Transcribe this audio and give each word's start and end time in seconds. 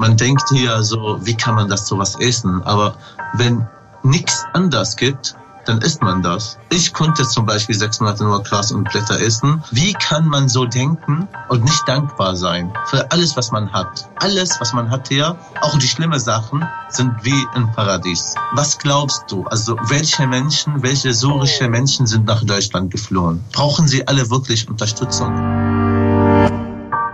man 0.00 0.16
denkt 0.16 0.48
hier 0.48 0.82
so, 0.82 1.18
wie 1.20 1.36
kann 1.36 1.54
man 1.54 1.68
das 1.68 1.86
sowas 1.86 2.16
essen? 2.18 2.62
Aber 2.64 2.94
wenn 3.34 3.68
nichts 4.02 4.46
anders 4.54 4.96
gibt, 4.96 5.36
dann 5.66 5.82
isst 5.82 6.00
man 6.00 6.22
das. 6.22 6.56
Ich 6.70 6.94
konnte 6.94 7.22
zum 7.28 7.44
Beispiel 7.44 7.74
sechs 7.74 8.00
Monate 8.00 8.24
nur 8.24 8.42
Gras 8.42 8.72
und 8.72 8.90
Blätter 8.90 9.20
essen. 9.20 9.62
Wie 9.70 9.92
kann 9.92 10.26
man 10.26 10.48
so 10.48 10.64
denken 10.64 11.28
und 11.50 11.64
nicht 11.64 11.86
dankbar 11.86 12.34
sein 12.34 12.72
für 12.86 13.10
alles, 13.12 13.36
was 13.36 13.52
man 13.52 13.70
hat? 13.72 14.08
Alles, 14.16 14.58
was 14.58 14.72
man 14.72 14.90
hat 14.90 15.08
hier, 15.08 15.36
auch 15.60 15.78
die 15.78 15.86
schlimmen 15.86 16.18
Sachen, 16.18 16.66
sind 16.88 17.12
wie 17.22 17.46
ein 17.54 17.70
Paradies. 17.72 18.34
Was 18.54 18.78
glaubst 18.78 19.24
du? 19.28 19.44
Also 19.44 19.76
welche 19.88 20.26
Menschen, 20.26 20.82
welche 20.82 21.12
syrische 21.12 21.68
Menschen 21.68 22.06
sind 22.06 22.24
nach 22.24 22.42
Deutschland 22.42 22.90
geflohen? 22.90 23.44
Brauchen 23.52 23.86
sie 23.86 24.08
alle 24.08 24.30
wirklich 24.30 24.66
Unterstützung? 24.66 25.89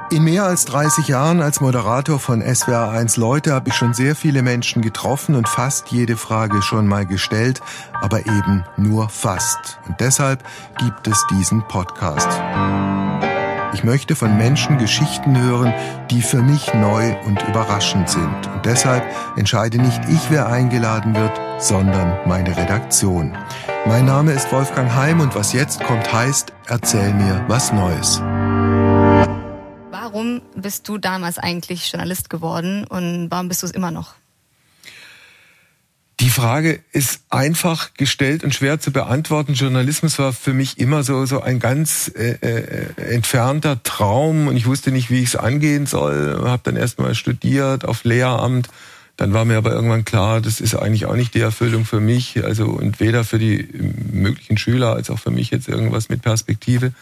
In 0.08 0.22
mehr 0.22 0.44
als 0.44 0.66
30 0.66 1.08
Jahren 1.08 1.42
als 1.42 1.60
Moderator 1.60 2.20
von 2.20 2.40
SWR1 2.40 3.18
Leute 3.18 3.52
habe 3.52 3.70
ich 3.70 3.74
schon 3.74 3.92
sehr 3.92 4.14
viele 4.14 4.42
Menschen 4.42 4.80
getroffen 4.80 5.34
und 5.34 5.48
fast 5.48 5.88
jede 5.88 6.16
Frage 6.16 6.62
schon 6.62 6.86
mal 6.86 7.04
gestellt, 7.06 7.60
aber 7.92 8.20
eben 8.20 8.64
nur 8.76 9.08
fast. 9.08 9.80
Und 9.88 9.98
deshalb 9.98 10.44
gibt 10.78 11.08
es 11.08 11.26
diesen 11.32 11.66
Podcast. 11.66 12.28
Ich 13.74 13.82
möchte 13.82 14.14
von 14.14 14.38
Menschen 14.38 14.78
Geschichten 14.78 15.36
hören, 15.36 15.74
die 16.08 16.22
für 16.22 16.40
mich 16.40 16.72
neu 16.72 17.16
und 17.26 17.42
überraschend 17.48 18.08
sind. 18.08 18.46
Und 18.54 18.64
deshalb 18.64 19.04
entscheide 19.36 19.78
nicht 19.78 20.00
ich, 20.08 20.30
wer 20.30 20.46
eingeladen 20.46 21.16
wird, 21.16 21.32
sondern 21.58 22.16
meine 22.26 22.56
Redaktion. 22.56 23.36
Mein 23.86 24.04
Name 24.04 24.32
ist 24.32 24.52
Wolfgang 24.52 24.94
Heim 24.94 25.18
und 25.18 25.34
was 25.34 25.52
jetzt 25.52 25.82
kommt 25.82 26.12
heißt, 26.12 26.52
erzähl 26.68 27.12
mir 27.12 27.44
was 27.48 27.72
Neues 27.72 28.22
warum 30.16 30.40
bist 30.54 30.88
du 30.88 30.96
damals 30.96 31.36
eigentlich 31.36 31.92
Journalist 31.92 32.30
geworden 32.30 32.84
und 32.84 33.30
warum 33.30 33.48
bist 33.48 33.62
du 33.62 33.66
es 33.66 33.72
immer 33.72 33.90
noch? 33.90 34.14
Die 36.20 36.30
Frage 36.30 36.80
ist 36.92 37.20
einfach 37.28 37.92
gestellt 37.92 38.42
und 38.42 38.54
schwer 38.54 38.80
zu 38.80 38.92
beantworten. 38.92 39.52
Journalismus 39.52 40.18
war 40.18 40.32
für 40.32 40.54
mich 40.54 40.78
immer 40.78 41.02
so 41.02 41.26
so 41.26 41.42
ein 41.42 41.58
ganz 41.58 42.10
äh, 42.16 42.30
äh, 42.40 43.14
entfernter 43.14 43.82
Traum 43.82 44.48
und 44.48 44.56
ich 44.56 44.64
wusste 44.64 44.90
nicht, 44.90 45.10
wie 45.10 45.18
ich 45.18 45.28
es 45.28 45.36
angehen 45.36 45.84
soll. 45.84 46.40
Habe 46.44 46.62
dann 46.64 46.76
erstmal 46.76 47.14
studiert 47.14 47.84
auf 47.84 48.04
Lehramt. 48.04 48.70
Dann 49.18 49.34
war 49.34 49.44
mir 49.44 49.58
aber 49.58 49.72
irgendwann 49.72 50.06
klar, 50.06 50.40
das 50.40 50.62
ist 50.62 50.74
eigentlich 50.74 51.04
auch 51.04 51.16
nicht 51.16 51.34
die 51.34 51.40
Erfüllung 51.40 51.84
für 51.84 52.00
mich, 52.00 52.42
also 52.42 52.64
und 52.68 53.00
weder 53.00 53.22
für 53.24 53.38
die 53.38 53.68
möglichen 54.10 54.56
Schüler 54.56 54.94
als 54.94 55.10
auch 55.10 55.18
für 55.18 55.30
mich 55.30 55.50
jetzt 55.50 55.68
irgendwas 55.68 56.08
mit 56.08 56.22
Perspektive 56.22 56.94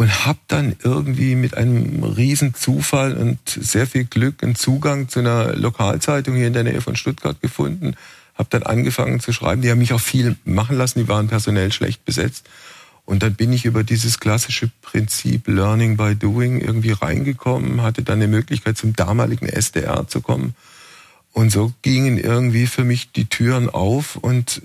und 0.00 0.24
habe 0.24 0.38
dann 0.48 0.76
irgendwie 0.82 1.34
mit 1.34 1.58
einem 1.58 2.02
riesen 2.02 2.54
Zufall 2.54 3.18
und 3.18 3.38
sehr 3.46 3.86
viel 3.86 4.04
Glück 4.04 4.42
einen 4.42 4.54
Zugang 4.54 5.10
zu 5.10 5.18
einer 5.18 5.54
Lokalzeitung 5.54 6.36
hier 6.36 6.46
in 6.46 6.54
der 6.54 6.64
Nähe 6.64 6.80
von 6.80 6.96
Stuttgart 6.96 7.38
gefunden. 7.42 7.94
Habe 8.34 8.48
dann 8.48 8.62
angefangen 8.62 9.20
zu 9.20 9.34
schreiben. 9.34 9.60
Die 9.60 9.70
haben 9.70 9.76
mich 9.76 9.92
auch 9.92 10.00
viel 10.00 10.36
machen 10.46 10.78
lassen. 10.78 11.00
Die 11.00 11.08
waren 11.08 11.28
personell 11.28 11.70
schlecht 11.70 12.06
besetzt. 12.06 12.48
Und 13.04 13.22
dann 13.22 13.34
bin 13.34 13.52
ich 13.52 13.66
über 13.66 13.84
dieses 13.84 14.18
klassische 14.20 14.70
Prinzip 14.80 15.46
Learning 15.46 15.98
by 15.98 16.16
Doing 16.16 16.62
irgendwie 16.62 16.92
reingekommen, 16.92 17.82
hatte 17.82 18.02
dann 18.02 18.22
eine 18.22 18.28
Möglichkeit 18.28 18.78
zum 18.78 18.96
damaligen 18.96 19.50
SDR 19.50 20.08
zu 20.08 20.22
kommen. 20.22 20.54
Und 21.34 21.52
so 21.52 21.74
gingen 21.82 22.16
irgendwie 22.16 22.66
für 22.66 22.84
mich 22.84 23.12
die 23.12 23.26
Türen 23.26 23.68
auf 23.68 24.16
und 24.16 24.62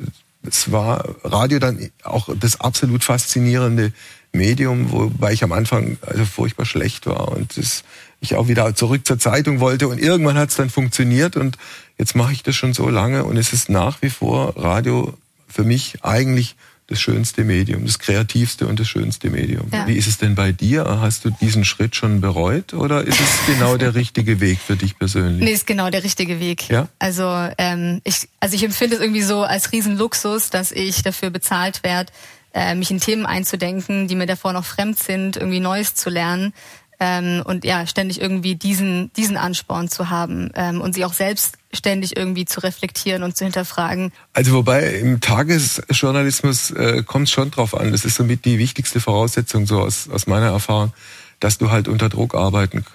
es 0.48 0.72
war 0.72 1.16
Radio 1.24 1.60
dann 1.60 1.90
auch 2.04 2.30
das 2.40 2.60
absolut 2.60 3.04
faszinierende 3.04 3.94
Medium, 4.32 4.92
wobei 4.92 5.34
ich 5.34 5.44
am 5.44 5.52
Anfang 5.52 5.98
also 6.06 6.26
furchtbar 6.26 6.66
schlecht 6.66 7.08
war 7.08 7.30
und 7.30 7.58
das, 7.58 7.84
ich 8.20 8.36
auch 8.36 8.48
wieder 8.48 8.76
zurück 8.76 9.06
zur 9.08 9.18
Zeitung 9.18 9.60
wollte 9.60 9.88
und 9.88 10.00
irgendwann 10.00 10.38
hat 10.38 10.50
es 10.50 10.56
dann 10.56 10.70
funktioniert 10.70 11.38
und 11.38 11.58
jetzt 11.98 12.16
mache 12.16 12.34
ich 12.34 12.44
das 12.44 12.56
schon 12.56 12.74
so 12.74 12.90
lange 12.90 13.24
und 13.24 13.38
es 13.38 13.54
ist 13.54 13.70
nach 13.70 14.02
wie 14.02 14.10
vor 14.10 14.58
Radio 14.58 15.18
für 15.48 15.64
mich 15.64 16.04
eigentlich 16.04 16.56
das 16.88 17.02
schönste 17.02 17.44
Medium, 17.44 17.86
das 17.86 17.98
kreativste 17.98 18.68
und 18.68 18.80
das 18.80 18.88
schönste 18.88 19.30
Medium. 19.32 19.68
Ja. 19.74 19.88
Wie 19.88 19.96
ist 19.96 20.08
es 20.08 20.18
denn 20.18 20.36
bei 20.36 20.52
dir? 20.52 20.86
Hast 21.02 21.26
du 21.26 21.32
diesen 21.32 21.66
Schritt 21.66 21.96
schon 21.96 22.22
bereut 22.22 22.74
oder 22.74 23.04
ist 23.04 23.20
es 23.20 23.46
genau 23.48 23.76
der 23.76 23.96
richtige 23.96 24.40
Weg 24.40 24.60
für 24.60 24.76
dich 24.76 24.98
persönlich? 24.98 25.44
Nee, 25.44 25.52
ist 25.52 25.66
genau 25.66 25.90
der 25.90 26.04
richtige 26.04 26.40
Weg. 26.40 26.70
Ja? 26.70 26.88
Also, 27.00 27.24
ähm, 27.58 28.02
ich, 28.04 28.30
also 28.40 28.56
ich 28.56 28.64
empfinde 28.64 28.98
es 28.98 29.02
irgendwie 29.02 29.24
so 29.24 29.42
als 29.42 29.72
Riesenluxus, 29.72 30.52
dass 30.52 30.72
ich 30.72 31.02
dafür 31.02 31.32
bezahlt 31.32 31.82
werde, 31.84 32.12
äh, 32.54 32.76
mich 32.76 32.92
in 32.92 33.00
Themen 33.00 33.26
einzudenken, 33.26 34.08
die 34.08 34.16
mir 34.16 34.28
davor 34.28 34.54
noch 34.54 34.66
fremd 34.66 35.00
sind, 35.00 35.38
irgendwie 35.38 35.60
Neues 35.60 35.96
zu 35.96 36.12
lernen. 36.12 36.54
Ähm, 37.00 37.44
und 37.46 37.66
ja, 37.66 37.86
ständig 37.88 38.22
irgendwie 38.22 38.56
diesen, 38.56 39.12
diesen 39.14 39.38
Ansporn 39.38 39.90
zu 39.90 40.10
haben 40.10 40.52
ähm, 40.56 40.82
und 40.82 40.94
sich 40.94 41.04
auch 41.06 41.14
selbst 41.14 41.58
ständig 41.74 42.16
irgendwie 42.16 42.46
zu 42.46 42.62
reflektieren 42.62 43.24
und 43.24 43.36
zu 43.36 43.44
hinterfragen. 43.44 44.14
Also 44.34 44.54
wobei 44.54 44.96
im 44.96 45.20
Tagesjournalismus 45.20 46.72
äh, 46.72 47.04
kommt 47.04 47.28
es 47.28 47.34
schon 47.34 47.52
drauf 47.52 47.78
an. 47.78 47.92
Das 47.92 48.06
ist 48.06 48.16
somit 48.16 48.46
die 48.46 48.60
wichtigste 48.60 49.02
Voraussetzung 49.02 49.66
so 49.66 49.82
aus, 49.82 50.10
aus 50.10 50.28
meiner 50.28 50.48
Erfahrung 50.48 50.94
dass 51.40 51.58
du 51.58 51.70
halt 51.70 51.88
unter 51.88 52.10
Druck 52.10 52.36
arbeiten 52.36 52.86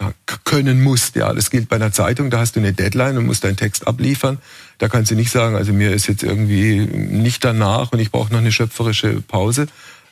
können 0.45 0.83
musst. 0.83 1.17
Ja, 1.17 1.33
das 1.33 1.51
gilt 1.51 1.69
bei 1.69 1.77
einer 1.77 1.93
Zeitung, 1.93 2.31
da 2.31 2.39
hast 2.39 2.57
du 2.57 2.61
eine 2.61 2.73
Deadline 2.73 3.19
und 3.19 3.27
musst 3.27 3.45
deinen 3.45 3.57
Text 3.57 3.87
abliefern. 3.87 4.39
Da 4.79 4.89
kannst 4.89 5.11
du 5.11 5.15
nicht 5.15 5.31
sagen, 5.31 5.57
also 5.57 5.73
mir 5.73 5.93
ist 5.93 6.07
jetzt 6.07 6.23
irgendwie 6.23 6.81
nicht 6.81 7.45
danach 7.45 7.93
und 7.93 7.99
ich 7.99 8.11
brauche 8.11 8.33
noch 8.33 8.41
eine 8.41 8.53
schöpferische 8.53 9.21
Pause. 9.21 9.67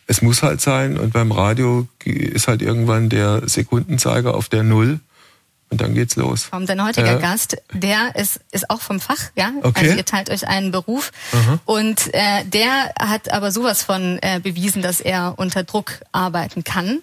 Es 0.09 0.23
muss 0.23 0.43
halt 0.43 0.61
sein 0.61 0.99
und 0.99 1.13
beim 1.13 1.31
Radio 1.31 1.87
ist 2.05 2.49
halt 2.49 2.63
irgendwann 2.63 3.11
der 3.11 3.47
Sekundenzeiger 3.47 4.35
auf 4.35 4.49
der 4.49 4.63
Null 4.63 5.01
und 5.71 5.83
dann 5.83 5.95
geht's 5.95 6.17
los. 6.17 6.49
Und 6.51 6.69
dein 6.69 6.83
heutiger 6.83 7.19
äh. 7.19 7.21
Gast, 7.21 7.59
der 7.73 8.17
ist, 8.17 8.41
ist 8.51 8.71
auch 8.71 8.81
vom 8.81 9.01
Fach, 9.01 9.19
ja. 9.37 9.53
Okay. 9.63 9.81
Also 9.85 9.97
ihr 9.99 10.05
teilt 10.07 10.31
euch 10.31 10.49
einen 10.49 10.71
Beruf. 10.71 11.13
Aha. 11.33 11.61
Und 11.67 12.15
äh, 12.15 12.45
der 12.47 12.95
hat 12.99 13.31
aber 13.31 13.53
sowas 13.53 13.83
von 13.83 14.19
äh, 14.23 14.41
bewiesen, 14.43 14.81
dass 14.81 15.01
er 15.01 15.35
unter 15.37 15.65
Druck 15.65 16.01
arbeiten 16.11 16.65
kann. 16.65 17.01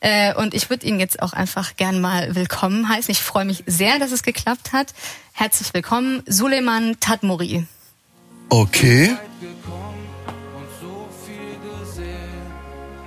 Äh, 0.00 0.34
und 0.34 0.54
ich 0.54 0.70
würde 0.70 0.86
ihn 0.86 0.98
jetzt 0.98 1.20
auch 1.20 1.34
einfach 1.34 1.76
gern 1.76 2.00
mal 2.00 2.34
willkommen 2.34 2.88
heißen. 2.88 3.12
Ich 3.12 3.20
freue 3.20 3.44
mich 3.44 3.64
sehr, 3.66 3.98
dass 3.98 4.12
es 4.12 4.22
geklappt 4.22 4.72
hat. 4.72 4.94
Herzlich 5.32 5.74
willkommen, 5.74 6.22
Suleiman 6.26 6.96
Tadmori. 7.00 7.66
Okay. 8.48 9.14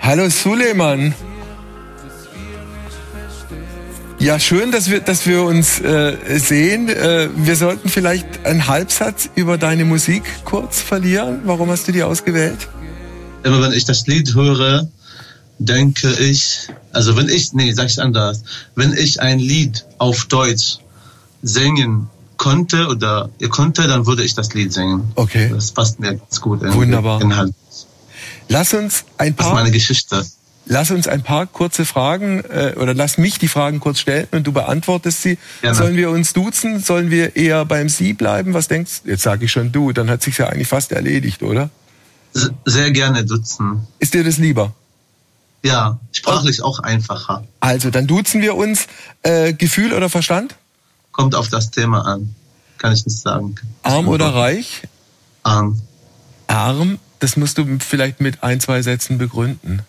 Hallo 0.02 0.30
Suleiman. 0.30 1.14
Ja, 4.20 4.40
schön, 4.40 4.72
dass 4.72 4.90
wir, 4.90 5.00
dass 5.00 5.26
wir 5.26 5.44
uns 5.44 5.80
äh, 5.80 6.18
sehen. 6.40 6.90
Äh, 6.90 7.30
wir 7.36 7.56
sollten 7.56 7.88
vielleicht 7.88 8.46
einen 8.46 8.68
Halbsatz 8.68 9.30
über 9.36 9.58
deine 9.58 9.86
Musik 9.86 10.24
kurz 10.44 10.82
verlieren. 10.82 11.42
Warum 11.46 11.70
hast 11.70 11.88
du 11.88 11.92
die 11.92 12.04
ausgewählt? 12.04 12.68
Immer 13.44 13.62
wenn 13.62 13.72
ich 13.72 13.86
das 13.86 14.08
Lied 14.08 14.36
höre, 14.36 14.90
denke 15.58 16.12
ich, 16.20 16.68
also 16.92 17.16
wenn 17.16 17.30
ich, 17.30 17.54
nee, 17.54 17.72
sag 17.72 17.90
ich 17.90 18.02
anders, 18.02 18.44
wenn 18.76 18.94
ich 18.94 19.22
ein 19.22 19.40
Lied 19.40 19.86
auf 20.00 20.26
Deutsch 20.26 20.80
singen 21.42 22.10
konnte 22.36 22.88
oder 22.88 23.30
ihr 23.40 23.50
konnte, 23.50 23.88
dann 23.88 24.06
würde 24.06 24.24
ich 24.24 24.34
das 24.34 24.54
Lied 24.54 24.74
singen. 24.74 25.12
Okay. 25.16 25.50
Das 25.54 25.72
passt 25.72 26.00
mir 26.00 26.16
ganz 26.16 26.42
gut 26.42 26.64
in 26.64 26.74
Wunderbar. 26.74 27.22
Inhalt. 27.22 27.54
Lass 28.50 28.74
uns 28.74 29.06
ein 29.18 29.36
paar. 29.36 29.46
Das 29.46 29.54
ist 29.54 29.64
meine 29.64 29.72
Geschichte. 29.72 30.26
Lass 30.66 30.92
uns 30.92 31.08
ein 31.08 31.24
paar 31.24 31.48
kurze 31.48 31.86
Fragen 31.86 32.44
äh, 32.44 32.76
oder 32.76 32.94
lass 32.94 33.18
mich 33.18 33.40
die 33.40 33.48
Fragen 33.48 33.80
kurz 33.80 34.00
stellen 34.00 34.28
und 34.32 34.46
du 34.46 34.52
beantwortest 34.52 35.24
sie. 35.24 35.38
Gerne. 35.62 35.76
Sollen 35.76 35.96
wir 35.96 36.12
uns 36.12 36.34
duzen? 36.34 36.80
Sollen 36.80 37.10
wir 37.10 37.36
eher 37.36 37.66
beim 37.66 37.90
Sie 37.90 38.14
bleiben? 38.14 38.54
Was 38.54 38.68
denkst 38.68 39.04
du? 39.04 39.10
Jetzt 39.10 39.24
sage 39.24 39.46
ich 39.46 39.52
schon 39.52 39.72
du, 39.72 39.94
dann 39.94 40.10
hat 40.10 40.22
sich 40.22 40.38
ja 40.38 40.48
eigentlich 40.48 40.68
fast 40.68 40.92
erledigt, 40.92 41.42
oder? 41.42 41.70
Sehr 42.66 42.92
gerne 42.92 43.26
duzen. 43.26 43.88
Ist 43.98 44.14
dir 44.14 44.24
das 44.24 44.38
lieber? 44.38 44.74
Ja, 45.64 46.00
sprachlich 46.12 46.62
auch 46.62 46.80
einfacher. 46.80 47.44
Also, 47.60 47.90
dann 47.90 48.08
duzen 48.08 48.42
wir 48.42 48.56
uns. 48.56 48.88
Äh, 49.24 49.54
Gefühl 49.54 49.94
oder 49.94 50.10
Verstand? 50.10 50.56
Kommt 51.12 51.36
auf 51.36 51.50
das 51.50 51.72
Thema 51.72 52.06
an. 52.06 52.36
Kann 52.78 52.94
ich 52.94 53.06
nicht 53.06 53.20
sagen. 53.20 53.56
Arm 53.84 54.08
oder 54.08 54.34
reich? 54.34 54.84
Arm. 55.44 55.82
Arm? 56.48 57.00
Das 57.20 57.38
musst 57.38 57.58
du 57.58 57.66
vielleicht 57.80 58.22
mit 58.22 58.44
ein, 58.44 58.60
zwei 58.60 58.82
Sätzen 58.82 59.18
begründen. 59.18 59.82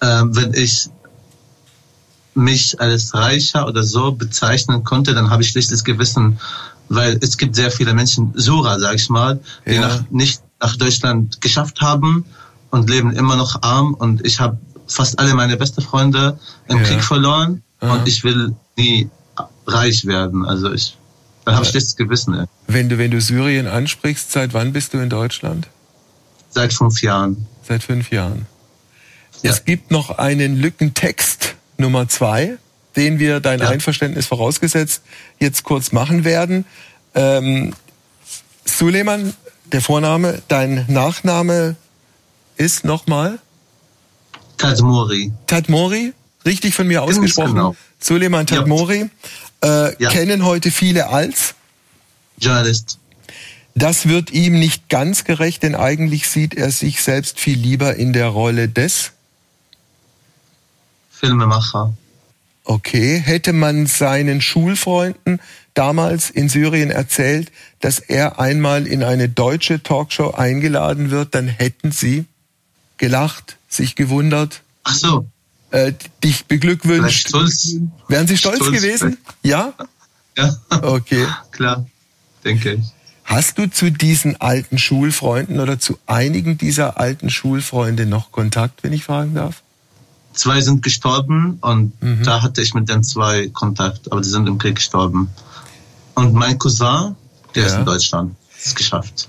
Ähm, 0.00 0.36
wenn 0.36 0.54
ich 0.54 0.88
mich 2.34 2.80
als 2.80 3.14
reicher 3.14 3.66
oder 3.66 3.82
so 3.82 4.12
bezeichnen 4.12 4.84
konnte, 4.84 5.14
dann 5.14 5.30
habe 5.30 5.42
ich 5.42 5.50
schlechtes 5.50 5.84
Gewissen, 5.84 6.38
weil 6.88 7.18
es 7.22 7.38
gibt 7.38 7.54
sehr 7.56 7.70
viele 7.70 7.94
Menschen, 7.94 8.32
Sura, 8.34 8.78
sag 8.78 8.96
ich 8.96 9.08
mal, 9.08 9.40
die 9.66 9.74
ja. 9.74 9.80
nach, 9.80 10.10
nicht 10.10 10.42
nach 10.60 10.76
Deutschland 10.76 11.40
geschafft 11.40 11.80
haben 11.80 12.24
und 12.70 12.90
leben 12.90 13.12
immer 13.12 13.36
noch 13.36 13.62
arm 13.62 13.94
und 13.94 14.26
ich 14.26 14.40
habe 14.40 14.58
fast 14.86 15.18
alle 15.18 15.34
meine 15.34 15.56
beste 15.56 15.80
Freunde 15.80 16.38
im 16.68 16.78
ja. 16.78 16.82
Krieg 16.84 17.02
verloren 17.02 17.62
Aha. 17.80 17.94
und 17.94 18.08
ich 18.08 18.24
will 18.24 18.54
nie 18.76 19.08
reich 19.66 20.04
werden. 20.04 20.44
Also 20.44 20.72
ich, 20.72 20.96
dann 21.44 21.54
habe 21.54 21.64
ich 21.64 21.72
das 21.72 21.96
Gewissen. 21.96 22.34
Ey. 22.34 22.46
Wenn 22.66 22.88
du, 22.88 22.98
wenn 22.98 23.10
du 23.10 23.20
Syrien 23.20 23.66
ansprichst, 23.66 24.32
seit 24.32 24.52
wann 24.54 24.72
bist 24.72 24.92
du 24.92 24.98
in 24.98 25.08
Deutschland? 25.08 25.68
Seit 26.54 26.72
fünf 26.72 27.02
Jahren. 27.02 27.46
Seit 27.66 27.82
fünf 27.82 28.10
Jahren. 28.10 28.46
Ja. 29.42 29.50
Es 29.50 29.64
gibt 29.64 29.90
noch 29.90 30.18
einen 30.18 30.56
Lückentext 30.56 31.56
Nummer 31.76 32.08
zwei. 32.08 32.58
den 32.96 33.18
wir 33.18 33.40
dein 33.40 33.60
ja. 33.60 33.68
Einverständnis 33.68 34.26
vorausgesetzt 34.26 35.02
jetzt 35.38 35.64
kurz 35.64 35.92
machen 35.92 36.24
werden. 36.24 36.64
Ähm, 37.14 37.74
Suleiman, 38.64 39.34
der 39.72 39.80
Vorname, 39.80 40.42
dein 40.48 40.86
Nachname 40.88 41.76
ist 42.56 42.84
nochmal? 42.84 43.38
Tadmori. 44.58 45.32
Tadmori, 45.46 46.12
richtig 46.44 46.74
von 46.74 46.86
mir 46.86 47.02
ausgesprochen. 47.02 47.54
Genau. 47.54 47.76
Suleiman 47.98 48.46
Tadmori. 48.46 49.10
Ja. 49.62 49.88
Äh, 49.88 49.96
ja. 49.98 50.10
Kennen 50.10 50.44
heute 50.44 50.70
viele 50.70 51.08
als? 51.08 51.54
Journalist. 52.38 52.98
Das 53.74 54.06
wird 54.06 54.30
ihm 54.30 54.58
nicht 54.58 54.88
ganz 54.88 55.24
gerecht, 55.24 55.64
denn 55.64 55.74
eigentlich 55.74 56.28
sieht 56.28 56.54
er 56.54 56.70
sich 56.70 57.02
selbst 57.02 57.40
viel 57.40 57.58
lieber 57.58 57.96
in 57.96 58.12
der 58.12 58.28
Rolle 58.28 58.68
des 58.68 59.12
Filmemacher. 61.10 61.92
Okay, 62.64 63.18
hätte 63.18 63.52
man 63.52 63.86
seinen 63.86 64.40
Schulfreunden 64.40 65.40
damals 65.74 66.30
in 66.30 66.48
Syrien 66.48 66.90
erzählt, 66.90 67.50
dass 67.80 67.98
er 67.98 68.40
einmal 68.40 68.86
in 68.86 69.02
eine 69.02 69.28
deutsche 69.28 69.82
Talkshow 69.82 70.30
eingeladen 70.30 71.10
wird, 71.10 71.34
dann 71.34 71.48
hätten 71.48 71.92
sie 71.92 72.24
gelacht, 72.96 73.56
sich 73.68 73.96
gewundert. 73.96 74.62
Ach 74.84 74.94
so. 74.94 75.26
Äh, 75.72 75.92
dich 76.22 76.46
beglückwünscht. 76.46 77.28
Stolz. 77.28 77.74
Wären 78.08 78.28
sie 78.28 78.38
stolz, 78.38 78.56
stolz 78.56 78.76
gewesen? 78.76 79.18
Ja? 79.42 79.74
Ja. 80.36 80.56
Okay. 80.70 81.26
Klar, 81.50 81.84
denke 82.44 82.74
ich. 82.74 82.93
Hast 83.24 83.58
du 83.58 83.68
zu 83.70 83.90
diesen 83.90 84.40
alten 84.40 84.78
Schulfreunden 84.78 85.58
oder 85.58 85.78
zu 85.78 85.98
einigen 86.06 86.58
dieser 86.58 87.00
alten 87.00 87.30
Schulfreunde 87.30 88.06
noch 88.06 88.30
Kontakt, 88.30 88.82
wenn 88.82 88.92
ich 88.92 89.04
fragen 89.04 89.34
darf? 89.34 89.62
Zwei 90.34 90.60
sind 90.60 90.82
gestorben 90.82 91.58
und 91.60 92.00
mhm. 92.02 92.22
da 92.22 92.42
hatte 92.42 92.60
ich 92.60 92.74
mit 92.74 92.88
den 92.88 93.02
zwei 93.02 93.48
Kontakt, 93.48 94.12
aber 94.12 94.20
die 94.20 94.28
sind 94.28 94.46
im 94.46 94.58
Krieg 94.58 94.76
gestorben. 94.76 95.30
Und 96.14 96.34
mein 96.34 96.58
Cousin, 96.58 97.16
der 97.54 97.62
ja. 97.62 97.68
ist 97.68 97.74
in 97.76 97.84
Deutschland. 97.84 98.34
Ist 98.62 98.76
geschafft. 98.76 99.28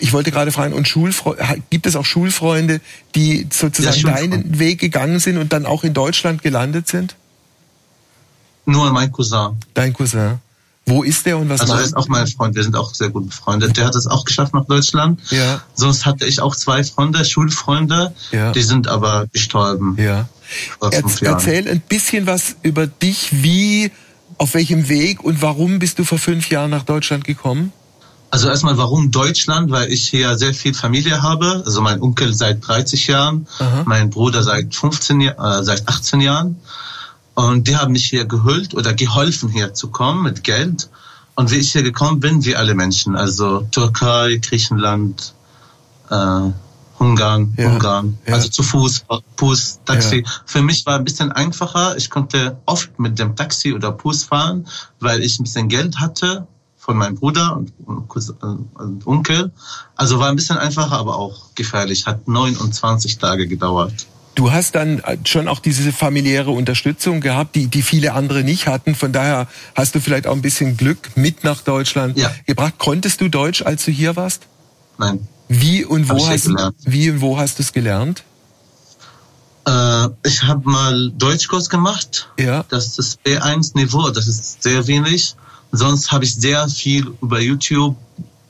Ich 0.00 0.12
wollte 0.12 0.30
gerade 0.30 0.50
fragen, 0.50 0.74
und 0.74 0.88
Schulfreunde, 0.88 1.62
gibt 1.70 1.86
es 1.86 1.96
auch 1.96 2.04
Schulfreunde, 2.04 2.80
die 3.14 3.46
sozusagen 3.50 4.00
ja, 4.00 4.14
deinen 4.14 4.58
Weg 4.58 4.80
gegangen 4.80 5.20
sind 5.20 5.38
und 5.38 5.52
dann 5.52 5.64
auch 5.64 5.84
in 5.84 5.94
Deutschland 5.94 6.42
gelandet 6.42 6.88
sind? 6.88 7.14
Nur 8.66 8.90
mein 8.92 9.12
Cousin. 9.12 9.56
Dein 9.74 9.92
Cousin. 9.92 10.40
Wo 10.86 11.02
ist 11.02 11.24
der 11.24 11.38
und 11.38 11.48
was 11.48 11.62
also 11.62 11.72
macht 11.72 11.82
er 11.82 11.86
ist 11.86 11.96
auch 11.96 12.08
mein 12.08 12.26
Freund, 12.26 12.54
wir 12.54 12.62
sind 12.62 12.76
auch 12.76 12.94
sehr 12.94 13.08
gut 13.08 13.28
befreundet. 13.28 13.76
Der 13.76 13.86
hat 13.86 13.94
es 13.94 14.06
auch 14.06 14.24
geschafft 14.24 14.52
nach 14.52 14.66
Deutschland. 14.66 15.20
Ja. 15.30 15.62
Sonst 15.74 16.04
hatte 16.04 16.26
ich 16.26 16.40
auch 16.40 16.54
zwei 16.54 16.84
Freunde, 16.84 17.24
Schulfreunde, 17.24 18.14
ja. 18.32 18.52
die 18.52 18.62
sind 18.62 18.86
aber 18.86 19.26
gestorben. 19.32 19.96
Ja. 19.98 20.28
Erz, 20.82 21.22
erzähl 21.22 21.68
ein 21.68 21.80
bisschen 21.80 22.26
was 22.26 22.56
über 22.62 22.86
dich, 22.86 23.30
wie, 23.42 23.90
auf 24.36 24.52
welchem 24.52 24.88
Weg 24.90 25.24
und 25.24 25.40
warum 25.40 25.78
bist 25.78 25.98
du 25.98 26.04
vor 26.04 26.18
fünf 26.18 26.50
Jahren 26.50 26.70
nach 26.70 26.82
Deutschland 26.84 27.24
gekommen? 27.24 27.72
Also 28.34 28.48
erstmal, 28.48 28.76
warum 28.76 29.12
Deutschland? 29.12 29.70
Weil 29.70 29.92
ich 29.92 30.08
hier 30.08 30.36
sehr 30.36 30.52
viel 30.52 30.74
Familie 30.74 31.22
habe. 31.22 31.62
Also 31.64 31.80
mein 31.80 32.02
Onkel 32.02 32.34
seit 32.34 32.66
30 32.66 33.06
Jahren, 33.06 33.46
Aha. 33.60 33.84
mein 33.86 34.10
Bruder 34.10 34.42
seit 34.42 34.74
15, 34.74 35.20
äh, 35.20 35.34
seit 35.62 35.88
18 35.88 36.20
Jahren. 36.20 36.56
Und 37.34 37.66
die 37.66 37.76
haben 37.76 37.92
mich 37.92 38.06
hier 38.06 38.24
gehüllt 38.24 38.74
oder 38.74 38.94
geholfen, 38.94 39.48
hier 39.48 39.74
zu 39.74 39.88
kommen 39.88 40.22
mit 40.22 40.44
Geld. 40.44 40.88
Und 41.34 41.50
wie 41.50 41.56
ich 41.56 41.72
hier 41.72 41.82
gekommen 41.82 42.20
bin, 42.20 42.44
wie 42.44 42.54
alle 42.54 42.74
Menschen, 42.74 43.16
also 43.16 43.66
Türkei, 43.72 44.36
Griechenland, 44.36 45.34
äh, 46.10 46.50
Ungarn, 46.98 47.52
ja, 47.56 47.72
Ungarn, 47.72 48.18
ja. 48.24 48.34
also 48.34 48.48
zu 48.48 48.62
Fuß, 48.62 49.04
Bus, 49.36 49.80
Taxi. 49.84 50.22
Ja. 50.24 50.30
Für 50.46 50.62
mich 50.62 50.86
war 50.86 50.96
ein 50.96 51.04
bisschen 51.04 51.32
einfacher. 51.32 51.96
Ich 51.96 52.08
konnte 52.08 52.56
oft 52.66 52.98
mit 53.00 53.18
dem 53.18 53.34
Taxi 53.34 53.74
oder 53.74 53.90
Bus 53.90 54.24
fahren, 54.24 54.68
weil 55.00 55.22
ich 55.22 55.40
ein 55.40 55.42
bisschen 55.42 55.68
Geld 55.68 55.98
hatte 55.98 56.46
von 56.76 56.96
meinem 56.96 57.16
Bruder 57.16 57.56
und, 57.56 57.72
und 58.74 59.06
Onkel. 59.06 59.50
Also 59.96 60.20
war 60.20 60.28
ein 60.28 60.36
bisschen 60.36 60.58
einfacher, 60.58 60.98
aber 60.98 61.16
auch 61.16 61.54
gefährlich. 61.54 62.06
Hat 62.06 62.28
29 62.28 63.18
Tage 63.18 63.48
gedauert. 63.48 64.06
Du 64.34 64.52
hast 64.52 64.74
dann 64.74 65.00
schon 65.24 65.46
auch 65.46 65.60
diese 65.60 65.92
familiäre 65.92 66.50
Unterstützung 66.50 67.20
gehabt, 67.20 67.54
die, 67.54 67.68
die 67.68 67.82
viele 67.82 68.14
andere 68.14 68.42
nicht 68.42 68.66
hatten. 68.66 68.94
Von 68.94 69.12
daher 69.12 69.46
hast 69.74 69.94
du 69.94 70.00
vielleicht 70.00 70.26
auch 70.26 70.32
ein 70.32 70.42
bisschen 70.42 70.76
Glück 70.76 71.16
mit 71.16 71.44
nach 71.44 71.60
Deutschland 71.60 72.18
ja. 72.18 72.32
gebracht. 72.46 72.74
Konntest 72.78 73.20
du 73.20 73.28
Deutsch, 73.28 73.62
als 73.62 73.84
du 73.84 73.92
hier 73.92 74.16
warst? 74.16 74.42
Nein. 74.98 75.28
Wie 75.48 75.84
und 75.84 76.08
wo, 76.08 76.26
hast, 76.26 76.48
wie 76.84 77.10
und 77.10 77.20
wo 77.20 77.38
hast 77.38 77.58
du 77.58 77.62
es 77.62 77.72
gelernt? 77.72 78.24
Äh, 79.66 80.08
ich 80.24 80.42
habe 80.42 80.68
mal 80.68 81.10
Deutschkurs 81.12 81.68
gemacht. 81.68 82.28
Ja. 82.38 82.64
Das 82.68 82.86
ist 82.86 82.98
das 82.98 83.18
B1-Niveau, 83.24 84.10
das 84.10 84.26
ist 84.26 84.62
sehr 84.62 84.86
wenig. 84.86 85.36
Sonst 85.72 86.12
habe 86.12 86.24
ich 86.24 86.34
sehr 86.34 86.68
viel 86.68 87.12
über 87.20 87.40
YouTube 87.40 87.96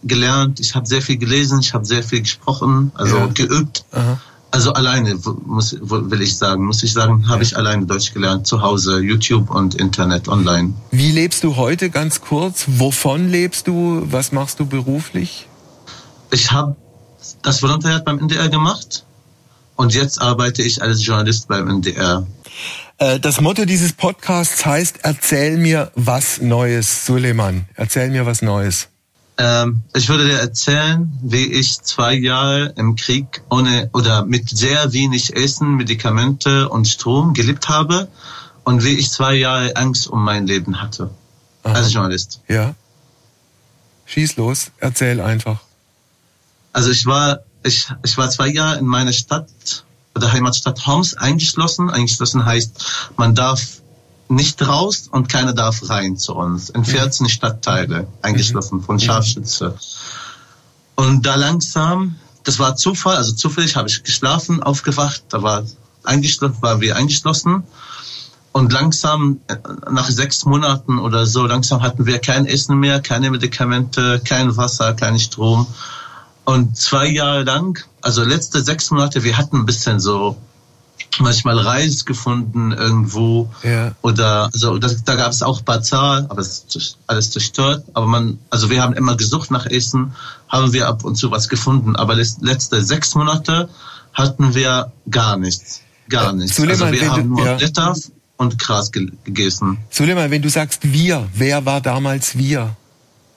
gelernt. 0.02 0.60
Ich 0.60 0.75
habe 0.75 0.86
sehr 0.86 1.02
viel 1.02 1.16
gelesen, 1.16 1.60
ich 1.60 1.72
habe 1.75 1.84
sehr 1.84 2.02
viel 2.02 2.20
gesprochen, 2.20 2.92
also 2.94 3.16
ja. 3.16 3.26
geübt. 3.26 3.84
Aha. 3.92 4.20
Also 4.55 4.73
alleine 4.73 5.19
muss 5.47 5.77
will 5.81 6.23
ich 6.23 6.37
sagen, 6.37 6.65
muss 6.65 6.85
ich 6.85 6.93
sagen, 6.93 7.29
habe 7.29 7.43
ich 7.43 7.56
alleine 7.56 7.87
Deutsch 7.87 8.15
gelernt 8.15 8.47
zu 8.47 8.62
Hause, 8.62 9.01
YouTube 9.01 9.51
und 9.51 9.75
Internet 9.75 10.29
online. 10.29 10.75
Wie 10.93 11.11
lebst 11.11 11.43
du 11.43 11.56
heute 11.56 11.91
ganz 11.91 12.21
kurz? 12.21 12.65
Wovon 12.69 13.33
lebst 13.33 13.67
du? 13.67 14.06
Was 14.12 14.31
machst 14.31 14.61
du 14.61 14.67
beruflich? 14.67 15.49
Ich 16.31 16.53
habe 16.53 16.77
das 17.43 17.65
Volontariat 17.65 18.05
beim 18.05 18.21
NDR 18.21 18.49
gemacht 18.49 19.05
und 19.75 19.93
jetzt 19.93 20.23
arbeite 20.23 20.62
ich 20.62 20.81
als 20.81 21.05
Journalist 21.05 21.49
beim 21.49 21.69
NDR. 21.69 22.25
Äh, 22.99 23.19
das 23.19 23.41
Motto 23.41 23.65
dieses 23.65 23.93
Podcasts 23.93 24.65
heißt 24.65 25.01
Erzähl 25.03 25.56
mir 25.56 25.91
was 25.97 26.41
Neues, 26.41 27.06
Suleiman. 27.06 27.65
Erzähl 27.75 28.09
mir 28.11 28.25
was 28.25 28.41
Neues. 28.41 28.87
Ähm, 29.36 29.82
ich 29.94 30.08
würde 30.08 30.26
dir 30.26 30.38
erzählen, 30.38 31.12
wie 31.22 31.52
ich 31.52 31.81
zwei 31.82 32.14
Jahre 32.14 32.72
im 32.76 32.94
Krieg 32.94 33.42
ohne 33.50 33.90
oder 33.92 34.25
mit 34.25 34.48
sehr 34.48 34.92
wenig 34.92 35.34
Essen, 35.34 35.75
Medikamente 35.75 36.69
und 36.69 36.86
Strom 36.86 37.34
gelebt 37.34 37.69
habe 37.69 38.08
und 38.62 38.84
wie 38.84 38.94
ich 38.94 39.10
zwei 39.10 39.34
Jahre 39.34 39.75
Angst 39.76 40.06
um 40.06 40.22
mein 40.22 40.46
Leben 40.46 40.81
hatte. 40.81 41.10
Aha. 41.64 41.75
Als 41.75 41.92
Journalist. 41.92 42.40
Ja. 42.48 42.75
Schieß 44.06 44.36
los, 44.36 44.70
erzähl 44.78 45.20
einfach. 45.20 45.60
Also 46.72 46.90
ich 46.90 47.06
war, 47.06 47.40
ich, 47.64 47.88
ich 48.04 48.16
war 48.16 48.31
zwei 48.31 48.48
Jahre 48.48 48.78
in 48.78 48.86
meiner 48.86 49.12
Stadt 49.12 49.48
oder 50.14 50.31
Heimatstadt 50.31 50.86
Homs 50.86 51.14
eingeschlossen. 51.14 51.90
Eingeschlossen 51.90 52.44
heißt, 52.44 53.10
man 53.16 53.34
darf 53.34 53.81
nicht 54.29 54.67
raus 54.67 55.09
und 55.11 55.29
keiner 55.29 55.53
darf 55.53 55.88
rein 55.88 56.17
zu 56.17 56.35
uns. 56.35 56.71
In 56.71 56.85
14 56.85 57.25
mhm. 57.25 57.29
Stadtteile 57.29 58.06
eingeschlossen 58.22 58.82
von 58.82 58.96
mhm. 58.96 59.01
Scharfschütze. 59.01 59.77
Und 60.94 61.27
da 61.27 61.34
langsam, 61.34 62.17
das 62.44 62.58
war 62.58 62.77
Zufall, 62.77 63.17
also 63.17 63.32
zufällig 63.32 63.77
habe 63.77 63.89
ich 63.89 64.03
geschlafen, 64.05 64.63
aufgewacht, 64.63 65.25
da 65.29 65.43
war 65.43 65.65
eingeschlossen, 66.05 66.56
war 66.60 66.81
wir 66.81 66.96
eingeschlossen. 66.96 67.65
Und 68.53 68.72
langsam, 68.72 69.41
äh, 69.48 69.56
nach 69.91 70.08
sechs 70.08 70.44
Monaten 70.44 71.01
oder 71.01 71.27
so, 71.27 71.44
langsam 71.44 71.82
hatten 71.82 72.06
wir 72.06 72.20
kein 72.20 72.46
Essen 72.46 72.79
mehr, 72.79 73.01
keine 73.01 73.31
Medikamente, 73.31 74.20
kein 74.25 74.56
Wasser, 74.56 74.94
kein 74.94 75.19
Strom. 75.19 75.67
Und 76.44 76.77
zwei 76.77 77.08
Jahre 77.08 77.43
lang, 77.43 77.82
also 78.01 78.22
letzte 78.22 78.63
sechs 78.63 78.91
Monate, 78.91 79.25
wir 79.25 79.37
hatten 79.39 79.56
ein 79.56 79.67
bisschen 79.67 79.98
so 79.98 80.37
manchmal 81.20 81.58
Reis 81.58 82.05
gefunden 82.05 82.72
irgendwo 82.72 83.51
ja. 83.63 83.93
oder 84.03 84.51
also 84.53 84.79
das, 84.79 85.05
da 85.05 85.15
gab 85.15 85.32
es 85.32 85.43
auch 85.43 85.63
Bazar, 85.63 86.27
aber 86.29 86.41
es 86.41 86.65
ist 86.74 86.98
alles 87.06 87.31
zerstört. 87.31 87.84
Aber 87.94 88.06
man, 88.06 88.39
also 88.51 88.70
wir 88.70 88.82
haben 88.82 88.94
immer 88.94 89.17
gesucht 89.17 89.51
nach 89.51 89.67
Essen, 89.67 90.15
haben 90.48 90.72
wir 90.72 90.89
ab 90.89 91.05
und 91.05 91.17
zu 91.17 91.31
was 91.31 91.48
gefunden. 91.48 91.96
Aber 91.96 92.15
letzte 92.15 92.82
sechs 92.82 93.15
Monate 93.15 93.69
hatten 94.13 94.55
wir 94.55 94.93
gar 95.10 95.36
nichts, 95.36 95.82
gar 96.08 96.32
nichts. 96.32 96.56
Suleiman, 96.56 96.89
also 96.89 97.01
wir 97.01 97.10
haben 97.10 97.29
nur 97.29 97.46
ja. 97.46 97.55
Blätter 97.55 97.94
und 98.36 98.58
Gras 98.58 98.91
ge 98.91 99.10
gegessen. 99.24 99.79
Suleiman, 99.91 100.31
wenn 100.31 100.43
du 100.43 100.51
sagst 100.51 100.81
wir, 100.82 101.29
wer 101.34 101.65
war 101.65 101.81
damals 101.81 102.36
wir? 102.36 102.77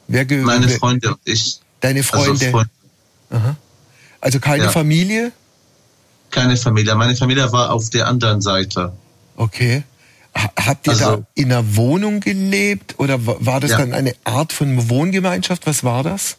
Wer 0.08 0.26
Meine 0.44 0.70
Freunde 0.70 1.10
und 1.10 1.20
ich. 1.26 1.60
Deine 1.82 2.02
Freunde. 2.02 2.32
Also, 2.32 2.50
Freunde. 2.50 3.58
Also 4.22 4.40
keine 4.40 4.64
ja. 4.64 4.70
Familie? 4.70 5.32
Keine 6.32 6.58
Familie. 6.58 6.96
Meine 6.96 7.16
Familie 7.16 7.52
war 7.52 7.72
auf 7.72 7.90
der 7.90 8.08
anderen 8.08 8.42
Seite. 8.42 8.94
Okay. 9.36 9.84
Habt 10.36 10.88
ihr 10.88 10.94
also, 10.94 11.06
da 11.18 11.20
in 11.34 11.52
einer 11.52 11.76
Wohnung 11.76 12.20
gelebt 12.20 12.96
oder 13.00 13.26
war 13.26 13.60
das 13.60 13.72
ja. 13.72 13.78
dann 13.80 13.94
eine 13.94 14.14
Art 14.24 14.54
von 14.54 14.90
Wohngemeinschaft? 14.90 15.66
Was 15.66 15.84
war 15.84 16.04
das? 16.04 16.38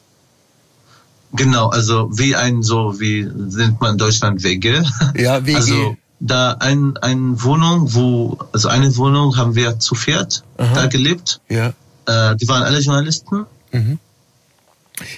Genau, 1.33 1.69
also 1.69 2.09
wie 2.17 2.37
ein 2.37 2.63
so 2.63 3.01
wie 3.01 3.25
nennt 3.25 3.81
man 3.81 3.93
in 3.93 3.99
Deutschland 3.99 4.43
Wege. 4.43 4.85
Ja, 5.17 5.45
Wege. 5.45 5.59
Also 5.59 5.97
da 6.21 6.53
ein 6.61 6.97
eine 6.99 7.43
Wohnung, 7.43 7.93
wo 7.95 8.39
also 8.53 8.69
eine 8.69 8.97
Wohnung 8.97 9.37
haben 9.37 9.55
wir 9.55 9.79
zu 9.79 9.95
viert 9.95 10.45
Aha. 10.57 10.75
da 10.75 10.87
gelebt. 10.87 11.41
Ja. 11.49 11.73
Äh, 12.07 12.37
die 12.37 12.49
waren 12.49 12.63
alle 12.63 12.79
Journalisten. 12.81 13.47
Mhm. 13.73 13.99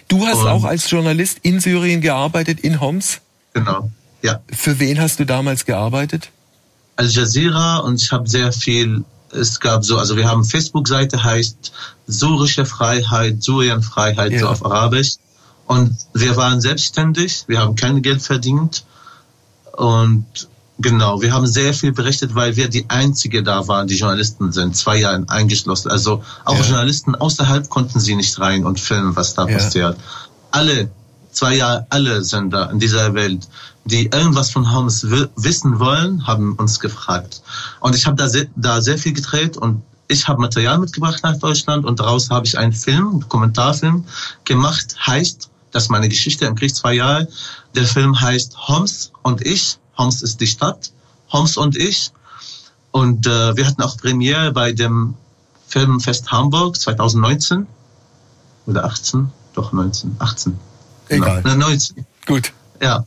Du 0.09 0.27
hast 0.27 0.39
Und, 0.39 0.49
auch 0.49 0.65
als 0.65 0.91
Journalist 0.91 1.39
in 1.43 1.61
Syrien 1.61 2.01
gearbeitet 2.01 2.61
in 2.61 2.81
Homs. 2.81 3.21
Genau. 3.55 3.91
Ja. 4.23 4.41
Für 4.53 4.79
wen 4.79 5.01
hast 5.01 5.19
du 5.19 5.27
damals 5.27 5.65
gearbeitet? 5.65 6.31
Al 6.97 7.09
Jazeera 7.09 7.79
und 7.79 8.03
ich 8.03 8.13
habe 8.13 8.29
sehr 8.29 8.53
viel 8.53 9.05
es 9.33 9.61
gab 9.61 9.85
so, 9.85 9.99
also 9.99 10.17
wir 10.17 10.29
haben 10.29 10.45
Facebook-Seite 10.45 11.23
heißt 11.23 11.73
Surische 12.07 12.67
Freiheit, 12.67 13.43
Syrien-Freiheit, 13.43 14.33
ja. 14.33 14.41
so 14.41 14.49
auf 14.49 14.65
Arabisch. 14.65 15.17
Und 15.67 15.97
wir 16.15 16.37
waren 16.37 16.61
selbstständig, 16.61 17.45
wir 17.47 17.61
haben 17.61 17.77
kein 17.77 18.03
Geld 18.03 18.23
verdient. 18.23 18.85
Und 19.77 20.27
genau, 20.79 21.23
wir 21.23 21.33
haben 21.33 21.47
sehr 21.47 21.73
viel 21.75 21.93
berichtet, 21.93 22.35
weil 22.35 22.57
wir 22.57 22.69
die 22.69 22.87
Einzige 22.89 23.45
da 23.45 23.69
waren, 23.69 23.87
die 23.87 23.97
Journalisten 23.97 24.51
sind, 24.51 24.77
zwei 24.77 24.97
Jahre 24.97 25.25
eingeschlossen. 25.29 25.91
Also 25.91 26.25
auch 26.45 26.59
ja. 26.59 26.65
Journalisten 26.65 27.15
außerhalb 27.15 27.69
konnten 27.69 28.01
sie 28.01 28.17
nicht 28.17 28.41
rein 28.41 28.65
und 28.65 28.81
filmen, 28.81 29.15
was 29.15 29.35
da 29.35 29.47
ja. 29.47 29.55
passiert. 29.55 29.97
Alle, 30.51 30.91
zwei 31.33 31.57
Jahre, 31.57 31.87
alle 31.91 32.23
Sender 32.23 32.71
in 32.71 32.79
dieser 32.79 33.15
Welt, 33.15 33.49
die 33.85 34.07
irgendwas 34.07 34.51
von 34.51 34.73
Homs 34.73 35.07
wissen 35.37 35.79
wollen, 35.79 36.27
haben 36.27 36.55
uns 36.55 36.81
gefragt. 36.81 37.43
Und 37.81 37.95
ich 37.95 38.07
habe 38.07 38.17
da, 38.17 38.29
sehr, 38.29 38.47
da 38.57 38.81
sehr 38.81 38.99
viel 38.99 39.13
gedreht 39.13 39.57
und 39.57 39.83
ich 40.09 40.27
habe 40.27 40.41
Material 40.41 40.79
mitgebracht 40.79 41.21
nach 41.23 41.37
Deutschland 41.39 41.85
und 41.85 42.01
daraus 42.01 42.31
habe 42.31 42.47
ich 42.47 42.59
einen 42.59 42.73
Film, 42.73 43.21
Dokumentarfilm 43.21 44.05
gemacht, 44.45 44.97
heißt 45.07 45.51
das 45.71 45.85
ist 45.85 45.91
meine 45.91 46.09
Geschichte 46.09 46.47
im 46.47 46.55
Krieg 46.55 46.75
zwei 46.75 46.95
Jahre. 46.95 47.29
Der 47.75 47.87
Film 47.87 48.21
heißt 48.21 48.69
Homs 48.69 49.13
und 49.23 49.47
ich. 49.47 49.79
Homs 49.97 50.23
ist 50.23 50.41
die 50.41 50.47
Stadt. 50.47 50.91
Homs 51.33 51.57
und 51.57 51.77
ich. 51.77 52.11
Und 52.91 53.27
äh, 53.27 53.57
wir 53.57 53.67
hatten 53.67 53.83
auch 53.83 53.97
Premiere 53.97 54.53
bei 54.53 54.73
dem 54.73 55.15
Filmfest 55.69 56.33
Hamburg 56.33 56.77
2019 56.77 57.67
oder 58.67 58.85
18, 58.85 59.31
doch 59.55 59.73
19, 59.73 60.17
18. 60.19 60.59
Egal. 61.11 61.43
Genau. 61.43 61.69
19. 61.69 62.07
Gut. 62.27 62.53
Ja. 62.83 63.05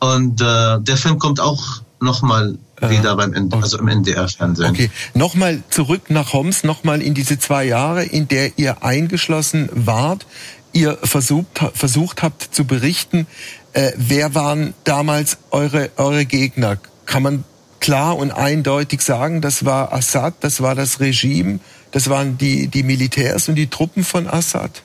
Und 0.00 0.40
äh, 0.40 0.80
der 0.80 0.96
Film 0.96 1.18
kommt 1.18 1.40
auch 1.40 1.82
nochmal 2.00 2.58
äh, 2.80 2.90
wieder 2.90 3.16
beim 3.16 3.48
also 3.52 3.78
im 3.78 3.88
NDR-Fernsehen. 3.88 4.70
Okay, 4.70 4.90
nochmal 5.14 5.62
zurück 5.70 6.10
nach 6.10 6.32
Homs, 6.32 6.64
nochmal 6.64 7.00
in 7.00 7.14
diese 7.14 7.38
zwei 7.38 7.64
Jahre, 7.64 8.04
in 8.04 8.26
der 8.28 8.58
ihr 8.58 8.82
eingeschlossen 8.82 9.68
wart 9.72 10.26
ihr 10.72 10.98
versucht, 11.02 11.60
versucht 11.74 12.22
habt 12.22 12.42
zu 12.54 12.64
berichten, 12.64 13.26
äh, 13.72 13.92
wer 13.96 14.34
waren 14.34 14.74
damals 14.84 15.38
eure, 15.50 15.90
eure 15.96 16.24
Gegner? 16.24 16.78
Kann 17.06 17.22
man 17.22 17.44
klar 17.80 18.16
und 18.16 18.30
eindeutig 18.30 19.02
sagen, 19.02 19.40
das 19.40 19.64
war 19.64 19.92
Assad, 19.92 20.34
das 20.40 20.60
war 20.60 20.74
das 20.74 21.00
Regime, 21.00 21.60
das 21.90 22.08
waren 22.08 22.38
die, 22.38 22.68
die 22.68 22.82
Militärs 22.82 23.48
und 23.48 23.56
die 23.56 23.68
Truppen 23.68 24.04
von 24.04 24.26
Assad? 24.26 24.82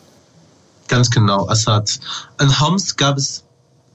Ganz 0.87 1.09
genau, 1.09 1.47
Assad. 1.49 1.99
In 2.39 2.59
Homs 2.59 2.95
gab 2.95 3.17
es 3.17 3.43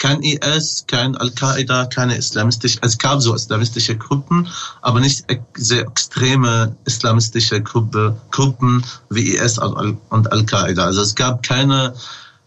kein 0.03 0.21
IS, 0.23 0.85
kein 0.89 1.17
Al-Qaida, 1.17 1.87
keine 1.87 2.17
islamistische, 2.17 2.81
es 2.83 2.99
gab 2.99 3.23
so 3.23 3.37
islamistische 3.37 3.97
Gruppen, 3.97 4.49
aber 4.81 4.99
nicht 4.99 5.25
sehr 5.55 5.83
extreme 5.83 6.75
islamistische 6.87 7.63
Gruppe, 7.63 8.17
Gruppen 8.33 8.85
wie 9.11 9.37
IS 9.37 9.59
und 9.59 10.33
Al-Qaida. 10.33 10.87
Also 10.87 11.03
es 11.03 11.15
gab 11.15 11.45
keine 11.45 11.95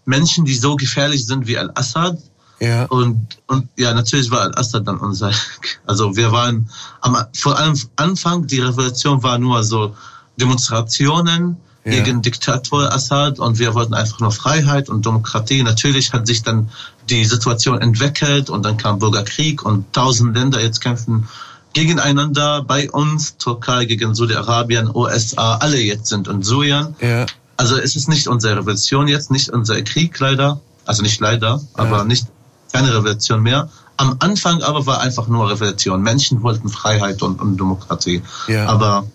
Menschen, 0.04 0.44
die 0.44 0.56
so 0.56 0.76
gefährlich 0.76 1.26
sind 1.26 1.48
wie 1.48 1.58
Al-Assad. 1.58 2.18
Ja. 2.60 2.86
Und, 2.88 3.38
und 3.48 3.70
ja, 3.78 3.94
natürlich 3.94 4.30
war 4.32 4.42
Al-Assad 4.42 4.86
dann 4.86 4.98
unser, 4.98 5.32
also 5.86 6.14
wir 6.18 6.34
waren 6.34 6.70
am, 7.00 7.18
vor 7.34 7.58
allem 7.58 7.80
Anfang, 7.96 8.48
die 8.48 8.60
Revolution 8.60 9.24
war 9.24 9.38
nur 9.38 9.64
so 9.64 9.96
Demonstrationen, 10.38 11.56
ja. 11.86 11.92
gegen 11.92 12.22
Diktator 12.22 12.92
Assad 12.92 13.40
und 13.40 13.60
wir 13.60 13.74
wollten 13.74 13.94
einfach 13.94 14.20
nur 14.20 14.32
Freiheit 14.32 14.90
und 14.90 15.06
Demokratie. 15.06 15.64
Natürlich 15.64 16.14
hat 16.14 16.28
sich 16.28 16.44
dann 16.44 16.70
die 17.10 17.26
Situation 17.26 17.80
entwickelt 17.80 18.50
und 18.50 18.64
dann 18.64 18.78
kam 18.78 19.00
Bürgerkrieg 19.00 19.64
und 19.64 19.94
tausend 19.94 20.36
Länder 20.36 20.62
jetzt 20.62 20.82
kämpfen 20.82 21.28
gegeneinander 21.76 22.64
bei 22.64 22.90
uns, 22.90 23.38
Türkei 23.38 23.86
gegen 23.86 24.16
Saudi-Arabien, 24.16 24.90
USA, 24.92 25.58
alle 25.58 25.78
jetzt 25.78 26.08
sind 26.08 26.28
in 26.28 26.42
Syrien. 26.42 26.96
Ja. 27.02 27.26
Also 27.58 27.78
es 27.78 27.96
ist 27.96 28.08
nicht 28.08 28.28
unsere 28.28 28.58
Revolution 28.58 29.08
jetzt, 29.08 29.30
nicht 29.30 29.50
unser 29.50 29.82
Krieg 29.82 30.18
leider, 30.20 30.62
also 30.86 31.04
nicht 31.04 31.20
leider, 31.20 31.62
aber 31.74 32.06
nicht 32.06 32.28
keine 32.72 32.94
Revolution 32.96 33.44
mehr. 33.44 33.70
Am 33.98 34.16
Anfang 34.20 34.62
aber 34.62 34.86
war 34.86 35.02
einfach 35.02 35.28
nur 35.28 35.50
Revolution. 35.50 36.02
Menschen 36.02 36.42
wollten 36.44 36.70
Freiheit 36.70 37.22
und, 37.22 37.42
und 37.42 37.58
Demokratie. 37.58 38.22
Ja. 38.48 38.68
Aber 38.68 39.06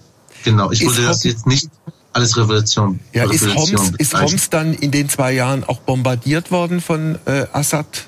genau, 0.44 0.70
ich 0.70 0.82
würde 0.82 1.02
das 1.02 1.24
jetzt 1.24 1.46
nicht 1.46 1.70
alles 2.12 2.36
Revolution. 2.36 3.00
Ja, 3.12 3.24
Revolution 3.24 3.74
ist 3.74 3.80
Homs, 3.80 3.90
ist 3.98 4.20
Homs 4.20 4.50
dann 4.50 4.74
in 4.74 4.90
den 4.90 5.08
zwei 5.08 5.32
Jahren 5.32 5.64
auch 5.64 5.80
bombardiert 5.80 6.50
worden 6.50 6.80
von 6.80 7.18
äh, 7.26 7.46
Assad? 7.52 8.06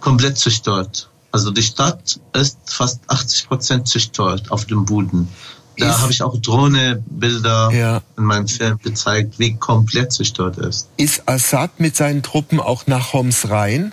Komplett 0.00 0.38
zerstört. 0.38 1.08
Also 1.32 1.50
die 1.50 1.62
Stadt 1.62 2.20
ist 2.32 2.58
fast 2.66 3.00
80 3.08 3.48
Prozent 3.48 3.88
zerstört 3.88 4.50
auf 4.50 4.66
dem 4.66 4.84
Boden. 4.84 5.28
Da 5.76 6.00
habe 6.00 6.12
ich 6.12 6.22
auch 6.22 6.36
Drohnebilder 6.36 7.70
ja. 7.72 8.00
in 8.16 8.24
meinem 8.24 8.46
Film 8.46 8.78
gezeigt, 8.78 9.38
wie 9.38 9.56
komplett 9.56 10.12
zerstört 10.12 10.58
ist. 10.58 10.88
Ist 10.96 11.28
Assad 11.28 11.80
mit 11.80 11.96
seinen 11.96 12.22
Truppen 12.22 12.60
auch 12.60 12.86
nach 12.86 13.12
Homs 13.12 13.50
rein? 13.50 13.92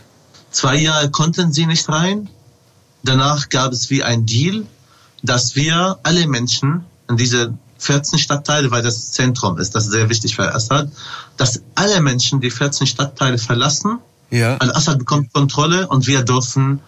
Zwei 0.51 0.75
Jahre 0.75 1.09
konnten 1.09 1.51
sie 1.51 1.65
nicht 1.65 1.89
rein. 1.89 2.29
Danach 3.03 3.49
gab 3.49 3.71
es 3.71 3.89
wie 3.89 4.03
ein 4.03 4.25
Deal, 4.25 4.65
dass 5.23 5.55
wir 5.55 5.97
alle 6.03 6.27
Menschen 6.27 6.85
in 7.09 7.17
diese 7.17 7.53
14 7.81 8.19
Stadtteile, 8.19 8.69
weil 8.71 8.83
das 8.83 9.11
Zentrum 9.11 9.57
ist, 9.57 9.73
das 9.73 9.85
ist 9.85 9.91
sehr 9.91 10.09
wichtig 10.09 10.35
für 10.35 10.53
Assad, 10.53 10.89
dass 11.37 11.61
alle 11.75 11.99
Menschen 12.01 12.39
die 12.39 12.51
14 12.51 12.85
Stadtteile 12.85 13.37
verlassen. 13.37 13.97
Ja. 14.29 14.57
Also 14.57 14.73
Assad 14.73 14.99
bekommt 14.99 15.33
Kontrolle 15.33 15.87
und 15.87 16.05
wir 16.07 16.23
dürfen 16.23 16.79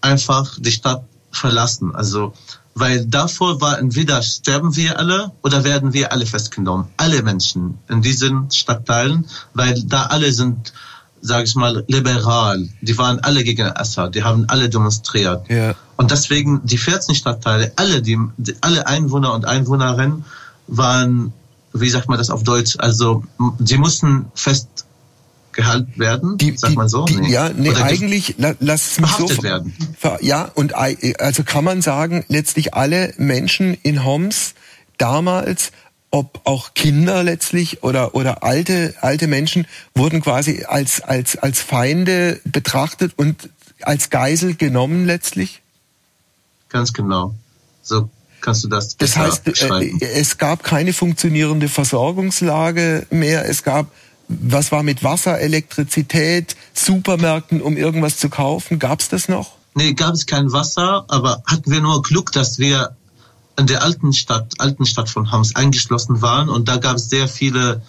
einfach 0.00 0.58
die 0.58 0.72
Stadt 0.72 1.04
verlassen. 1.30 1.94
Also, 1.94 2.34
weil 2.74 3.06
davor 3.06 3.60
war 3.60 3.78
entweder 3.78 4.20
sterben 4.22 4.74
wir 4.74 4.98
alle 4.98 5.30
oder 5.42 5.62
werden 5.62 5.92
wir 5.92 6.10
alle 6.10 6.26
festgenommen. 6.26 6.88
Alle 6.96 7.22
Menschen 7.22 7.78
in 7.88 8.02
diesen 8.02 8.50
Stadtteilen, 8.50 9.26
weil 9.54 9.80
da 9.84 10.06
alle 10.06 10.32
sind 10.32 10.72
sage 11.22 11.44
ich 11.44 11.54
mal, 11.54 11.84
liberal. 11.86 12.68
Die 12.80 12.98
waren 12.98 13.20
alle 13.20 13.44
gegen 13.44 13.68
Assad, 13.68 14.14
die 14.14 14.24
haben 14.24 14.44
alle 14.48 14.68
demonstriert. 14.68 15.48
Ja. 15.48 15.74
Und 15.96 16.10
deswegen 16.10 16.60
die 16.64 16.78
14 16.78 17.14
Stadtteile, 17.14 17.72
alle, 17.76 18.02
die, 18.02 18.18
alle 18.60 18.86
Einwohner 18.86 19.32
und 19.32 19.46
Einwohnerinnen 19.46 20.24
waren, 20.66 21.32
wie 21.72 21.88
sagt 21.88 22.08
man 22.08 22.18
das 22.18 22.28
auf 22.28 22.42
Deutsch, 22.42 22.76
also 22.78 23.22
sie 23.60 23.78
mussten 23.78 24.26
festgehalten 24.34 25.92
werden, 25.96 26.38
die, 26.38 26.56
sagt 26.56 26.74
man 26.74 26.88
so? 26.88 27.04
Die, 27.04 27.16
nee. 27.16 27.30
Ja, 27.30 27.50
nee, 27.50 27.70
Oder 27.70 27.84
eigentlich, 27.84 28.34
lass 28.38 28.92
es 28.92 29.00
mich 29.00 29.10
so, 29.10 29.42
werden. 29.44 29.72
Ja, 30.20 30.50
und 30.54 30.74
also 30.74 31.44
kann 31.44 31.64
man 31.64 31.82
sagen, 31.82 32.24
letztlich 32.26 32.74
alle 32.74 33.14
Menschen 33.16 33.74
in 33.82 34.04
Homs 34.04 34.54
damals 34.98 35.70
ob 36.12 36.42
auch 36.44 36.74
Kinder 36.74 37.24
letztlich 37.24 37.82
oder 37.82 38.14
oder 38.14 38.44
alte 38.44 38.94
alte 39.00 39.26
Menschen 39.26 39.66
wurden 39.94 40.20
quasi 40.20 40.64
als 40.68 41.00
als 41.00 41.36
als 41.38 41.60
Feinde 41.60 42.40
betrachtet 42.44 43.14
und 43.16 43.48
als 43.80 44.10
Geisel 44.10 44.54
genommen 44.54 45.06
letztlich. 45.06 45.62
Ganz 46.68 46.92
genau. 46.92 47.34
So 47.82 48.10
kannst 48.42 48.62
du 48.62 48.68
das. 48.68 48.96
Das 48.98 49.16
heißt, 49.16 49.48
äh, 49.62 49.90
es 50.00 50.38
gab 50.38 50.62
keine 50.62 50.92
funktionierende 50.92 51.68
Versorgungslage 51.68 53.06
mehr. 53.10 53.48
Es 53.48 53.62
gab 53.64 53.90
was 54.28 54.72
war 54.72 54.82
mit 54.82 55.02
Wasser, 55.02 55.40
Elektrizität, 55.40 56.56
Supermärkten, 56.72 57.60
um 57.60 57.76
irgendwas 57.76 58.16
zu 58.18 58.28
kaufen? 58.28 58.78
Gab 58.78 59.00
es 59.00 59.08
das 59.08 59.28
noch? 59.28 59.56
Nee, 59.74 59.94
gab 59.94 60.14
es 60.14 60.26
kein 60.26 60.52
Wasser, 60.52 61.04
aber 61.08 61.42
hatten 61.46 61.70
wir 61.70 61.80
nur 61.80 62.02
Glück, 62.02 62.32
dass 62.32 62.58
wir 62.58 62.96
in 63.58 63.66
der 63.66 63.82
alten 63.82 64.12
Stadt, 64.12 64.54
alten 64.58 64.86
Stadt 64.86 65.10
von 65.10 65.30
Homs 65.32 65.54
eingeschlossen 65.54 66.22
waren 66.22 66.48
und 66.48 66.68
da 66.68 66.76
gab 66.76 66.96
es 66.96 67.08
sehr 67.08 67.28
viele, 67.28 67.82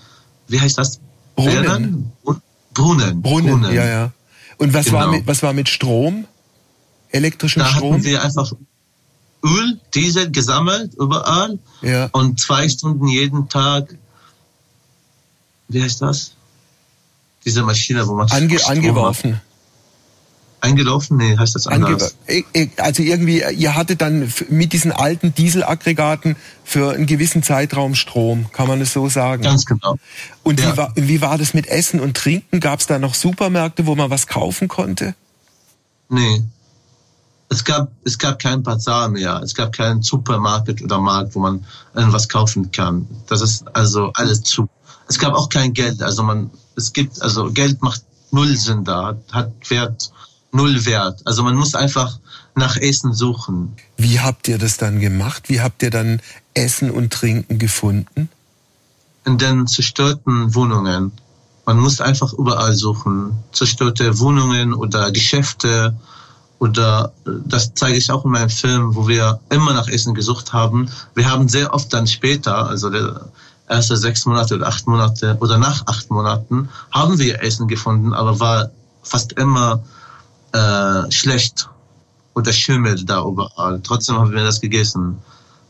wie 0.48 0.60
heißt 0.60 0.78
das? 0.78 1.00
Brunnen. 1.36 2.12
Brunnen. 2.24 2.42
Brunnen. 2.74 3.22
Brunnen, 3.22 3.74
ja, 3.74 3.86
ja. 3.86 4.12
Und 4.58 4.74
was 4.74 4.86
genau. 4.86 5.00
war 5.00 5.08
mit, 5.08 5.28
was 5.28 5.44
war 5.44 5.54
mit 5.54 5.70
Strom? 5.70 6.26
Elektrischem 7.10 7.62
da 7.62 7.68
Strom? 7.68 7.90
Da 7.92 7.96
hatten 7.96 8.04
wir 8.06 8.24
einfach 8.24 8.52
Öl, 9.44 9.80
Diesel 9.94 10.32
gesammelt 10.32 10.94
überall 10.96 11.60
ja. 11.82 12.10
und 12.12 12.40
zwei 12.40 12.70
Stunden 12.70 13.08
jeden 13.08 13.50
Tag. 13.50 13.96
Wie 15.68 15.82
heißt 15.82 16.02
das? 16.02 16.34
Diese 17.46 17.64
Maschine, 17.64 18.08
wo 18.08 18.16
man 18.16 18.32
Ange 18.32 18.66
angeworfen. 18.66 19.36
Hat 19.36 19.42
eingelaufen? 20.64 21.18
Nee, 21.18 21.38
heißt 21.38 21.56
das 21.56 21.68
anders? 21.68 22.16
Also 22.78 23.04
irgendwie, 23.04 23.44
ihr 23.56 23.76
hattet 23.76 24.02
dann 24.02 24.32
mit 24.50 24.74
diesen 24.74 24.92
alten 24.92 25.36
Dieselaggregaten 25.36 26.36
für 26.64 26.94
einen 26.94 27.06
gewissen 27.06 27.44
Zeitraum 27.44 27.96
Strom, 27.96 28.52
kann 28.52 28.68
man 28.68 28.82
es 28.82 28.94
so 28.94 29.10
sagen? 29.10 29.44
Ganz 29.44 29.66
genau. 29.66 29.98
Und 30.42 30.60
ja. 30.60 30.72
wie, 30.72 30.78
war, 30.78 30.92
wie 30.96 31.22
war 31.22 31.38
das 31.38 31.54
mit 31.54 31.68
Essen 31.68 32.00
und 32.00 32.16
Trinken? 32.16 32.60
Gab 32.60 32.80
es 32.80 32.88
da 32.88 32.98
noch 32.98 33.14
Supermärkte, 33.14 33.86
wo 33.86 33.96
man 33.96 34.10
was 34.10 34.28
kaufen 34.28 34.68
konnte? 34.68 35.16
Nee. 36.10 36.44
Es 37.50 37.64
gab, 37.64 37.92
es 38.04 38.18
gab 38.18 38.40
kein 38.40 38.64
Bazar 38.64 39.10
mehr. 39.10 39.42
Es 39.44 39.54
gab 39.54 39.74
keinen 39.74 40.02
Supermarkt 40.02 40.82
oder 40.82 41.00
Markt, 41.00 41.36
wo 41.36 41.40
man 41.40 41.64
irgendwas 41.94 42.28
kaufen 42.28 42.72
kann. 42.72 43.08
Das 43.28 43.42
ist 43.42 43.66
also 43.76 44.12
alles 44.14 44.42
zu. 44.42 44.68
Es 45.08 45.20
gab 45.20 45.34
auch 45.34 45.50
kein 45.50 45.74
Geld. 45.74 46.02
Also 46.02 46.24
man, 46.24 46.50
es 46.76 46.94
gibt, 46.94 47.22
also 47.22 47.52
Geld 47.52 47.82
macht 47.84 48.02
null 48.32 48.56
Sinn 48.56 48.84
da, 48.84 49.08
hat, 49.08 49.18
hat 49.32 49.70
Wert 49.70 50.12
null 50.54 50.86
wert. 50.86 51.22
Also 51.26 51.44
man 51.44 51.56
muss 51.56 51.76
einfach 51.76 52.20
nach 52.56 52.78
Essen 52.78 53.14
suchen. 53.14 53.76
Wie 53.98 54.20
habt 54.20 54.48
ihr 54.48 54.58
das 54.58 54.78
dann 54.78 55.00
gemacht? 55.00 55.50
Wie 55.50 55.62
habt 55.62 55.82
ihr 55.84 55.90
dann 55.90 56.22
Essen 56.54 56.92
und 56.92 57.12
Trinken 57.12 57.60
gefunden? 57.60 58.30
In 59.26 59.38
den 59.38 59.68
zerstörten 59.68 60.54
Wohnungen. 60.54 61.12
Man 61.66 61.80
muss 61.80 62.02
einfach 62.02 62.34
überall 62.34 62.74
suchen. 62.74 63.44
Zerstörte 63.52 64.20
Wohnungen 64.20 64.74
oder 64.74 65.12
Geschäfte 65.12 65.96
oder 66.60 67.12
das 67.26 67.74
zeige 67.74 67.98
ich 67.98 68.12
auch 68.12 68.24
in 68.26 68.32
meinem 68.32 68.50
Film, 68.50 68.96
wo 68.96 69.08
wir 69.08 69.40
immer 69.50 69.74
nach 69.74 69.88
Essen 69.88 70.14
gesucht 70.14 70.54
haben. 70.54 70.90
Wir 71.16 71.30
haben 71.30 71.50
sehr 71.50 71.74
oft 71.74 71.92
dann 71.92 72.08
später, 72.08 72.68
also 72.68 72.90
der 72.90 73.30
erste 73.68 73.98
sechs 73.98 74.26
Monate 74.26 74.56
oder 74.56 74.68
acht 74.68 74.88
Monate 74.88 75.38
oder 75.40 75.58
nach 75.58 75.88
acht 75.88 76.10
Monaten, 76.12 76.70
haben 76.92 77.18
wir 77.18 77.42
Essen 77.42 77.68
gefunden, 77.68 78.14
aber 78.14 78.40
war 78.40 78.70
fast 79.02 79.34
immer 79.34 79.84
äh, 80.54 81.12
schlecht 81.12 81.70
oder 82.36 82.54
Schimmel 82.54 83.04
da 83.04 83.24
überall. 83.24 83.82
Trotzdem 83.84 84.18
haben 84.18 84.32
wir 84.32 84.44
das 84.44 84.62
gegessen. 84.62 85.18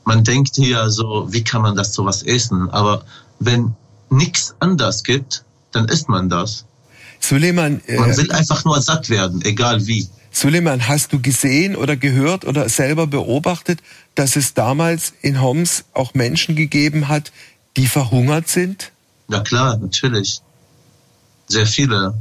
Man 0.06 0.24
denkt 0.24 0.56
hier 0.56 0.90
so, 0.90 1.28
wie 1.32 1.44
kann 1.44 1.62
man 1.62 1.76
das 1.76 1.94
sowas 1.94 2.24
essen? 2.24 2.70
Aber 2.70 3.06
wenn 3.40 3.74
nichts 4.10 4.56
anders 4.60 5.04
gibt, 5.04 5.44
dann 5.72 5.88
isst 5.88 6.10
man 6.10 6.30
das. 6.30 6.66
Suleiman, 7.20 7.82
äh, 7.88 7.98
man 7.98 8.16
will 8.18 8.32
einfach 8.32 8.66
nur 8.66 8.82
satt 8.82 9.10
werden, 9.10 9.42
egal 9.44 9.88
wie. 9.88 10.08
Suleiman, 10.32 10.88
hast 10.88 11.14
du 11.14 11.22
gesehen 11.22 11.76
oder 11.76 11.96
gehört 11.96 12.44
oder 12.44 12.68
selber 12.68 13.08
beobachtet, 13.08 13.80
dass 14.16 14.36
es 14.36 14.54
damals 14.54 15.14
in 15.22 15.42
Homs 15.42 15.86
auch 15.94 16.14
Menschen 16.14 16.56
gegeben 16.56 17.08
hat, 17.08 17.32
die 17.78 17.88
verhungert 17.88 18.50
sind? 18.50 18.92
Ja 19.30 19.40
klar, 19.40 19.78
natürlich. 19.78 20.42
Sehr 21.48 21.66
viele. 21.66 22.16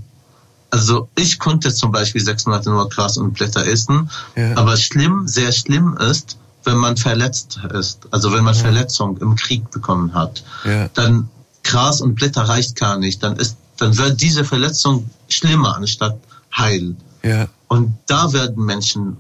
Also 0.73 1.11
ich 1.17 1.39
konnte 1.39 1.73
zum 1.73 1.93
Beispiel 1.93 2.23
sechs 2.23 2.47
Monate 2.47 2.71
nur 2.71 2.89
Gras 2.89 3.19
und 3.19 3.35
Blätter 3.35 3.67
essen, 3.67 4.11
ja. 4.35 4.57
aber 4.57 4.79
schlimm, 4.79 5.29
sehr 5.29 5.53
schlimm 5.53 5.99
ist, 5.99 6.39
wenn 6.65 6.79
man 6.79 6.97
verletzt 6.97 7.61
ist, 7.75 8.09
also 8.11 8.33
wenn 8.33 8.43
man 8.43 8.55
ja. 8.55 8.61
Verletzung 8.61 9.19
im 9.19 9.37
Krieg 9.37 9.71
bekommen 9.71 10.15
hat, 10.15 10.43
ja. 10.65 10.89
dann 10.95 11.29
Gras 11.63 12.01
und 12.01 12.15
Blätter 12.15 12.49
reicht 12.49 12.77
gar 12.77 12.97
nicht, 12.97 13.23
dann 13.23 13.37
ist, 13.37 13.59
dann 13.77 13.99
wird 13.99 14.23
diese 14.23 14.47
Verletzung 14.47 15.11
schlimmer 15.29 15.77
anstatt 15.77 16.19
heil. 16.57 16.97
Ja. 17.23 17.49
Und 17.69 17.93
da 18.07 18.33
werden 18.33 18.65
Menschen 18.65 19.19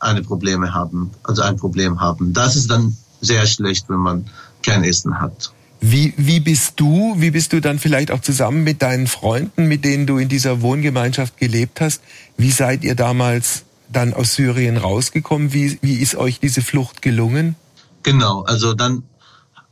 eine 0.00 0.22
Probleme 0.22 0.74
haben, 0.74 1.12
also 1.22 1.42
ein 1.42 1.56
Problem 1.56 2.00
haben. 2.00 2.32
Das 2.32 2.56
ist 2.56 2.68
dann 2.68 2.96
sehr 3.20 3.46
schlecht, 3.46 3.88
wenn 3.88 4.00
man 4.00 4.26
kein 4.64 4.82
Essen 4.82 5.20
hat. 5.20 5.52
Wie, 5.80 6.12
wie 6.16 6.40
bist 6.40 6.78
du, 6.78 7.14
wie 7.16 7.30
bist 7.30 7.52
du 7.54 7.60
dann 7.60 7.78
vielleicht 7.78 8.10
auch 8.10 8.20
zusammen 8.20 8.64
mit 8.64 8.82
deinen 8.82 9.06
Freunden, 9.06 9.66
mit 9.66 9.84
denen 9.84 10.06
du 10.06 10.18
in 10.18 10.28
dieser 10.28 10.60
Wohngemeinschaft 10.60 11.38
gelebt 11.38 11.80
hast, 11.80 12.02
wie 12.36 12.50
seid 12.50 12.84
ihr 12.84 12.94
damals 12.94 13.64
dann 13.88 14.12
aus 14.12 14.34
Syrien 14.34 14.76
rausgekommen? 14.76 15.52
Wie, 15.54 15.78
wie 15.80 15.94
ist 15.94 16.16
euch 16.16 16.38
diese 16.38 16.60
Flucht 16.60 17.00
gelungen? 17.00 17.56
Genau, 18.02 18.42
also 18.42 18.74
dann 18.74 19.04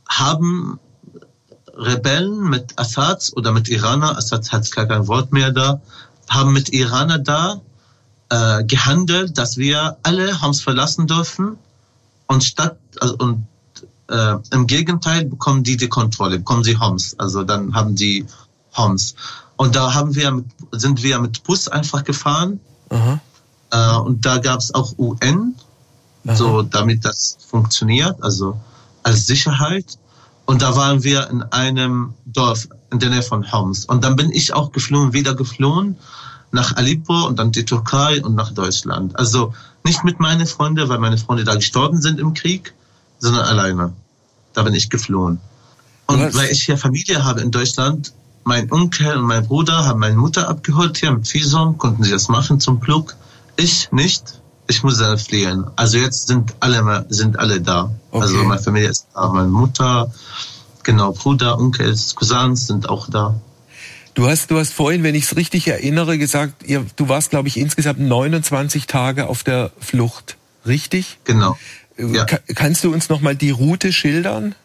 haben 0.07 0.79
Rebellen 1.75 2.49
mit 2.49 2.77
Assad 2.77 3.31
oder 3.35 3.51
mit 3.51 3.69
Iraner, 3.69 4.17
Assad 4.17 4.51
hat 4.51 4.69
gar 4.71 4.87
kein 4.87 5.07
Wort 5.07 5.31
mehr 5.31 5.51
da, 5.51 5.81
haben 6.27 6.53
mit 6.53 6.73
Iraner 6.73 7.19
da 7.19 7.61
äh, 8.29 8.63
gehandelt, 8.63 9.37
dass 9.37 9.57
wir 9.57 9.97
alle 10.03 10.41
Homs 10.41 10.61
verlassen 10.61 11.07
dürfen 11.07 11.57
und 12.27 12.43
statt 12.43 12.77
also, 12.99 13.15
und 13.17 13.47
äh, 14.09 14.37
Im 14.51 14.67
Gegenteil 14.67 15.25
bekommen 15.25 15.63
die 15.63 15.77
die 15.77 15.87
Kontrolle, 15.87 16.39
bekommen 16.39 16.63
sie 16.63 16.79
Homs. 16.79 17.15
Also 17.17 17.43
dann 17.43 17.73
haben 17.73 17.95
die 17.95 18.25
Homs. 18.75 19.15
Und 19.55 19.75
da 19.75 19.93
haben 19.93 20.15
wir 20.15 20.31
mit, 20.31 20.45
sind 20.71 21.03
wir 21.03 21.19
mit 21.19 21.43
Bus 21.43 21.67
einfach 21.67 22.03
gefahren. 22.03 22.59
Äh, 23.71 23.97
und 23.97 24.25
da 24.25 24.37
gab 24.39 24.59
es 24.59 24.73
auch 24.73 24.97
UN, 24.97 25.55
Aha. 26.25 26.35
so 26.35 26.61
damit 26.63 27.05
das 27.05 27.37
funktioniert, 27.47 28.23
also 28.23 28.59
als 29.03 29.27
Sicherheit. 29.27 29.97
Und 30.45 30.63
da 30.63 30.75
waren 30.75 31.03
wir 31.03 31.29
in 31.29 31.43
einem 31.43 32.15
Dorf 32.25 32.67
in 32.91 32.99
der 32.99 33.11
Nähe 33.11 33.21
von 33.21 33.51
Homs. 33.51 33.85
Und 33.85 34.03
dann 34.03 34.15
bin 34.15 34.31
ich 34.31 34.53
auch 34.53 34.71
geflohen, 34.71 35.13
wieder 35.13 35.35
geflohen 35.35 35.97
nach 36.51 36.75
Aleppo 36.75 37.27
und 37.27 37.37
dann 37.37 37.51
die 37.51 37.65
Türkei 37.65 38.23
und 38.23 38.33
nach 38.33 38.51
Deutschland. 38.51 39.15
Also 39.19 39.53
nicht 39.83 40.03
mit 40.03 40.19
meinen 40.19 40.47
Freunden, 40.47 40.89
weil 40.89 40.97
meine 40.97 41.19
Freunde 41.19 41.43
da 41.43 41.53
gestorben 41.53 42.01
sind 42.01 42.19
im 42.19 42.33
Krieg, 42.33 42.73
sondern 43.19 43.45
alleine. 43.45 43.93
Da 44.53 44.63
bin 44.63 44.73
ich 44.73 44.89
geflohen. 44.89 45.39
Und 46.07 46.19
Was? 46.21 46.35
weil 46.35 46.51
ich 46.51 46.63
hier 46.63 46.77
Familie 46.77 47.23
habe 47.23 47.41
in 47.41 47.51
Deutschland, 47.51 48.13
mein 48.43 48.71
Onkel 48.71 49.15
und 49.15 49.25
mein 49.25 49.45
Bruder 49.45 49.85
haben 49.85 49.99
meine 49.99 50.15
Mutter 50.15 50.49
abgeholt 50.49 50.97
hier 50.97 51.11
mit 51.11 51.31
Visum, 51.31 51.77
konnten 51.77 52.03
sie 52.03 52.11
das 52.11 52.29
machen 52.29 52.59
zum 52.59 52.79
Glück. 52.79 53.15
Ich 53.57 53.91
nicht. 53.91 54.41
Ich 54.67 54.83
muss 54.83 54.97
dann 54.97 55.17
fliehen. 55.17 55.65
Also 55.75 55.97
jetzt 55.97 56.27
sind 56.27 56.55
alle 56.59 57.05
sind 57.09 57.37
alle 57.37 57.61
da. 57.61 57.91
Okay. 58.11 58.23
Also 58.23 58.43
meine 58.43 58.61
Familie 58.61 58.89
ist 58.89 59.07
da, 59.13 59.27
meine 59.29 59.49
Mutter, 59.49 60.11
genau 60.83 61.11
Bruder, 61.11 61.59
Onkel, 61.59 61.95
Cousins 62.15 62.67
sind 62.67 62.87
auch 62.87 63.09
da. 63.09 63.39
Du 64.13 64.27
hast, 64.27 64.51
du 64.51 64.57
hast 64.57 64.73
vorhin, 64.73 65.03
wenn 65.03 65.15
ich 65.15 65.23
es 65.23 65.35
richtig 65.35 65.67
erinnere, 65.67 66.17
gesagt, 66.17 66.63
ihr, 66.67 66.85
du 66.95 67.07
warst, 67.07 67.29
glaube 67.29 67.47
ich, 67.47 67.57
insgesamt 67.57 67.99
29 67.99 68.85
Tage 68.85 69.27
auf 69.27 69.43
der 69.43 69.71
Flucht, 69.79 70.37
richtig? 70.65 71.19
Genau. 71.23 71.57
Ja. 71.99 72.25
Kannst 72.55 72.83
du 72.83 72.93
uns 72.93 73.09
noch 73.09 73.21
mal 73.21 73.35
die 73.35 73.51
Route 73.51 73.91
schildern? 73.91 74.55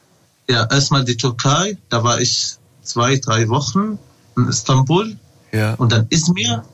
Ja, 0.49 0.67
erstmal 0.71 1.05
die 1.05 1.17
Türkei. 1.17 1.77
Da 1.89 2.05
war 2.05 2.21
ich 2.21 2.57
zwei, 2.83 3.17
drei 3.17 3.49
Wochen 3.49 3.99
in 4.37 4.49
Istanbul. 4.49 5.17
Ja. 5.53 5.75
Und 5.75 5.93
dann 5.93 6.07
Izmir. 6.11 6.65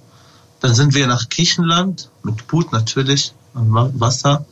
Dann 0.60 0.74
sind 0.74 0.94
wir 0.94 1.06
nach 1.06 1.28
Griechenland 1.30 2.10
mit 2.22 2.46
Boot 2.46 2.72
natürlich 2.72 3.32
am 3.54 3.72
Wasser 3.98 4.44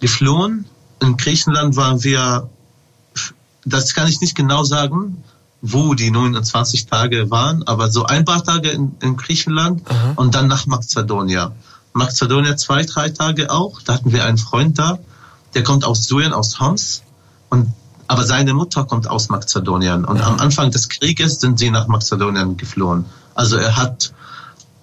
geflohen. 0.00 0.66
In 1.00 1.16
Griechenland 1.16 1.76
waren 1.76 2.04
wir, 2.04 2.50
das 3.64 3.94
kann 3.94 4.08
ich 4.08 4.20
nicht 4.20 4.34
genau 4.34 4.64
sagen, 4.64 5.22
wo 5.62 5.94
die 5.94 6.10
29 6.10 6.86
Tage 6.86 7.30
waren, 7.30 7.62
aber 7.66 7.90
so 7.90 8.04
ein 8.04 8.24
paar 8.24 8.44
Tage 8.44 8.70
in, 8.70 8.94
in 9.00 9.16
Griechenland 9.16 9.82
Aha. 9.90 10.12
und 10.16 10.34
dann 10.34 10.46
nach 10.48 10.66
Mazedonien. 10.66 11.52
Mazedonien 11.94 12.58
zwei, 12.58 12.84
drei 12.84 13.08
Tage 13.08 13.50
auch. 13.50 13.80
Da 13.82 13.94
hatten 13.94 14.12
wir 14.12 14.24
einen 14.24 14.38
Freund 14.38 14.78
da 14.78 14.98
der 15.58 15.64
kommt 15.64 15.84
aus 15.84 16.04
Syrien, 16.04 16.32
aus 16.32 16.60
Homs, 16.60 17.02
und, 17.50 17.72
aber 18.06 18.22
seine 18.22 18.54
Mutter 18.54 18.84
kommt 18.84 19.10
aus 19.10 19.28
Mazedonien. 19.28 20.04
Und 20.04 20.18
ja. 20.18 20.28
am 20.28 20.38
Anfang 20.38 20.70
des 20.70 20.88
Krieges 20.88 21.40
sind 21.40 21.58
sie 21.58 21.72
nach 21.72 21.88
Mazedonien 21.88 22.56
geflohen. 22.56 23.06
Also 23.34 23.56
er 23.56 23.76
hat 23.76 24.12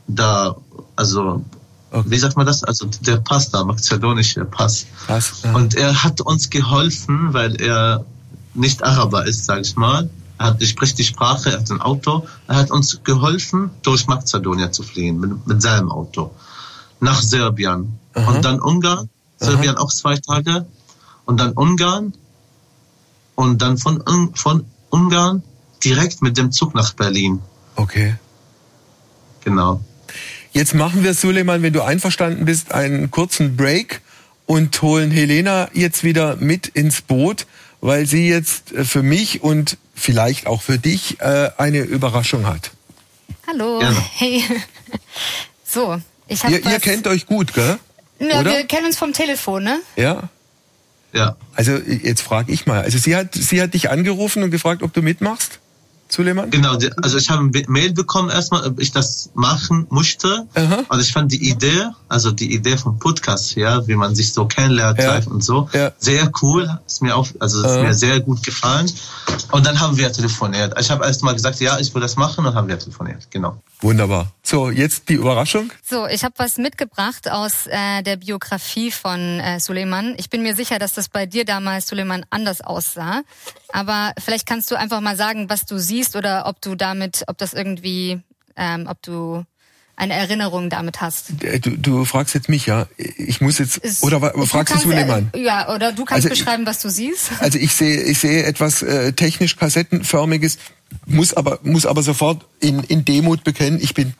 da, 0.07 0.57
also 0.97 1.45
Okay. 1.91 2.09
Wie 2.09 2.17
sagt 2.17 2.35
man 2.35 2.45
das? 2.45 2.65
Also 2.65 2.87
der 2.99 3.17
Pass 3.17 3.51
da, 3.51 3.63
mazedonische 3.63 4.43
Pass. 4.43 4.85
Pass 5.07 5.43
ja. 5.43 5.53
Und 5.53 5.75
er 5.75 6.03
hat 6.03 6.19
uns 6.19 6.49
geholfen, 6.49 7.33
weil 7.33 7.55
er 7.61 8.03
nicht 8.53 8.83
Araber 8.83 9.25
ist, 9.25 9.45
sag 9.45 9.61
ich 9.61 9.77
mal. 9.77 10.09
Er, 10.37 10.47
hat, 10.47 10.61
er 10.61 10.67
spricht 10.67 10.97
die 10.97 11.05
Sprache, 11.05 11.51
er 11.51 11.59
hat 11.59 11.71
ein 11.71 11.79
Auto. 11.79 12.27
Er 12.47 12.57
hat 12.57 12.69
uns 12.69 12.99
geholfen, 13.05 13.69
durch 13.81 14.07
Mazedonien 14.07 14.73
zu 14.73 14.83
fliehen, 14.83 15.21
mit, 15.21 15.47
mit 15.47 15.61
seinem 15.61 15.89
Auto. 15.89 16.31
Nach 16.99 17.21
Serbien. 17.21 17.97
Aha. 18.13 18.29
Und 18.29 18.43
dann 18.43 18.59
Ungarn. 18.59 19.09
Serbien 19.37 19.77
auch 19.77 19.91
zwei 19.91 20.17
Tage 20.17 20.65
und 21.25 21.39
dann 21.39 21.53
Ungarn 21.53 22.13
und 23.35 23.61
dann 23.61 23.77
von, 23.77 24.03
von 24.35 24.65
Ungarn 24.89 25.43
direkt 25.83 26.21
mit 26.21 26.37
dem 26.37 26.51
Zug 26.51 26.73
nach 26.73 26.93
Berlin. 26.93 27.41
Okay. 27.75 28.15
Genau. 29.43 29.81
Jetzt 30.51 30.73
machen 30.73 31.03
wir, 31.03 31.13
Suleiman, 31.13 31.61
wenn 31.61 31.73
du 31.73 31.81
einverstanden 31.81 32.45
bist, 32.45 32.71
einen 32.71 33.11
kurzen 33.11 33.57
Break 33.57 34.01
und 34.45 34.81
holen 34.81 35.11
Helena 35.11 35.69
jetzt 35.73 36.03
wieder 36.03 36.37
mit 36.37 36.67
ins 36.67 37.01
Boot, 37.01 37.45
weil 37.81 38.05
sie 38.05 38.29
jetzt 38.29 38.71
äh, 38.71 38.85
für 38.85 39.03
mich 39.03 39.43
und 39.43 39.77
vielleicht 39.93 40.47
auch 40.47 40.61
für 40.61 40.77
dich 40.77 41.19
äh, 41.19 41.49
eine 41.57 41.79
Überraschung 41.79 42.47
hat. 42.47 42.71
Hallo. 43.47 43.79
Gerne. 43.79 43.97
Hey. 44.15 44.43
So, 45.67 45.99
ich 46.27 46.41
habe. 46.41 46.53
Ihr, 46.53 46.65
ihr 46.65 46.79
kennt 46.79 47.05
euch 47.05 47.25
gut, 47.25 47.53
gell? 47.53 47.77
Ja, 48.19 48.39
Oder? 48.39 48.51
wir 48.51 48.65
kennen 48.65 48.85
uns 48.85 48.97
vom 48.97 49.13
Telefon, 49.13 49.63
ne? 49.63 49.79
Ja. 49.95 50.29
Ja. 51.13 51.37
Also 51.55 51.73
jetzt 51.73 52.21
frage 52.21 52.51
ich 52.51 52.65
mal. 52.65 52.81
Also 52.81 52.97
sie 52.97 53.15
hat, 53.15 53.33
sie 53.33 53.61
hat 53.61 53.73
dich 53.73 53.89
angerufen 53.89 54.43
und 54.43 54.51
gefragt, 54.51 54.83
ob 54.83 54.93
du 54.93 55.01
mitmachst? 55.01 55.59
Suleiman? 56.07 56.49
Genau, 56.49 56.77
also 57.01 57.17
ich 57.17 57.29
habe 57.29 57.43
ein 57.43 57.65
Mail 57.67 57.93
bekommen 57.93 58.29
erstmal, 58.29 58.65
ob 58.65 58.79
ich 58.79 58.91
das 58.91 59.31
machen 59.33 59.87
musste. 59.89 60.47
Aha. 60.53 60.83
Also 60.87 61.01
ich 61.03 61.11
fand 61.11 61.31
die 61.31 61.49
Idee, 61.49 61.89
also 62.07 62.31
die 62.31 62.53
Idee 62.53 62.77
vom 62.77 62.99
Podcast, 62.99 63.55
ja, 63.55 63.85
wie 63.87 63.95
man 63.95 64.15
sich 64.15 64.31
so 64.31 64.45
kennenlernt 64.45 64.99
ja. 64.99 65.15
live 65.15 65.27
und 65.27 65.43
so, 65.43 65.67
ja. 65.73 65.91
sehr 65.97 66.31
cool. 66.41 66.79
Ist 66.85 67.01
mir 67.01 67.15
auch, 67.15 67.27
also 67.39 67.65
ist 67.65 67.81
mir 67.81 67.93
sehr 67.93 68.19
gut 68.19 68.43
gefallen. 68.43 68.91
Und 69.51 69.65
dann 69.65 69.79
haben 69.79 69.97
wir 69.97 70.11
telefoniert. 70.11 70.79
Ich 70.79 70.91
habe 70.91 71.05
erstmal 71.05 71.33
gesagt, 71.33 71.59
ja, 71.59 71.79
ich 71.79 71.93
will 71.93 72.01
das 72.01 72.15
machen 72.15 72.45
und 72.45 72.53
haben 72.53 72.67
wir 72.67 72.77
telefoniert. 72.77 73.27
Genau. 73.31 73.61
Wunderbar. 73.81 74.31
So, 74.43 74.69
jetzt 74.69 75.09
die 75.09 75.15
Überraschung. 75.15 75.71
So, 75.83 76.07
ich 76.07 76.23
habe 76.23 76.35
was 76.37 76.57
mitgebracht 76.57 77.29
aus 77.29 77.67
äh, 77.67 78.03
der 78.03 78.17
Biografie 78.17 78.91
von 78.91 79.19
äh, 79.39 79.59
Suleiman. 79.59 80.13
Ich 80.17 80.29
bin 80.29 80.43
mir 80.43 80.55
sicher, 80.55 80.79
dass 80.79 80.93
das 80.93 81.09
bei 81.09 81.25
dir 81.25 81.45
damals, 81.45 81.87
Suleiman, 81.87 82.25
anders 82.29 82.61
aussah. 82.61 83.23
Aber 83.73 84.13
vielleicht 84.23 84.47
kannst 84.47 84.71
du 84.71 84.75
einfach 84.75 85.01
mal 85.01 85.17
sagen, 85.17 85.49
was 85.49 85.65
du 85.65 85.77
siehst 85.77 85.94
oder 86.15 86.45
ob 86.47 86.61
du 86.61 86.75
damit, 86.75 87.23
ob 87.27 87.37
das 87.37 87.53
irgendwie, 87.53 88.21
ähm, 88.55 88.87
ob 88.89 89.01
du 89.01 89.45
eine 89.95 90.13
Erinnerung 90.13 90.69
damit 90.69 91.01
hast. 91.01 91.43
Äh, 91.43 91.59
du, 91.59 91.71
du 91.77 92.05
fragst 92.05 92.33
jetzt 92.35 92.49
mich, 92.49 92.65
ja. 92.65 92.87
Ich 92.97 93.41
muss 93.41 93.59
jetzt 93.59 93.77
ist, 93.77 94.03
oder 94.03 94.19
du 94.19 94.45
fragst 94.45 94.75
du 94.75 94.79
Suleiman? 94.79 95.31
Ja, 95.35 95.73
oder 95.73 95.91
du 95.91 96.05
kannst 96.05 96.25
also, 96.25 96.29
beschreiben, 96.29 96.65
was 96.65 96.81
du 96.81 96.89
siehst. 96.89 97.31
Also 97.39 97.59
ich 97.59 97.73
sehe 97.73 98.01
ich 98.01 98.19
sehe 98.19 98.43
etwas 98.43 98.81
äh, 98.81 99.13
technisch 99.13 99.55
kassettenförmiges, 99.55 100.57
muss 101.05 101.33
aber 101.33 101.59
muss 101.63 101.85
aber 101.85 102.01
sofort 102.01 102.45
in 102.59 102.79
in 102.83 103.05
Demut 103.05 103.43
bekennen, 103.43 103.79
ich 103.81 103.93
bin 103.93 104.13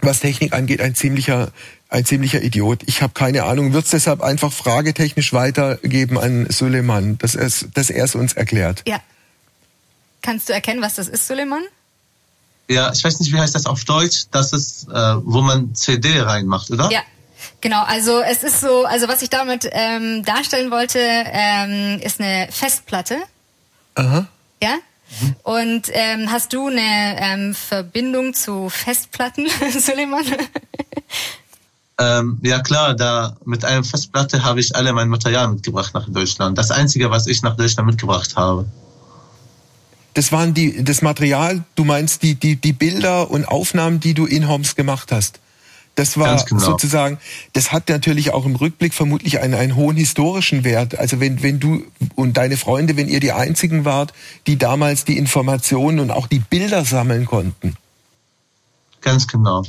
was 0.00 0.20
Technik 0.20 0.52
angeht 0.52 0.80
ein 0.80 0.94
ziemlicher 0.94 1.52
ein 1.88 2.04
ziemlicher 2.04 2.42
Idiot. 2.42 2.82
Ich 2.86 3.02
habe 3.02 3.14
keine 3.14 3.44
Ahnung, 3.44 3.72
wird 3.72 3.84
es 3.84 3.92
deshalb 3.92 4.20
einfach 4.20 4.52
fragetechnisch 4.52 5.32
weitergeben 5.32 6.18
an 6.18 6.46
Suleiman, 6.50 7.18
dass 7.18 7.34
er 7.34 7.50
dass 7.72 7.90
er 7.90 8.04
es 8.04 8.14
uns 8.14 8.34
erklärt. 8.34 8.82
Ja. 8.86 9.00
Kannst 10.24 10.48
du 10.48 10.54
erkennen, 10.54 10.80
was 10.80 10.94
das 10.94 11.08
ist, 11.08 11.28
Suleiman? 11.28 11.62
Ja, 12.66 12.90
ich 12.90 13.04
weiß 13.04 13.20
nicht, 13.20 13.30
wie 13.30 13.38
heißt 13.38 13.54
das 13.54 13.66
auf 13.66 13.84
Deutsch. 13.84 14.24
Das 14.30 14.54
ist, 14.54 14.88
äh, 14.88 15.16
wo 15.22 15.42
man 15.42 15.74
CD 15.74 16.18
reinmacht, 16.18 16.70
oder? 16.70 16.90
Ja. 16.90 17.02
Genau, 17.60 17.82
also 17.84 18.20
es 18.22 18.42
ist 18.42 18.62
so, 18.62 18.86
also 18.86 19.06
was 19.06 19.20
ich 19.20 19.28
damit 19.28 19.68
ähm, 19.70 20.24
darstellen 20.24 20.70
wollte, 20.70 20.98
ähm, 20.98 22.00
ist 22.00 22.22
eine 22.22 22.48
Festplatte. 22.50 23.18
Aha. 23.96 24.26
Ja. 24.62 24.76
Mhm. 25.20 25.36
Und 25.42 25.82
ähm, 25.92 26.32
hast 26.32 26.54
du 26.54 26.68
eine 26.68 27.16
ähm, 27.20 27.54
Verbindung 27.54 28.32
zu 28.32 28.70
Festplatten, 28.70 29.46
Suleiman? 29.78 30.24
Ähm, 31.98 32.38
ja 32.42 32.60
klar, 32.60 32.94
da 32.94 33.36
mit 33.44 33.62
einer 33.66 33.84
Festplatte 33.84 34.42
habe 34.42 34.60
ich 34.60 34.74
alle 34.74 34.94
mein 34.94 35.10
Material 35.10 35.48
mitgebracht 35.48 35.92
nach 35.92 36.08
Deutschland. 36.08 36.56
Das 36.56 36.70
Einzige, 36.70 37.10
was 37.10 37.26
ich 37.26 37.42
nach 37.42 37.56
Deutschland 37.56 37.88
mitgebracht 37.88 38.36
habe 38.36 38.64
das 40.14 40.32
waren 40.32 40.54
die, 40.54 40.82
das 40.82 41.02
Material, 41.02 41.64
du 41.74 41.84
meinst 41.84 42.22
die, 42.22 42.34
die, 42.34 42.56
die 42.56 42.72
Bilder 42.72 43.30
und 43.30 43.46
Aufnahmen, 43.46 44.00
die 44.00 44.14
du 44.14 44.26
in 44.26 44.48
Homs 44.48 44.76
gemacht 44.76 45.12
hast. 45.12 45.40
Das 45.96 46.18
war 46.18 46.42
genau. 46.44 46.60
sozusagen, 46.60 47.18
das 47.52 47.70
hat 47.70 47.88
natürlich 47.88 48.32
auch 48.32 48.46
im 48.46 48.56
Rückblick 48.56 48.94
vermutlich 48.94 49.40
einen, 49.40 49.54
einen 49.54 49.76
hohen 49.76 49.96
historischen 49.96 50.64
Wert. 50.64 50.98
Also 50.98 51.20
wenn, 51.20 51.42
wenn 51.42 51.60
du 51.60 51.84
und 52.16 52.36
deine 52.36 52.56
Freunde, 52.56 52.96
wenn 52.96 53.08
ihr 53.08 53.20
die 53.20 53.30
einzigen 53.30 53.84
wart, 53.84 54.12
die 54.48 54.58
damals 54.58 55.04
die 55.04 55.16
Informationen 55.18 56.00
und 56.00 56.10
auch 56.10 56.26
die 56.26 56.40
Bilder 56.40 56.84
sammeln 56.84 57.26
konnten. 57.26 57.76
Ganz 59.02 59.28
genau 59.28 59.62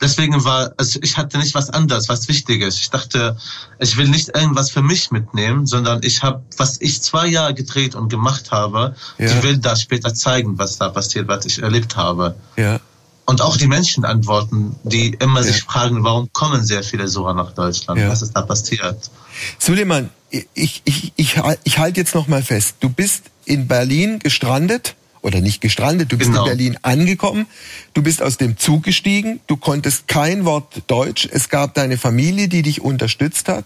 deswegen 0.00 0.44
war, 0.44 0.72
also 0.76 0.98
ich 1.02 1.16
hatte 1.16 1.38
nicht 1.38 1.54
was 1.54 1.70
anderes, 1.70 2.08
was 2.08 2.28
Wichtiges. 2.28 2.78
Ich 2.78 2.90
dachte, 2.90 3.36
ich 3.78 3.96
will 3.96 4.08
nicht 4.08 4.28
irgendwas 4.34 4.70
für 4.70 4.82
mich 4.82 5.10
mitnehmen, 5.10 5.66
sondern 5.66 6.02
ich 6.02 6.22
habe, 6.22 6.42
was 6.56 6.80
ich 6.80 7.02
zwei 7.02 7.26
Jahre 7.26 7.54
gedreht 7.54 7.94
und 7.94 8.08
gemacht 8.08 8.50
habe, 8.50 8.94
ja. 9.18 9.26
ich 9.26 9.42
will 9.42 9.58
da 9.58 9.76
später 9.76 10.14
zeigen, 10.14 10.58
was 10.58 10.78
da 10.78 10.88
passiert, 10.88 11.28
was 11.28 11.46
ich 11.46 11.62
erlebt 11.62 11.96
habe. 11.96 12.34
Ja. 12.56 12.80
Und 13.26 13.42
auch 13.42 13.58
die 13.58 13.66
Menschen 13.66 14.04
antworten, 14.04 14.76
die 14.84 15.08
immer 15.18 15.40
ja. 15.40 15.46
sich 15.46 15.62
fragen, 15.62 16.02
warum 16.02 16.32
kommen 16.32 16.64
sehr 16.64 16.82
viele 16.82 17.08
Sura 17.08 17.34
nach 17.34 17.52
Deutschland? 17.52 18.00
Ja. 18.00 18.08
Was 18.08 18.22
ist 18.22 18.32
da 18.32 18.42
passiert? 18.42 19.10
Suleiman, 19.58 20.08
ich, 20.30 20.46
ich, 20.54 21.12
ich, 21.16 21.36
ich 21.64 21.78
halte 21.78 22.00
jetzt 22.00 22.14
noch 22.14 22.26
mal 22.26 22.42
fest. 22.42 22.76
Du 22.80 22.88
bist 22.88 23.24
in 23.44 23.68
Berlin 23.68 24.18
gestrandet 24.18 24.94
oder 25.22 25.40
nicht 25.40 25.60
gestrandet, 25.60 26.12
du 26.12 26.18
bist 26.18 26.30
genau. 26.30 26.44
in 26.44 26.48
Berlin 26.48 26.78
angekommen, 26.82 27.46
du 27.94 28.02
bist 28.02 28.22
aus 28.22 28.36
dem 28.36 28.56
Zug 28.56 28.82
gestiegen, 28.82 29.40
du 29.46 29.56
konntest 29.56 30.08
kein 30.08 30.44
Wort 30.44 30.82
Deutsch, 30.86 31.28
es 31.30 31.48
gab 31.48 31.74
deine 31.74 31.98
Familie, 31.98 32.48
die 32.48 32.62
dich 32.62 32.80
unterstützt 32.80 33.48
hat. 33.48 33.64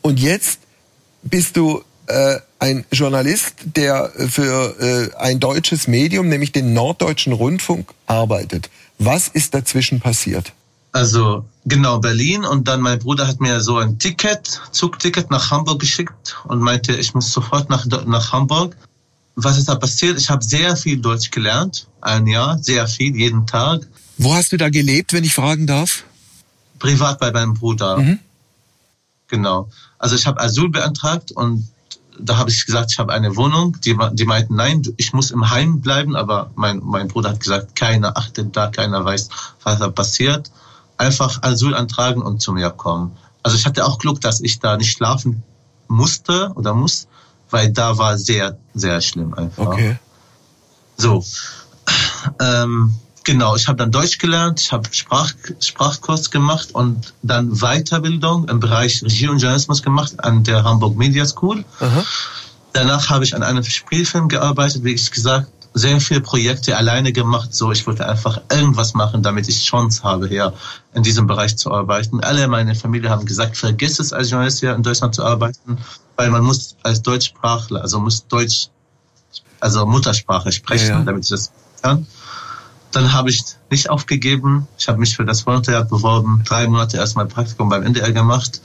Und 0.00 0.18
jetzt 0.20 0.60
bist 1.22 1.56
du 1.56 1.82
äh, 2.06 2.38
ein 2.58 2.84
Journalist, 2.92 3.54
der 3.76 4.12
für 4.28 4.76
äh, 4.80 5.16
ein 5.16 5.40
deutsches 5.40 5.86
Medium, 5.86 6.28
nämlich 6.28 6.52
den 6.52 6.72
Norddeutschen 6.72 7.32
Rundfunk, 7.32 7.92
arbeitet. 8.06 8.70
Was 8.98 9.28
ist 9.28 9.54
dazwischen 9.54 10.00
passiert? 10.00 10.52
Also 10.92 11.44
genau 11.64 11.98
Berlin. 11.98 12.44
Und 12.44 12.68
dann 12.68 12.80
mein 12.80 12.98
Bruder 12.98 13.26
hat 13.26 13.40
mir 13.40 13.60
so 13.60 13.78
ein 13.78 13.98
Ticket, 13.98 14.60
Zugticket 14.70 15.30
nach 15.30 15.50
Hamburg 15.50 15.80
geschickt 15.80 16.36
und 16.44 16.60
meinte, 16.60 16.94
ich 16.94 17.14
muss 17.14 17.32
sofort 17.32 17.70
nach, 17.70 17.86
nach 17.86 18.32
Hamburg 18.32 18.76
was 19.34 19.58
ist 19.58 19.68
da 19.68 19.74
passiert? 19.74 20.18
Ich 20.18 20.28
habe 20.30 20.44
sehr 20.44 20.76
viel 20.76 20.98
Deutsch 20.98 21.30
gelernt, 21.30 21.86
ein 22.00 22.26
Jahr, 22.26 22.58
sehr 22.58 22.86
viel, 22.86 23.16
jeden 23.16 23.46
Tag. 23.46 23.86
Wo 24.18 24.34
hast 24.34 24.52
du 24.52 24.56
da 24.56 24.68
gelebt, 24.68 25.12
wenn 25.12 25.24
ich 25.24 25.34
fragen 25.34 25.66
darf? 25.66 26.04
Privat 26.78 27.18
bei 27.18 27.30
meinem 27.30 27.54
Bruder. 27.54 27.98
Mhm. 27.98 28.18
Genau. 29.28 29.70
Also 29.98 30.16
ich 30.16 30.26
habe 30.26 30.40
Asyl 30.40 30.68
beantragt 30.68 31.32
und 31.32 31.66
da 32.18 32.36
habe 32.36 32.50
ich 32.50 32.66
gesagt, 32.66 32.92
ich 32.92 32.98
habe 32.98 33.12
eine 33.12 33.36
Wohnung. 33.36 33.78
Die, 33.80 33.96
die 34.12 34.24
meinten, 34.24 34.56
nein, 34.56 34.82
ich 34.96 35.12
muss 35.12 35.30
im 35.30 35.48
Heim 35.48 35.80
bleiben, 35.80 36.14
aber 36.14 36.50
mein, 36.54 36.80
mein 36.84 37.08
Bruder 37.08 37.30
hat 37.30 37.40
gesagt, 37.40 37.74
keiner 37.74 38.16
achtet 38.16 38.54
da, 38.54 38.68
keiner 38.68 39.04
weiß, 39.04 39.28
was 39.62 39.78
da 39.78 39.88
passiert. 39.88 40.50
Einfach 40.98 41.42
Asyl 41.42 41.74
antragen 41.74 42.20
und 42.20 42.42
zu 42.42 42.52
mir 42.52 42.70
kommen. 42.70 43.12
Also 43.42 43.56
ich 43.56 43.64
hatte 43.64 43.86
auch 43.86 43.98
Glück, 43.98 44.20
dass 44.20 44.40
ich 44.40 44.58
da 44.58 44.76
nicht 44.76 44.92
schlafen 44.92 45.42
musste 45.88 46.52
oder 46.54 46.74
muss, 46.74 47.08
weil 47.52 47.70
da 47.70 47.98
war 47.98 48.18
sehr, 48.18 48.58
sehr 48.74 49.00
schlimm 49.00 49.34
einfach. 49.34 49.66
Okay. 49.66 49.98
So. 50.96 51.24
Ähm, 52.40 52.94
genau, 53.24 53.56
ich 53.56 53.68
habe 53.68 53.76
dann 53.76 53.90
Deutsch 53.90 54.18
gelernt, 54.18 54.60
ich 54.60 54.72
habe 54.72 54.88
Sprach, 54.92 55.32
Sprachkurs 55.60 56.30
gemacht 56.30 56.74
und 56.74 57.14
dann 57.22 57.50
Weiterbildung 57.60 58.48
im 58.48 58.60
Bereich 58.60 59.02
Regie 59.02 59.28
und 59.28 59.38
Journalismus 59.38 59.82
gemacht 59.82 60.24
an 60.24 60.44
der 60.44 60.64
Hamburg 60.64 60.96
Media 60.96 61.26
School. 61.26 61.64
Aha. 61.80 62.04
Danach 62.72 63.10
habe 63.10 63.24
ich 63.24 63.34
an 63.34 63.42
einem 63.42 63.62
Spielfilm 63.64 64.28
gearbeitet, 64.28 64.84
wie 64.84 64.92
ich 64.92 65.10
gesagt, 65.10 65.48
sehr 65.74 66.00
viele 66.00 66.20
Projekte 66.20 66.76
alleine 66.76 67.12
gemacht. 67.12 67.54
So, 67.54 67.72
ich 67.72 67.86
wollte 67.86 68.06
einfach 68.06 68.40
irgendwas 68.50 68.94
machen, 68.94 69.22
damit 69.22 69.48
ich 69.48 69.64
Chance 69.64 70.02
habe, 70.02 70.28
hier 70.28 70.52
in 70.94 71.02
diesem 71.02 71.26
Bereich 71.26 71.56
zu 71.56 71.72
arbeiten. 71.72 72.20
Alle 72.20 72.46
meine 72.48 72.74
Familie 72.74 73.10
haben 73.10 73.24
gesagt, 73.24 73.56
vergiss 73.56 73.98
es 73.98 74.12
als 74.12 74.30
Journalist 74.30 74.60
hier 74.60 74.74
in 74.74 74.82
Deutschland 74.82 75.14
zu 75.14 75.24
arbeiten 75.24 75.78
weil 76.16 76.30
man 76.30 76.44
muss 76.44 76.76
als 76.82 77.02
Deutschsprachler, 77.02 77.82
also 77.82 77.98
muss 78.00 78.26
Deutsch, 78.26 78.68
also 79.60 79.86
Muttersprache 79.86 80.52
sprechen, 80.52 80.88
ja, 80.88 80.98
ja. 80.98 81.04
damit 81.04 81.24
ich 81.24 81.30
das 81.30 81.52
kann. 81.82 82.06
Dann 82.92 83.12
habe 83.12 83.30
ich 83.30 83.42
nicht 83.70 83.88
aufgegeben. 83.88 84.68
Ich 84.78 84.88
habe 84.88 84.98
mich 84.98 85.16
für 85.16 85.24
das 85.24 85.46
Volontariat 85.46 85.88
beworben, 85.88 86.42
drei 86.46 86.68
Monate 86.68 86.98
erstmal 86.98 87.26
Praktikum 87.26 87.68
beim 87.70 87.82
NDR 87.82 88.12
gemacht, 88.12 88.60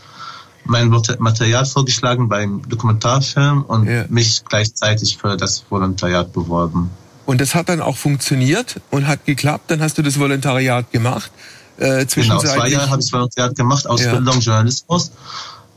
mein 0.67 0.89
Material 0.89 1.65
vorgeschlagen 1.65 2.29
beim 2.29 2.67
Dokumentarfilm 2.67 3.63
und 3.63 3.87
ja. 3.87 4.05
mich 4.09 4.43
gleichzeitig 4.47 5.17
für 5.17 5.37
das 5.37 5.63
Volontariat 5.69 6.33
beworben. 6.33 6.91
Und 7.25 7.41
das 7.41 7.55
hat 7.55 7.69
dann 7.69 7.81
auch 7.81 7.97
funktioniert 7.97 8.79
und 8.89 9.07
hat 9.07 9.25
geklappt. 9.25 9.69
Dann 9.69 9.81
hast 9.81 9.97
du 9.97 10.01
das 10.01 10.17
Volontariat 10.17 10.91
gemacht. 10.91 11.31
Äh, 11.77 12.05
genau, 12.05 12.39
zwei 12.39 12.69
Jahre 12.69 12.89
habe 12.89 13.01
ich 13.01 13.07
das 13.07 13.13
Volontariat 13.13 13.55
gemacht, 13.55 13.87
Ausbildung, 13.87 14.35
ja. 14.35 14.39
Journalismus. 14.39 15.11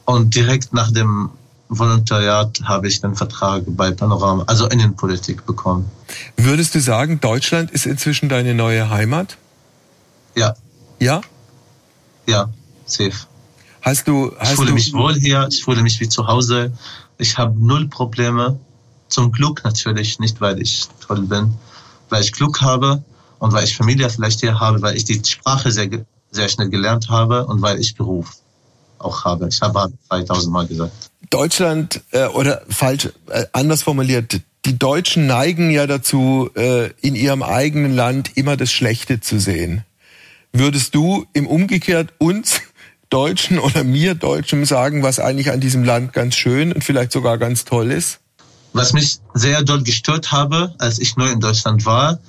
Und 0.04 0.34
direkt 0.34 0.72
nach 0.72 0.90
dem 0.92 1.30
Volontariat 1.68 2.60
habe 2.64 2.88
ich 2.88 3.00
den 3.00 3.14
Vertrag 3.14 3.62
bei 3.66 3.92
Panorama, 3.92 4.44
also 4.46 4.68
Innenpolitik 4.68 5.46
bekommen. 5.46 5.90
Würdest 6.36 6.74
du 6.74 6.80
sagen, 6.80 7.20
Deutschland 7.20 7.70
ist 7.70 7.86
inzwischen 7.86 8.28
deine 8.28 8.54
neue 8.54 8.90
Heimat? 8.90 9.36
Ja. 10.36 10.54
Ja? 10.98 11.20
Ja, 12.26 12.48
safe. 12.86 13.12
Hast 13.82 14.08
du, 14.08 14.32
hast 14.38 14.50
ich 14.50 14.56
fühle 14.56 14.72
mich 14.72 14.92
wohl 14.92 15.14
hier, 15.14 15.46
ich 15.50 15.64
fühle 15.64 15.82
mich 15.82 16.00
wie 16.00 16.08
zu 16.08 16.26
Hause. 16.26 16.72
Ich 17.18 17.38
habe 17.38 17.54
null 17.58 17.88
Probleme. 17.88 18.58
Zum 19.08 19.32
Glück 19.32 19.62
natürlich, 19.64 20.20
nicht 20.20 20.40
weil 20.40 20.60
ich 20.60 20.86
toll 21.00 21.22
bin, 21.22 21.54
weil 22.10 22.22
ich 22.22 22.32
Glück 22.32 22.60
habe 22.60 23.02
und 23.40 23.52
weil 23.52 23.64
ich 23.64 23.76
Familie 23.76 24.08
vielleicht 24.08 24.40
hier 24.40 24.60
habe, 24.60 24.80
weil 24.82 24.96
ich 24.96 25.04
die 25.04 25.20
Sprache 25.24 25.72
sehr, 25.72 25.88
sehr 26.30 26.48
schnell 26.48 26.68
gelernt 26.68 27.08
habe 27.08 27.46
und 27.46 27.60
weil 27.60 27.80
ich 27.80 27.96
Beruf 27.96 28.36
auch 28.98 29.24
habe. 29.24 29.48
Ich 29.48 29.60
habe 29.60 29.92
2000 30.08 30.52
Mal 30.52 30.66
gesagt. 30.66 31.10
Deutschland 31.30 32.02
äh, 32.12 32.26
oder 32.26 32.62
falsch 32.68 33.08
äh, 33.28 33.46
anders 33.52 33.82
formuliert, 33.82 34.40
die 34.64 34.78
Deutschen 34.78 35.26
neigen 35.26 35.70
ja 35.70 35.86
dazu, 35.86 36.50
äh, 36.54 36.90
in 37.00 37.14
ihrem 37.14 37.42
eigenen 37.42 37.94
Land 37.94 38.36
immer 38.36 38.56
das 38.56 38.70
Schlechte 38.70 39.20
zu 39.20 39.40
sehen. 39.40 39.84
Würdest 40.52 40.94
du 40.94 41.26
im 41.32 41.46
Umgekehrt 41.46 42.12
uns 42.18 42.60
Deutschen 43.10 43.58
oder 43.58 43.84
mir 43.84 44.14
Deutschen 44.14 44.64
sagen, 44.64 45.02
was 45.02 45.18
eigentlich 45.18 45.50
an 45.50 45.60
diesem 45.60 45.84
Land 45.84 46.12
ganz 46.12 46.36
schön 46.36 46.72
und 46.72 46.82
vielleicht 46.82 47.12
sogar 47.12 47.38
ganz 47.38 47.64
toll 47.64 47.90
ist? 47.90 48.20
Was 48.72 48.92
mich 48.92 49.18
sehr 49.34 49.62
doll 49.64 49.82
gestört 49.82 50.30
habe, 50.30 50.74
als 50.78 51.00
ich 51.00 51.16
neu 51.16 51.28
in 51.30 51.40
Deutschland 51.40 51.84
war, 51.86 52.20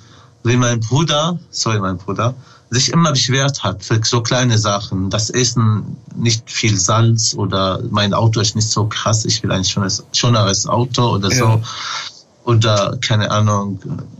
wie 0.42 0.56
mein 0.56 0.80
Bruder, 0.80 1.38
sorry, 1.50 1.78
mein 1.78 1.98
Bruder, 1.98 2.34
sich 2.70 2.90
immer 2.90 3.12
beschwert 3.12 3.62
hat 3.62 3.84
für 3.84 4.00
so 4.02 4.22
kleine 4.22 4.58
Sachen. 4.58 5.10
Das 5.10 5.30
Essen 5.30 5.96
nicht 6.16 6.50
viel 6.50 6.78
Salz 6.78 7.34
oder 7.34 7.80
mein 7.90 8.14
Auto 8.14 8.40
ist 8.40 8.56
nicht 8.56 8.68
so 8.68 8.86
krass, 8.86 9.24
ich 9.24 9.42
will 9.42 9.52
ein 9.52 9.64
schönes, 9.64 10.04
schöneres 10.12 10.66
Auto 10.66 11.14
oder 11.14 11.30
ja. 11.30 11.36
so. 11.36 11.62
Oder 12.44 12.96
keine 13.00 13.30
Ahnung, 13.30 13.78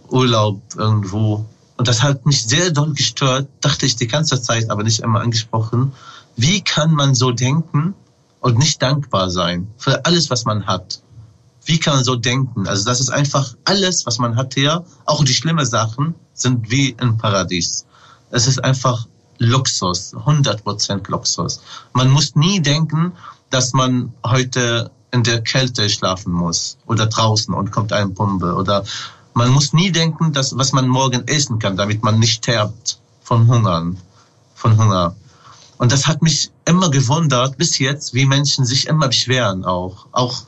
Urlaub 0.09 0.61
irgendwo. 0.77 1.45
Und 1.77 1.89
das 1.89 2.03
hat 2.03 2.25
mich 2.25 2.45
sehr 2.45 2.71
doll 2.71 2.93
gestört, 2.93 3.49
dachte 3.61 3.87
ich 3.87 3.97
die 3.97 4.07
ganze 4.07 4.41
Zeit, 4.41 4.71
aber 4.71 4.85
nicht 4.85 5.01
immer 5.01 5.21
angesprochen. 5.21 5.93
Wie 6.37 6.63
kann 6.63 6.93
man 6.93 7.15
so 7.15 7.31
denken 7.33 7.95
und 8.41 8.59
nicht 8.59 8.81
dankbar 8.83 9.31
sein 9.31 9.69
für 9.77 10.05
alles, 10.05 10.31
was 10.31 10.45
man 10.45 10.67
hat? 10.67 11.03
Wie 11.65 11.79
kann 11.79 11.95
man 11.95 12.05
so 12.05 12.17
denken? 12.17 12.67
Also 12.67 12.85
das 12.85 13.01
ist 13.01 13.11
einfach 13.11 13.55
alles, 13.65 14.05
was 14.07 14.19
man 14.19 14.37
hat 14.37 14.55
hier, 14.55 14.85
auch 15.05 15.25
die 15.25 15.35
schlimmen 15.35 15.67
Sachen, 15.67 16.15
sind 16.35 16.71
wie 16.71 16.91
im 17.01 17.19
Paradies. 17.19 17.87
Es 18.31 18.47
ist 18.47 18.65
einfach 18.65 19.07
Luxus, 19.39 20.15
100% 20.15 21.11
Luxus. 21.11 21.61
Man 21.93 22.11
muss 22.11 22.35
nie 22.35 22.61
denken, 22.61 23.13
dass 23.51 23.73
man 23.73 24.13
heute 24.25 24.91
in 25.13 25.23
der 25.23 25.43
Kälte 25.43 25.89
schlafen 25.91 26.33
muss 26.33 26.79
oder 26.87 27.07
draußen 27.07 27.53
und 27.53 27.71
kommt 27.71 27.93
eine 27.93 28.11
Pumpe 28.11 28.55
oder 28.55 28.85
man 29.35 29.51
muss 29.51 29.73
nie 29.73 29.93
denken, 29.93 30.33
dass 30.33 30.57
was 30.57 30.73
man 30.73 30.89
morgen 30.89 31.27
essen 31.27 31.59
kann, 31.59 31.77
damit 31.77 32.03
man 32.03 32.19
nicht 32.19 32.45
sterbt 32.45 32.99
von 33.23 33.47
Hungern, 33.47 33.99
von 34.55 34.79
Hunger. 34.79 35.15
Und 35.83 35.91
das 35.91 36.07
hat 36.07 36.23
mich 36.23 36.53
immer 36.65 36.93
gewundert 36.93 37.59
bis 37.59 37.81
jetzt, 37.81 38.15
wie 38.15 38.25
Menschen 38.25 38.65
sich 38.65 38.87
immer 38.87 39.09
beschweren 39.09 39.65
auch, 39.65 40.07
auch 40.13 40.45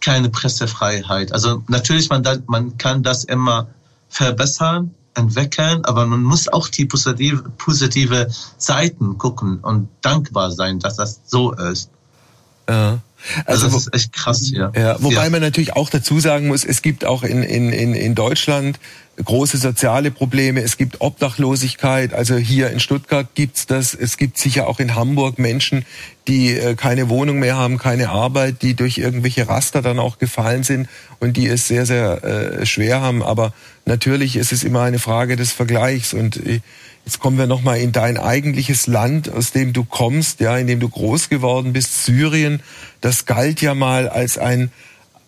keine 0.00 0.30
Pressefreiheit. 0.30 1.32
Also 1.34 1.62
natürlich 1.68 2.08
man 2.08 2.24
man 2.46 2.78
kann 2.78 3.02
das 3.02 3.24
immer 3.24 3.68
verbessern, 4.08 4.94
entwickeln, 5.14 5.84
aber 5.84 6.06
man 6.06 6.22
muss 6.22 6.48
auch 6.48 6.68
die 6.68 6.86
positive, 6.86 7.42
positive 7.58 8.28
Seiten 8.56 9.18
gucken 9.18 9.58
und 9.58 9.90
dankbar 10.00 10.50
sein, 10.50 10.78
dass 10.78 10.96
das 10.96 11.20
so 11.26 11.52
ist. 11.52 11.90
Ja. 12.70 13.00
Also, 13.44 13.66
also 13.66 13.76
das 13.76 13.86
ist 13.86 13.94
echt 13.94 14.12
krass 14.12 14.40
hier. 14.40 14.72
Ja, 14.74 14.96
wobei 15.02 15.24
ja. 15.24 15.30
man 15.30 15.42
natürlich 15.42 15.74
auch 15.74 15.90
dazu 15.90 16.20
sagen 16.20 16.48
muss, 16.48 16.64
es 16.64 16.80
gibt 16.80 17.04
auch 17.04 17.22
in, 17.22 17.42
in, 17.42 17.70
in, 17.70 17.94
in 17.94 18.14
Deutschland 18.14 18.78
große 19.22 19.58
soziale 19.58 20.10
Probleme, 20.10 20.62
es 20.62 20.78
gibt 20.78 21.02
Obdachlosigkeit, 21.02 22.14
also 22.14 22.36
hier 22.36 22.70
in 22.70 22.80
Stuttgart 22.80 23.26
gibt's 23.34 23.66
das, 23.66 23.92
es 23.92 24.16
gibt 24.16 24.38
sicher 24.38 24.66
auch 24.66 24.80
in 24.80 24.94
Hamburg 24.94 25.38
Menschen, 25.38 25.84
die 26.26 26.56
äh, 26.56 26.74
keine 26.74 27.10
Wohnung 27.10 27.38
mehr 27.38 27.56
haben, 27.56 27.76
keine 27.76 28.08
Arbeit, 28.08 28.62
die 28.62 28.74
durch 28.74 28.98
irgendwelche 28.98 29.48
Raster 29.48 29.82
dann 29.82 29.98
auch 29.98 30.18
gefallen 30.18 30.62
sind 30.62 30.88
und 31.18 31.36
die 31.36 31.48
es 31.48 31.68
sehr, 31.68 31.84
sehr 31.84 32.24
äh, 32.24 32.66
schwer 32.66 33.02
haben. 33.02 33.22
Aber 33.22 33.52
natürlich 33.84 34.36
ist 34.36 34.52
es 34.52 34.64
immer 34.64 34.82
eine 34.82 34.98
Frage 34.98 35.36
des 35.36 35.52
Vergleichs 35.52 36.14
und 36.14 36.36
äh, 36.38 36.60
Jetzt 37.10 37.18
kommen 37.18 37.38
wir 37.38 37.48
nochmal 37.48 37.80
in 37.80 37.90
dein 37.90 38.18
eigentliches 38.18 38.86
Land, 38.86 39.32
aus 39.32 39.50
dem 39.50 39.72
du 39.72 39.82
kommst, 39.82 40.38
ja, 40.38 40.56
in 40.56 40.68
dem 40.68 40.78
du 40.78 40.88
groß 40.88 41.28
geworden 41.28 41.72
bist, 41.72 42.04
Syrien. 42.04 42.62
Das 43.00 43.26
galt 43.26 43.60
ja 43.60 43.74
mal 43.74 44.08
als 44.08 44.38
ein 44.38 44.70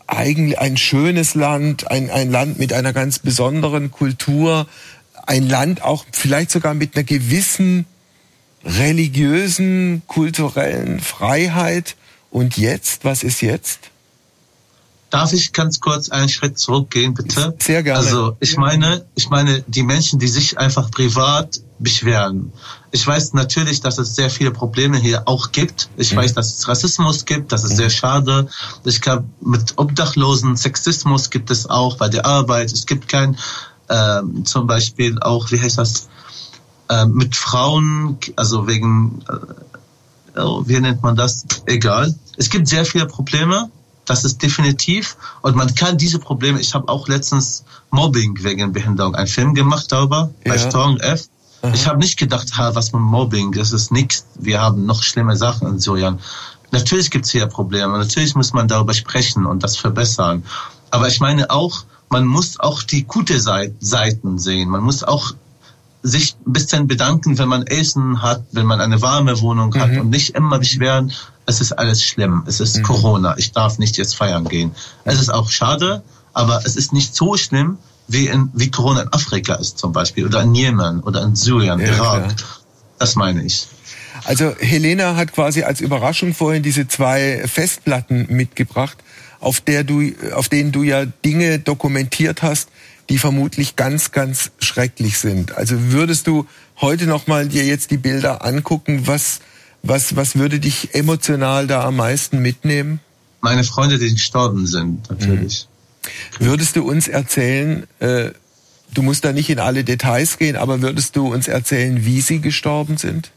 eigentlich 0.07 0.61
ein 0.61 0.77
schönes 0.77 1.35
Land, 1.35 1.91
ein, 1.91 2.09
ein 2.09 2.31
Land 2.31 2.61
mit 2.61 2.73
einer 2.73 2.93
ganz 2.93 3.19
besonderen 3.19 3.91
Kultur, 3.91 4.69
ein 5.27 5.49
Land 5.49 5.83
auch 5.83 6.05
vielleicht 6.13 6.53
sogar 6.53 6.75
mit 6.75 6.95
einer 6.95 7.03
gewissen 7.03 7.87
religiösen, 8.65 10.03
kulturellen 10.07 11.01
Freiheit. 11.01 11.97
Und 12.31 12.59
jetzt, 12.59 13.05
was 13.05 13.25
ist 13.25 13.41
jetzt? 13.41 13.91
Darf 15.13 15.35
ich 15.35 15.53
ganz 15.53 15.79
kurz 15.79 16.09
einen 16.09 16.31
Schritt 16.31 16.59
zurückgehen, 16.59 17.13
bitte? 17.13 17.55
Sehr 17.61 17.83
gerne. 17.83 17.99
Also 17.99 18.35
ich 18.41 18.57
meine, 18.57 19.05
ich 19.15 19.29
meine 19.29 19.63
die 19.67 19.83
Menschen, 19.83 20.19
die 20.19 20.27
sich 20.27 20.57
einfach 20.57 20.91
privat 20.91 21.61
beschweren. 21.79 22.51
Ich 22.93 23.07
weiß 23.07 23.35
natürlich, 23.35 23.83
dass 23.83 23.99
es 23.99 24.17
sehr 24.17 24.31
viele 24.31 24.53
Probleme 24.53 24.97
hier 24.97 25.29
auch 25.29 25.53
gibt. 25.53 25.91
Ich 25.99 26.13
mhm. 26.13 26.17
weiß, 26.17 26.33
dass 26.33 26.57
es 26.57 26.67
Rassismus 26.67 27.27
gibt. 27.27 27.53
Das 27.53 27.63
ist 27.63 27.73
mhm. 27.73 27.77
sehr 27.77 27.91
schade. 27.91 28.49
Ich 28.85 29.03
glaube, 29.03 29.25
mit 29.43 29.75
Obdachlosen, 29.77 30.57
Sexismus 30.57 31.29
gibt 31.29 31.51
es 31.51 31.69
auch 31.69 31.99
bei 31.99 32.09
der 32.09 32.25
Arbeit. 32.25 32.73
Es 32.73 32.87
gibt 32.87 33.07
kein, 33.07 33.37
äh, 33.89 34.23
zum 34.45 34.67
Beispiel 34.67 35.21
auch, 35.21 35.51
wie 35.51 35.61
heißt 35.61 35.77
das, 35.77 36.09
äh, 36.89 37.05
mit 37.05 37.37
Frauen, 37.37 38.17
also 38.37 38.67
wegen, 38.67 39.23
äh, 39.29 40.41
oh, 40.41 40.63
wie 40.67 40.81
nennt 40.81 41.03
man 41.03 41.17
das? 41.17 41.45
Egal. 41.67 42.15
Es 42.39 42.49
gibt 42.49 42.67
sehr 42.67 42.87
viele 42.87 43.05
Probleme 43.05 43.71
das 44.05 44.25
ist 44.25 44.43
definitiv. 44.43 45.17
Und 45.43 45.57
man 45.57 45.75
kann 45.75 45.97
diese 45.97 46.19
Probleme, 46.19 46.61
ich 46.61 46.75
habe 46.75 46.89
auch 46.89 47.09
letztens 47.09 47.65
Mobbing 47.91 48.43
wegen 48.43 48.73
Behinderung, 48.73 49.15
einen 49.15 49.29
Film 49.29 49.55
gemacht 49.55 49.91
darüber, 49.91 50.31
ja. 50.45 50.53
bei 50.53 50.59
Strong 50.59 50.99
F. 50.99 51.29
Aha. 51.63 51.73
Ich 51.75 51.87
habe 51.87 51.99
nicht 51.99 52.19
gedacht, 52.19 52.57
ha, 52.57 52.75
was 52.75 52.93
mit 52.93 53.03
Mobbing, 53.03 53.53
das 53.53 53.73
ist 53.73 53.93
nichts. 53.93 54.27
Wir 54.35 54.61
haben 54.61 54.85
noch 54.85 55.03
schlimme 55.03 55.37
Sachen 55.37 55.69
in 55.69 55.79
Syrien. 55.79 56.19
Natürlich 56.73 57.11
gibt 57.11 57.27
es 57.27 57.31
hier 57.31 57.47
Probleme. 57.47 57.97
Natürlich 57.99 58.35
muss 58.35 58.53
man 58.53 58.67
darüber 58.67 58.95
sprechen 58.95 59.47
und 59.47 59.63
das 59.63 59.77
verbessern. 59.77 60.43
Aber 60.91 61.07
ich 61.07 61.21
meine 61.21 61.51
auch, 61.51 61.85
man 62.09 62.27
muss 62.27 62.59
auch 62.59 62.83
die 62.83 63.05
gute 63.05 63.41
Seiten 63.41 64.39
sehen. 64.39 64.69
Man 64.69 64.83
muss 64.83 65.05
auch 65.05 65.33
sich 66.03 66.35
ein 66.47 66.53
bisschen 66.53 66.89
bedanken, 66.89 67.39
wenn 67.39 67.49
man 67.49 67.63
Essen 67.63 68.23
hat, 68.23 68.43
wenn 68.51 68.67
man 68.67 68.81
eine 68.81 69.01
warme 69.01 69.41
Wohnung 69.41 69.75
hat 69.77 69.93
mhm. 69.93 70.01
und 70.01 70.11
nicht 70.11 70.35
immer 70.35 70.59
beschweren, 70.59 71.13
es 71.47 71.61
ist 71.61 71.73
alles 71.73 72.03
schlimm, 72.03 72.45
es 72.47 72.61
ist 72.61 72.79
mhm. 72.79 72.83
Corona, 72.83 73.35
ich 73.37 73.53
darf 73.53 73.79
nicht 73.79 73.97
jetzt 73.97 74.17
feiern 74.17 74.49
gehen. 74.49 74.73
Es 75.05 75.21
ist 75.21 75.31
auch 75.31 75.51
schade, 75.51 76.03
aber 76.33 76.63
es 76.65 76.77
ist 76.77 76.93
nicht 76.93 77.15
so 77.15 77.37
schlimm, 77.37 77.79
wie, 78.09 78.27
in, 78.29 78.51
wie 78.53 78.71
Corona 78.71 79.03
in 79.03 79.13
Afrika 79.13 79.55
ist 79.55 79.79
zum 79.79 79.93
Beispiel 79.93 80.27
oder 80.27 80.43
in 80.43 80.55
Jemen 80.55 81.01
oder 81.01 81.23
in 81.23 81.37
Syrien, 81.37 81.81
ja, 81.81 81.87
Irak. 81.87 82.37
Klar. 82.37 82.49
Das 82.99 83.17
meine 83.17 83.43
ich. 83.43 83.67
Also 84.25 84.55
Helena 84.59 85.17
hat 85.17 85.33
quasi 85.33 85.63
als 85.63 85.81
Überraschung 85.81 86.35
vorhin 86.35 86.63
diese 86.63 86.87
zwei 86.87 87.43
Festplatten 87.47 88.27
mitgebracht, 88.29 88.99
auf 89.41 89.61
der 89.61 89.83
du, 89.83 90.13
auf 90.35 90.49
denen 90.49 90.71
du 90.71 90.83
ja 90.83 91.05
Dinge 91.07 91.59
dokumentiert 91.59 92.43
hast, 92.43 92.69
die 93.09 93.19
vermutlich 93.19 93.75
ganz, 93.75 94.13
ganz 94.13 94.53
schrecklich 94.59 95.19
sind. 95.19 95.57
Also 95.57 95.75
würdest 95.91 96.29
du 96.29 96.47
heute 96.81 97.07
noch 97.07 97.27
mal 97.27 97.49
dir 97.49 97.65
jetzt 97.65 97.91
die 97.91 97.97
Bilder 97.97 98.45
angucken, 98.45 99.07
was 99.07 99.41
was, 99.83 100.17
was 100.17 100.37
würde 100.37 100.61
dich 100.61 100.95
emotional 100.95 101.67
da 101.67 101.85
am 101.85 101.97
meisten 101.97 102.41
mitnehmen? 102.41 103.01
Meine 103.41 103.65
Freunde, 103.65 103.99
die 103.99 104.13
gestorben 104.13 104.67
sind, 104.67 105.11
natürlich. 105.11 105.67
Mhm. 106.39 106.45
Würdest 106.45 106.77
du 106.77 106.89
uns 106.89 107.09
erzählen, 107.09 107.87
äh, 107.99 108.31
du 108.95 109.03
musst 109.03 109.25
da 109.25 109.33
nicht 109.33 109.51
in 109.51 109.59
alle 109.59 109.85
Details 109.85 110.39
gehen, 110.39 110.57
aber 110.57 110.83
würdest 110.83 111.17
du 111.17 111.33
uns 111.33 111.49
erzählen, 111.49 112.05
wie 112.05 112.21
sie 112.21 112.41
gestorben 112.41 112.97
sind? 112.97 113.31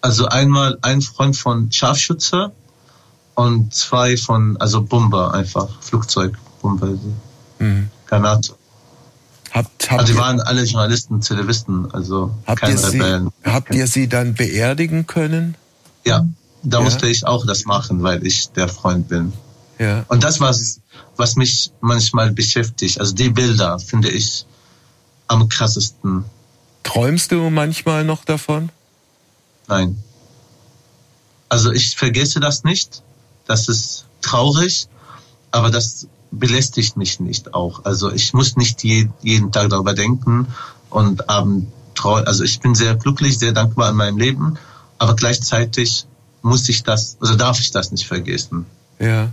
Also 0.00 0.26
einmal 0.26 0.78
ein 0.82 1.02
Freund 1.02 1.36
von 1.36 1.70
Scharfschütze 1.72 2.52
und 3.34 3.74
zwei 3.74 4.16
von, 4.16 4.56
also 4.58 4.82
Bomber 4.82 5.34
einfach, 5.34 5.68
Flugzeugbomber, 5.82 6.98
mhm. 7.58 7.88
Granate. 8.06 8.54
Habt, 9.88 10.00
also 10.00 10.12
die 10.12 10.18
waren 10.18 10.40
alle 10.40 10.64
Journalisten, 10.64 11.22
Zivilisten, 11.22 11.90
also 11.92 12.30
habt 12.46 12.60
keine 12.60 12.74
ihr 12.74 12.92
Rebellen. 12.92 13.30
Sie, 13.44 13.50
habt 13.50 13.74
ihr 13.74 13.86
sie 13.86 14.08
dann 14.08 14.34
beerdigen 14.34 15.06
können? 15.06 15.56
Ja, 16.04 16.26
da 16.62 16.78
ja. 16.78 16.84
musste 16.84 17.08
ich 17.08 17.26
auch 17.26 17.46
das 17.46 17.64
machen, 17.64 18.02
weil 18.02 18.26
ich 18.26 18.50
der 18.50 18.68
Freund 18.68 19.08
bin. 19.08 19.32
Ja. 19.78 20.04
Und 20.08 20.24
das 20.24 20.40
was 20.40 20.80
was 21.18 21.36
mich 21.36 21.72
manchmal 21.80 22.30
beschäftigt. 22.30 23.00
Also 23.00 23.14
die 23.14 23.28
Bilder 23.28 23.78
finde 23.78 24.08
ich 24.08 24.46
am 25.26 25.48
krassesten. 25.48 26.24
Träumst 26.84 27.32
du 27.32 27.50
manchmal 27.50 28.04
noch 28.04 28.24
davon? 28.24 28.70
Nein. 29.66 30.02
Also 31.48 31.72
ich 31.72 31.96
vergesse 31.96 32.40
das 32.40 32.64
nicht. 32.64 33.02
Das 33.46 33.68
ist 33.68 34.06
traurig, 34.22 34.88
aber 35.50 35.70
das 35.70 36.06
belästigt 36.30 36.96
mich 36.96 37.20
nicht 37.20 37.54
auch. 37.54 37.84
Also 37.84 38.12
ich 38.12 38.34
muss 38.34 38.56
nicht 38.56 38.84
je, 38.84 39.08
jeden 39.22 39.52
Tag 39.52 39.70
darüber 39.70 39.94
denken 39.94 40.48
und 40.90 41.28
abend 41.28 41.68
treu. 41.94 42.22
Also 42.22 42.44
ich 42.44 42.60
bin 42.60 42.74
sehr 42.74 42.94
glücklich, 42.94 43.38
sehr 43.38 43.52
dankbar 43.52 43.90
in 43.90 43.96
meinem 43.96 44.18
Leben, 44.18 44.58
aber 44.98 45.16
gleichzeitig 45.16 46.06
muss 46.42 46.68
ich 46.68 46.82
das, 46.82 47.16
also 47.20 47.34
darf 47.34 47.60
ich 47.60 47.70
das 47.70 47.90
nicht 47.90 48.06
vergessen. 48.06 48.66
Ja. 48.98 49.32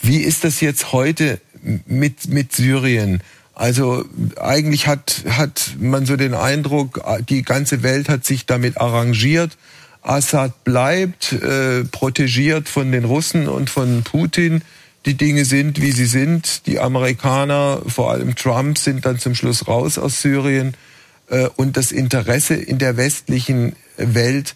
Wie 0.00 0.18
ist 0.18 0.44
das 0.44 0.60
jetzt 0.60 0.92
heute 0.92 1.40
mit, 1.86 2.28
mit 2.28 2.52
Syrien? 2.52 3.22
Also 3.54 4.04
eigentlich 4.40 4.86
hat, 4.86 5.24
hat 5.28 5.74
man 5.78 6.06
so 6.06 6.16
den 6.16 6.34
Eindruck, 6.34 7.02
die 7.28 7.42
ganze 7.42 7.82
Welt 7.82 8.08
hat 8.08 8.24
sich 8.24 8.46
damit 8.46 8.78
arrangiert. 8.78 9.58
Assad 10.02 10.64
bleibt, 10.64 11.32
äh, 11.32 11.84
protegiert 11.84 12.70
von 12.70 12.90
den 12.90 13.04
Russen 13.04 13.48
und 13.48 13.68
von 13.68 14.02
Putin 14.02 14.62
die 15.06 15.14
Dinge 15.14 15.44
sind, 15.44 15.80
wie 15.80 15.92
sie 15.92 16.06
sind. 16.06 16.66
Die 16.66 16.78
Amerikaner, 16.78 17.80
vor 17.86 18.10
allem 18.10 18.34
Trump, 18.34 18.78
sind 18.78 19.06
dann 19.06 19.18
zum 19.18 19.34
Schluss 19.34 19.66
raus 19.66 19.98
aus 19.98 20.20
Syrien. 20.20 20.76
Äh, 21.28 21.48
und 21.56 21.76
das 21.76 21.92
Interesse 21.92 22.54
in 22.54 22.78
der 22.78 22.96
westlichen 22.96 23.74
Welt, 23.96 24.54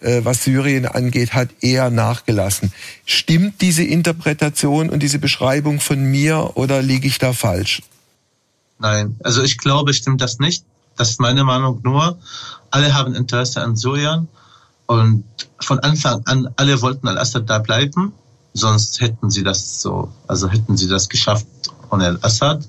äh, 0.00 0.20
was 0.24 0.44
Syrien 0.44 0.86
angeht, 0.86 1.32
hat 1.32 1.48
eher 1.60 1.90
nachgelassen. 1.90 2.72
Stimmt 3.06 3.60
diese 3.62 3.82
Interpretation 3.82 4.90
und 4.90 5.02
diese 5.02 5.18
Beschreibung 5.18 5.80
von 5.80 6.02
mir 6.02 6.56
oder 6.56 6.82
liege 6.82 7.08
ich 7.08 7.18
da 7.18 7.32
falsch? 7.32 7.82
Nein, 8.78 9.16
also 9.24 9.42
ich 9.42 9.58
glaube, 9.58 9.94
stimmt 9.94 10.20
das 10.20 10.38
nicht. 10.38 10.64
Das 10.96 11.10
ist 11.10 11.20
meine 11.20 11.44
Meinung 11.44 11.80
nur. 11.82 12.18
Alle 12.70 12.94
haben 12.94 13.14
Interesse 13.14 13.62
an 13.62 13.76
Syrien 13.76 14.28
und 14.86 15.24
von 15.60 15.78
Anfang 15.80 16.22
an 16.26 16.48
alle 16.56 16.80
wollten 16.82 17.08
Al-Assad 17.08 17.48
da 17.48 17.58
bleiben 17.58 18.12
sonst 18.58 19.00
hätten 19.00 19.30
sie 19.30 19.42
das 19.42 19.80
so, 19.80 20.12
also 20.26 20.48
hätten 20.48 20.76
sie 20.76 20.88
das 20.88 21.08
geschafft 21.08 21.46
ohne 21.90 22.06
Al-Assad. 22.06 22.66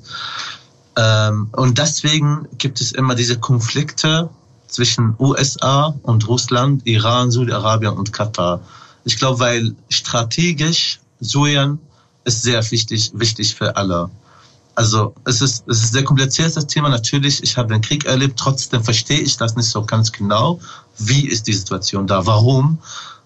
Ähm, 0.96 1.50
und 1.52 1.78
deswegen 1.78 2.48
gibt 2.58 2.82
es 2.82 2.92
immer 2.92 3.16
diese 3.16 3.40
Konflikte 3.40 4.30
zwischen 4.68 5.16
USA 5.20 5.96
und 6.04 6.28
Russland, 6.28 6.86
Iran, 6.86 7.32
Saudi-Arabien 7.32 7.94
und 7.94 8.14
Katar. 8.14 8.62
Ich 9.04 9.18
glaube, 9.18 9.40
weil 9.40 9.76
strategisch 9.90 11.00
Syrien 11.20 11.80
ist 12.26 12.44
sehr 12.44 12.70
wichtig, 12.72 13.12
wichtig 13.14 13.56
für 13.56 13.76
alle. 13.76 14.10
Also 14.76 15.14
es 15.26 15.42
ist, 15.42 15.68
es 15.68 15.84
ist 15.84 15.94
sehr 15.94 16.04
kompliziert, 16.04 16.56
das 16.56 16.68
Thema. 16.68 16.90
Natürlich, 16.90 17.44
ich 17.44 17.58
habe 17.58 17.74
den 17.74 17.82
Krieg 17.82 18.06
erlebt, 18.06 18.40
trotzdem 18.40 18.84
verstehe 18.84 19.20
ich 19.20 19.36
das 19.36 19.56
nicht 19.56 19.70
so 19.70 19.84
ganz 19.84 20.12
genau. 20.12 20.60
Wie 20.98 21.28
ist 21.28 21.48
die 21.48 21.54
Situation 21.54 22.08
da? 22.08 22.26
Warum? 22.26 22.78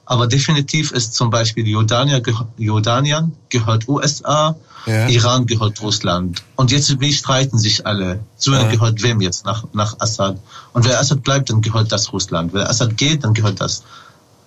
Aber 0.06 0.28
definitiv 0.28 0.92
ist 0.92 1.14
zum 1.14 1.30
Beispiel 1.30 1.68
Jordanien, 1.68 2.22
Jordanien 2.58 3.34
gehört 3.50 3.88
USA, 3.88 4.56
ja. 4.86 5.08
Iran 5.08 5.46
gehört 5.46 5.82
Russland. 5.82 6.44
Und 6.56 6.72
jetzt 6.72 7.00
wie 7.00 7.14
streiten 7.14 7.58
sich 7.58 7.86
alle. 7.86 8.20
Syrien 8.36 8.66
ja. 8.66 8.72
gehört 8.72 9.02
wem 9.02 9.22
jetzt 9.22 9.46
nach, 9.46 9.64
nach 9.74 9.96
Assad? 10.00 10.38
Und 10.74 10.86
wer 10.86 11.00
Assad 11.00 11.24
bleibt, 11.24 11.50
dann 11.50 11.62
gehört 11.62 11.92
das 11.92 12.12
Russland. 12.12 12.54
Wer 12.54 12.70
Assad 12.70 12.98
geht, 12.98 13.24
dann 13.24 13.34
gehört 13.34 13.62
das 13.62 13.84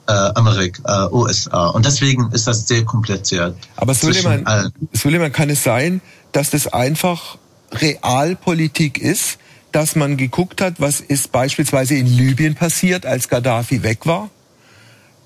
äh, 0.08 0.12
Amerika, 0.12 1.06
äh, 1.06 1.12
USA. 1.12 1.68
Und 1.68 1.86
deswegen 1.86 2.30
ist 2.32 2.46
das 2.46 2.66
sehr 2.66 2.84
kompliziert. 2.84 3.56
Aber 3.76 3.94
Suleiman, 3.94 4.72
Suleiman, 4.92 5.32
kann 5.32 5.50
es 5.50 5.62
sein, 5.62 6.00
dass 6.32 6.50
das 6.50 6.66
einfach 6.66 7.38
Realpolitik 7.72 8.98
ist, 8.98 9.38
dass 9.72 9.96
man 9.96 10.16
geguckt 10.16 10.60
hat, 10.60 10.74
was 10.80 11.00
ist 11.00 11.32
beispielsweise 11.32 11.96
in 11.96 12.06
Libyen 12.06 12.54
passiert, 12.54 13.04
als 13.04 13.28
Gaddafi 13.28 13.82
weg 13.82 14.06
war? 14.06 14.30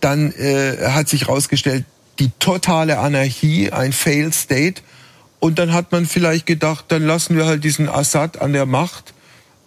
Dann 0.00 0.32
äh, 0.32 0.88
hat 0.88 1.08
sich 1.08 1.28
herausgestellt, 1.28 1.84
die 2.18 2.30
totale 2.38 2.98
Anarchie, 2.98 3.70
ein 3.72 3.92
Failed 3.92 4.34
State. 4.34 4.82
Und 5.38 5.58
dann 5.58 5.72
hat 5.72 5.90
man 5.92 6.06
vielleicht 6.06 6.46
gedacht, 6.46 6.86
dann 6.88 7.06
lassen 7.06 7.36
wir 7.36 7.46
halt 7.46 7.64
diesen 7.64 7.88
Assad 7.88 8.40
an 8.40 8.52
der 8.52 8.66
Macht, 8.66 9.14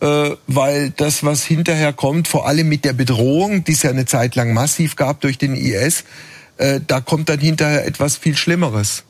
äh, 0.01 0.31
weil 0.47 0.91
das, 0.91 1.23
was 1.23 1.43
hinterher 1.43 1.93
kommt, 1.93 2.27
vor 2.27 2.47
allem 2.47 2.69
mit 2.69 2.85
der 2.85 2.93
Bedrohung, 2.93 3.63
die 3.63 3.71
es 3.71 3.81
ja 3.81 3.89
eine 3.89 4.05
Zeit 4.05 4.35
lang 4.35 4.53
massiv 4.53 4.95
gab 4.95 5.21
durch 5.21 5.37
den 5.37 5.55
IS, 5.55 6.03
äh, 6.57 6.79
da 6.85 7.01
kommt 7.01 7.29
dann 7.29 7.39
hinterher 7.39 7.85
etwas 7.87 8.17
viel 8.17 8.37
Schlimmeres. 8.37 9.03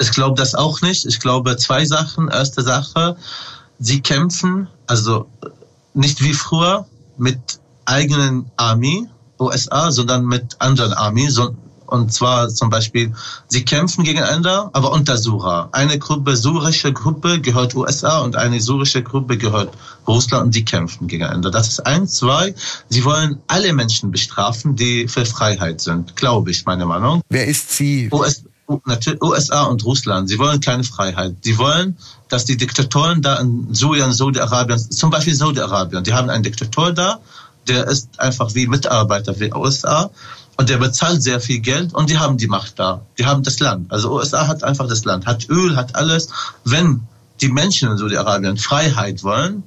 Ich 0.00 0.10
glaube 0.10 0.36
das 0.36 0.54
auch 0.54 0.80
nicht. 0.80 1.06
Ich 1.06 1.20
glaube 1.20 1.56
zwei 1.56 1.84
Sachen. 1.84 2.28
Erste 2.28 2.62
Sache, 2.62 3.16
sie 3.78 4.00
kämpfen, 4.00 4.68
also 4.86 5.28
nicht 5.94 6.22
wie 6.22 6.32
früher 6.32 6.86
mit 7.16 7.38
eigenen 7.84 8.50
Armee, 8.56 9.06
USA, 9.44 9.90
sondern 9.90 10.24
mit 10.26 10.56
anderen 10.60 10.92
Armee. 10.92 11.28
So, 11.28 11.54
und 11.86 12.12
zwar 12.12 12.48
zum 12.48 12.70
Beispiel, 12.70 13.12
sie 13.48 13.64
kämpfen 13.64 14.04
gegeneinander, 14.04 14.70
aber 14.72 14.92
unter 14.92 15.16
Sura. 15.16 15.68
Eine 15.72 15.98
Gruppe, 15.98 16.36
surische 16.36 16.92
Gruppe 16.92 17.40
gehört 17.40 17.74
USA 17.74 18.20
und 18.20 18.36
eine 18.36 18.60
surische 18.60 19.02
Gruppe 19.02 19.36
gehört 19.36 19.76
Russland 20.06 20.46
und 20.46 20.54
die 20.54 20.64
kämpfen 20.64 21.06
gegeneinander. 21.06 21.50
Das 21.50 21.68
ist 21.68 21.86
eins. 21.86 22.14
Zwei, 22.14 22.54
sie 22.88 23.04
wollen 23.04 23.40
alle 23.48 23.72
Menschen 23.72 24.10
bestrafen, 24.10 24.76
die 24.76 25.08
für 25.08 25.26
Freiheit 25.26 25.80
sind, 25.80 26.16
glaube 26.16 26.50
ich, 26.50 26.64
meine 26.64 26.86
Meinung. 26.86 27.22
Wer 27.28 27.46
ist 27.46 27.70
sie? 27.72 28.08
US, 28.12 28.44
USA 28.68 29.64
und 29.64 29.84
Russland, 29.84 30.28
sie 30.28 30.38
wollen 30.38 30.60
keine 30.60 30.84
Freiheit. 30.84 31.36
Sie 31.42 31.58
wollen, 31.58 31.98
dass 32.28 32.44
die 32.44 32.56
Diktatoren 32.56 33.20
da 33.20 33.36
in 33.40 33.74
Syrien, 33.74 34.12
Saudi-Arabien, 34.12 34.78
zum 34.78 35.10
Beispiel 35.10 35.34
Saudi-Arabien, 35.34 36.02
die 36.02 36.14
haben 36.14 36.30
einen 36.30 36.42
Diktator 36.42 36.92
da, 36.92 37.20
der 37.68 37.86
ist 37.86 38.20
einfach 38.20 38.54
wie 38.54 38.66
Mitarbeiter 38.66 39.38
wie 39.40 39.52
USA 39.52 40.10
und 40.56 40.68
der 40.68 40.78
bezahlt 40.78 41.22
sehr 41.22 41.40
viel 41.40 41.60
Geld 41.60 41.94
und 41.94 42.10
die 42.10 42.18
haben 42.18 42.36
die 42.36 42.46
Macht 42.46 42.78
da. 42.78 43.02
Die 43.18 43.26
haben 43.26 43.42
das 43.42 43.58
Land. 43.60 43.90
Also 43.92 44.12
USA 44.12 44.46
hat 44.46 44.62
einfach 44.62 44.88
das 44.88 45.04
Land, 45.04 45.26
hat 45.26 45.48
Öl, 45.48 45.76
hat 45.76 45.96
alles. 45.96 46.28
Wenn 46.64 47.02
die 47.40 47.48
Menschen 47.48 47.90
in 47.90 47.98
Saudi-Arabien 47.98 48.56
Freiheit 48.56 49.22
wollen, 49.24 49.64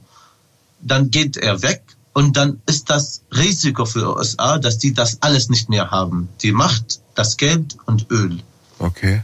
dann 0.81 1.11
geht 1.11 1.37
er 1.37 1.61
weg 1.61 1.83
und 2.13 2.37
dann 2.37 2.61
ist 2.65 2.89
das 2.89 3.21
Risiko 3.35 3.85
für 3.85 4.15
USA, 4.15 4.57
dass 4.57 4.77
die 4.77 4.93
das 4.93 5.21
alles 5.21 5.49
nicht 5.49 5.69
mehr 5.69 5.91
haben. 5.91 6.29
Die 6.41 6.51
Macht, 6.51 7.01
das 7.15 7.37
Geld 7.37 7.77
und 7.85 8.09
Öl. 8.09 8.39
Okay. 8.79 9.23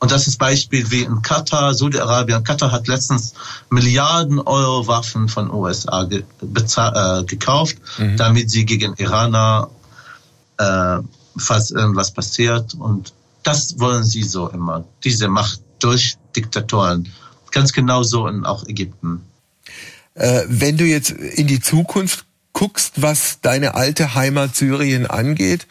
Und 0.00 0.12
das 0.12 0.26
ist 0.26 0.38
Beispiel 0.38 0.90
wie 0.90 1.02
in 1.02 1.22
Katar, 1.22 1.74
Saudi-Arabien. 1.74 2.44
Katar 2.44 2.70
hat 2.70 2.86
letztens 2.86 3.34
Milliarden 3.68 4.38
Euro 4.38 4.86
Waffen 4.86 5.28
von 5.28 5.50
USA 5.50 6.04
ge 6.04 6.22
äh, 6.40 7.24
gekauft, 7.24 7.76
mhm. 7.98 8.16
damit 8.16 8.50
sie 8.50 8.64
gegen 8.64 8.94
Iraner, 8.94 9.68
äh, 10.58 10.98
falls 11.36 11.70
irgendwas 11.70 12.12
passiert. 12.12 12.74
Und 12.74 13.12
das 13.42 13.78
wollen 13.80 14.04
sie 14.04 14.22
so 14.22 14.48
immer. 14.48 14.84
Diese 15.02 15.28
Macht 15.28 15.60
durch 15.80 16.16
Diktatoren. 16.36 17.08
Ganz 17.50 17.72
genauso 17.72 18.28
in 18.28 18.44
auch 18.44 18.66
Ägypten. 18.66 19.22
Äh, 20.14 20.42
wenn 20.48 20.76
du 20.76 20.84
jetzt 20.84 21.10
in 21.10 21.46
die 21.46 21.60
Zukunft 21.60 22.24
guckst, 22.52 22.94
was 22.96 23.40
deine 23.40 23.74
alte 23.74 24.14
Heimat 24.14 24.54
Syrien 24.54 25.06
angeht, 25.06 25.66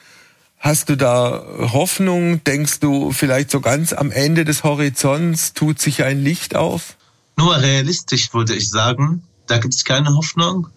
Hast 0.60 0.90
du 0.90 0.98
da 0.98 1.44
Hoffnung? 1.60 2.44
Denkst 2.44 2.80
du 2.80 3.12
vielleicht 3.12 3.52
so 3.52 3.62
ganz 3.62 3.94
am 3.94 4.12
Ende 4.12 4.44
des 4.44 4.64
Horizonts 4.64 5.54
tut 5.54 5.80
sich 5.80 6.04
ein 6.04 6.24
Licht 6.24 6.56
auf? 6.56 6.96
Nur 7.38 7.56
realistisch 7.58 8.34
würde 8.34 8.56
ich 8.56 8.70
sagen, 8.70 9.24
da 9.46 9.60
gibt 9.60 9.76
es 9.76 9.86
keine 9.86 10.16
Hoffnung. 10.16 10.68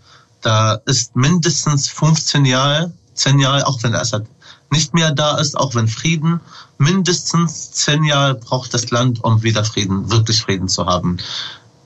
Da 0.43 0.75
ist 0.85 1.17
mindestens 1.17 1.89
15 1.89 2.45
Jahre, 2.45 2.93
10 3.15 3.39
Jahre, 3.39 3.67
auch 3.67 3.83
wenn 3.83 3.95
Assad 3.95 4.27
nicht 4.71 4.95
mehr 4.95 5.13
da 5.13 5.39
ist, 5.39 5.57
auch 5.57 5.75
wenn 5.75 5.89
Frieden, 5.89 6.41
mindestens 6.79 7.73
10 7.73 8.05
Jahre 8.05 8.35
braucht 8.35 8.73
das 8.73 8.91
Land, 8.91 9.25
um 9.25 9.43
wieder 9.43 9.65
Frieden, 9.65 10.11
wirklich 10.11 10.43
Frieden 10.43 10.69
zu 10.69 10.87
haben. 10.87 11.17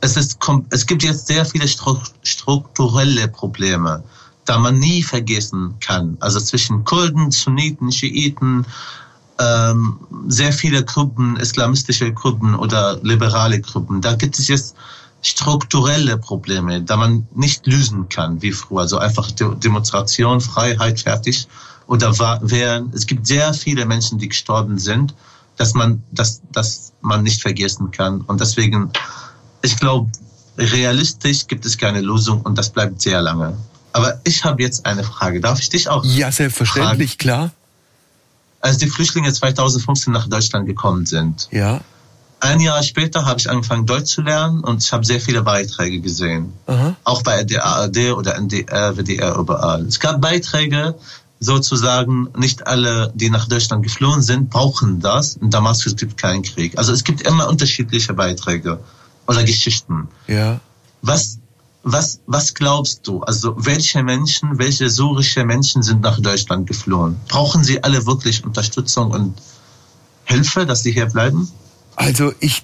Es, 0.01 0.17
ist, 0.17 0.39
es 0.71 0.87
gibt 0.87 1.03
jetzt 1.03 1.29
sehr 1.29 1.47
viele 1.47 1.67
strukturelle 2.23 3.29
Probleme 3.29 4.03
da 4.45 4.59
man 4.59 4.79
nie 4.79 5.03
vergessen 5.03 5.75
kann. 5.81 6.17
Also 6.21 6.41
zwischen 6.41 6.85
Kurden, 6.85 7.31
Sunniten, 7.31 7.91
Schiiten, 7.93 8.67
ähm, 9.39 9.99
sehr 10.29 10.53
viele 10.53 10.85
Gruppen, 10.85 11.37
islamistische 11.37 12.13
Gruppen 12.13 12.55
oder 12.55 12.99
liberale 13.03 13.61
Gruppen. 13.61 14.01
Da 14.01 14.15
gibt 14.15 14.39
es 14.39 14.49
jetzt 14.49 14.77
strukturelle 15.23 16.19
Probleme, 16.19 16.83
da 16.83 16.97
man 16.97 17.27
nicht 17.35 17.67
lösen 17.67 18.09
kann 18.09 18.43
wie 18.43 18.53
früher. 18.53 18.81
Also 18.81 18.99
einfach 18.99 19.31
Demonstration, 19.31 20.41
Freiheit, 20.41 21.01
fertig 21.01 21.49
oder 21.87 22.17
wären. 22.43 22.93
Es 22.95 23.07
gibt 23.07 23.27
sehr 23.27 23.55
viele 23.55 23.87
Menschen, 23.87 24.19
die 24.19 24.29
gestorben 24.29 24.79
sind, 24.79 25.15
dass 25.57 25.75
man, 25.75 26.03
dass, 26.13 26.43
dass 26.53 26.93
man 27.01 27.23
nicht 27.23 27.41
vergessen 27.41 27.91
kann. 27.91 28.21
Und 28.23 28.41
deswegen, 28.41 28.91
ich 29.63 29.77
glaube, 29.79 30.11
realistisch 30.59 31.47
gibt 31.47 31.65
es 31.65 31.79
keine 31.79 32.01
Lösung 32.01 32.43
und 32.43 32.57
das 32.59 32.71
bleibt 32.71 33.01
sehr 33.01 33.23
lange. 33.23 33.57
Aber 33.95 34.21
ich 34.25 34.45
habe 34.45 34.61
jetzt 34.61 34.87
eine 34.87 35.05
Frage. 35.05 35.41
Darf 35.41 35.61
ich 35.61 35.69
dich 35.69 35.89
auch? 35.89 36.05
Ja, 36.05 36.33
selbstverständlich, 36.33 37.13
fragen? 37.13 37.19
klar. 37.19 37.51
Als 38.61 38.77
die 38.79 38.89
Flüchtlinge 38.89 39.33
2015 39.33 40.13
nach 40.13 40.27
Deutschland 40.29 40.67
gekommen 40.67 41.07
sind. 41.07 41.49
Ja. 41.53 41.81
Ein 42.41 42.59
Jahr 42.59 42.83
später 42.83 43.25
habe 43.25 43.39
ich 43.39 43.49
angefangen 43.49 43.87
Deutsch 43.87 44.11
zu 44.11 44.23
lernen 44.23 44.65
und 44.65 44.83
ich 44.83 44.93
habe 44.93 45.05
sehr 45.05 45.21
viele 45.21 45.43
Beiträge 45.43 46.01
gesehen. 46.01 46.53
Aha. 46.67 46.97
Auch 47.05 47.23
bei 47.23 47.45
der 47.45 47.65
ARD 47.65 48.13
oder 48.17 48.35
NDR, 48.35 48.97
WDR, 48.97 49.37
überall. 49.37 49.83
Es 49.83 50.01
gab 50.01 50.21
Beiträge, 50.21 50.97
sozusagen, 51.39 52.29
nicht 52.37 52.67
alle, 52.67 53.13
die 53.15 53.31
nach 53.31 53.47
Deutschland 53.47 53.85
geflohen 53.85 54.23
sind, 54.23 54.51
brauchen 54.51 54.99
das. 54.99 55.37
In 55.37 55.51
Damaskus 55.51 55.95
gibt 55.95 56.17
keinen 56.17 56.43
Krieg. 56.43 56.77
Also 56.79 56.93
es 56.93 57.05
gibt 57.05 57.23
immer 57.23 57.49
unterschiedliche 57.49 58.13
Beiträge 58.13 58.81
oder 59.29 59.45
Geschichten. 59.45 60.09
Ja. 60.27 60.59
Was 61.01 61.39
was, 61.85 62.21
was 62.27 62.55
glaubst 62.55 63.07
du? 63.07 63.21
Also 63.21 63.55
welche 63.59 64.03
Menschen, 64.03 64.59
welche 64.59 64.89
syrische 64.89 65.45
Menschen 65.45 65.83
sind 65.83 66.01
nach 66.01 66.21
Deutschland 66.21 66.67
geflohen? 66.67 67.17
Brauchen 67.29 67.63
sie 67.63 67.85
alle 67.85 68.07
wirklich 68.07 68.43
Unterstützung 68.45 69.11
und 69.11 69.35
Hilfe, 70.25 70.67
dass 70.67 70.83
sie 70.83 70.93
hier 70.93 71.07
bleiben? 71.07 71.51
Also 71.95 72.33
ich, 72.41 72.63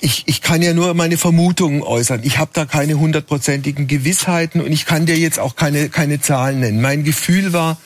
ich, 0.00 0.24
ich 0.26 0.42
kann 0.42 0.60
ja 0.60 0.74
nur 0.74 0.92
meine 0.94 1.16
Vermutungen 1.16 1.82
äußern. 1.82 2.20
Ich 2.24 2.38
habe 2.38 2.50
da 2.52 2.66
keine 2.66 2.98
hundertprozentigen 2.98 3.86
Gewissheiten 3.86 4.60
und 4.60 4.70
ich 4.70 4.84
kann 4.84 5.06
dir 5.06 5.16
jetzt 5.16 5.38
auch 5.38 5.56
keine, 5.56 5.88
keine 5.88 6.20
Zahlen 6.20 6.60
nennen. 6.60 6.80
Mein 6.82 7.04
Gefühl 7.04 7.54
war, 7.54 7.78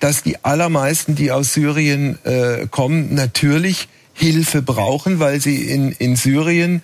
dass 0.00 0.22
die 0.22 0.44
allermeisten, 0.44 1.14
die 1.14 1.32
aus 1.32 1.54
Syrien 1.54 2.18
äh, 2.24 2.66
kommen, 2.70 3.14
natürlich 3.14 3.88
Hilfe 4.12 4.60
brauchen, 4.60 5.18
weil 5.18 5.40
sie 5.40 5.62
in, 5.62 5.92
in 5.92 6.14
Syrien 6.14 6.82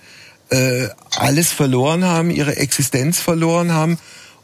äh, 0.51 0.87
alles 1.17 1.51
verloren 1.51 2.05
haben, 2.05 2.29
ihre 2.29 2.57
Existenz 2.57 3.19
verloren 3.19 3.73
haben 3.73 3.97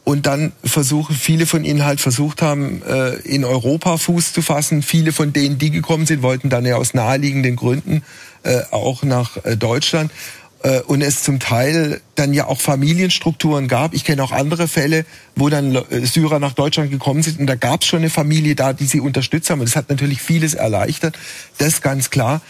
und 0.08 0.26
dann 0.26 0.54
versuchen, 0.64 1.16
viele 1.16 1.46
von 1.46 1.66
ihnen 1.66 1.84
halt 1.84 2.00
versucht 2.00 2.42
haben, 2.42 2.82
äh, 2.84 3.16
in 3.26 3.44
Europa 3.44 3.98
Fuß 3.98 4.32
zu 4.32 4.42
fassen. 4.42 4.82
Viele 4.82 5.12
von 5.12 5.34
denen, 5.34 5.58
die 5.58 5.70
gekommen 5.70 6.06
sind, 6.06 6.22
wollten 6.22 6.50
dann 6.50 6.66
ja 6.66 6.78
aus 6.78 6.94
naheliegenden 6.94 7.58
Gründen 7.58 8.04
äh, 8.44 8.62
auch 8.72 9.04
nach 9.04 9.44
äh, 9.44 9.58
Deutschland. 9.58 10.12
Äh, 10.64 10.80
und 10.82 11.02
es 11.02 11.24
zum 11.24 11.40
Teil 11.40 12.00
dann 12.16 12.34
ja 12.34 12.48
auch 12.48 12.62
Familienstrukturen 12.62 13.68
gab. 13.68 13.94
Ich 13.94 14.06
kenne 14.06 14.24
auch 14.24 14.32
andere 14.32 14.68
Fälle, 14.68 15.06
wo 15.36 15.50
dann 15.50 15.76
äh, 15.76 16.06
Syrer 16.06 16.40
nach 16.40 16.54
Deutschland 16.54 16.90
gekommen 16.90 17.22
sind 17.22 17.40
und 17.40 17.48
da 17.48 17.56
gab 17.56 17.82
es 17.82 17.88
schon 17.88 18.00
eine 18.00 18.10
Familie 18.10 18.56
da, 18.56 18.74
die 18.74 18.86
sie 18.86 19.02
unterstützt 19.02 19.50
haben. 19.50 19.60
Und 19.60 19.68
das 19.68 19.76
hat 19.76 19.90
natürlich 19.90 20.22
vieles 20.22 20.54
erleichtert. 20.54 21.18
Das 21.58 21.82
ganz 21.82 22.10
klar 22.10 22.42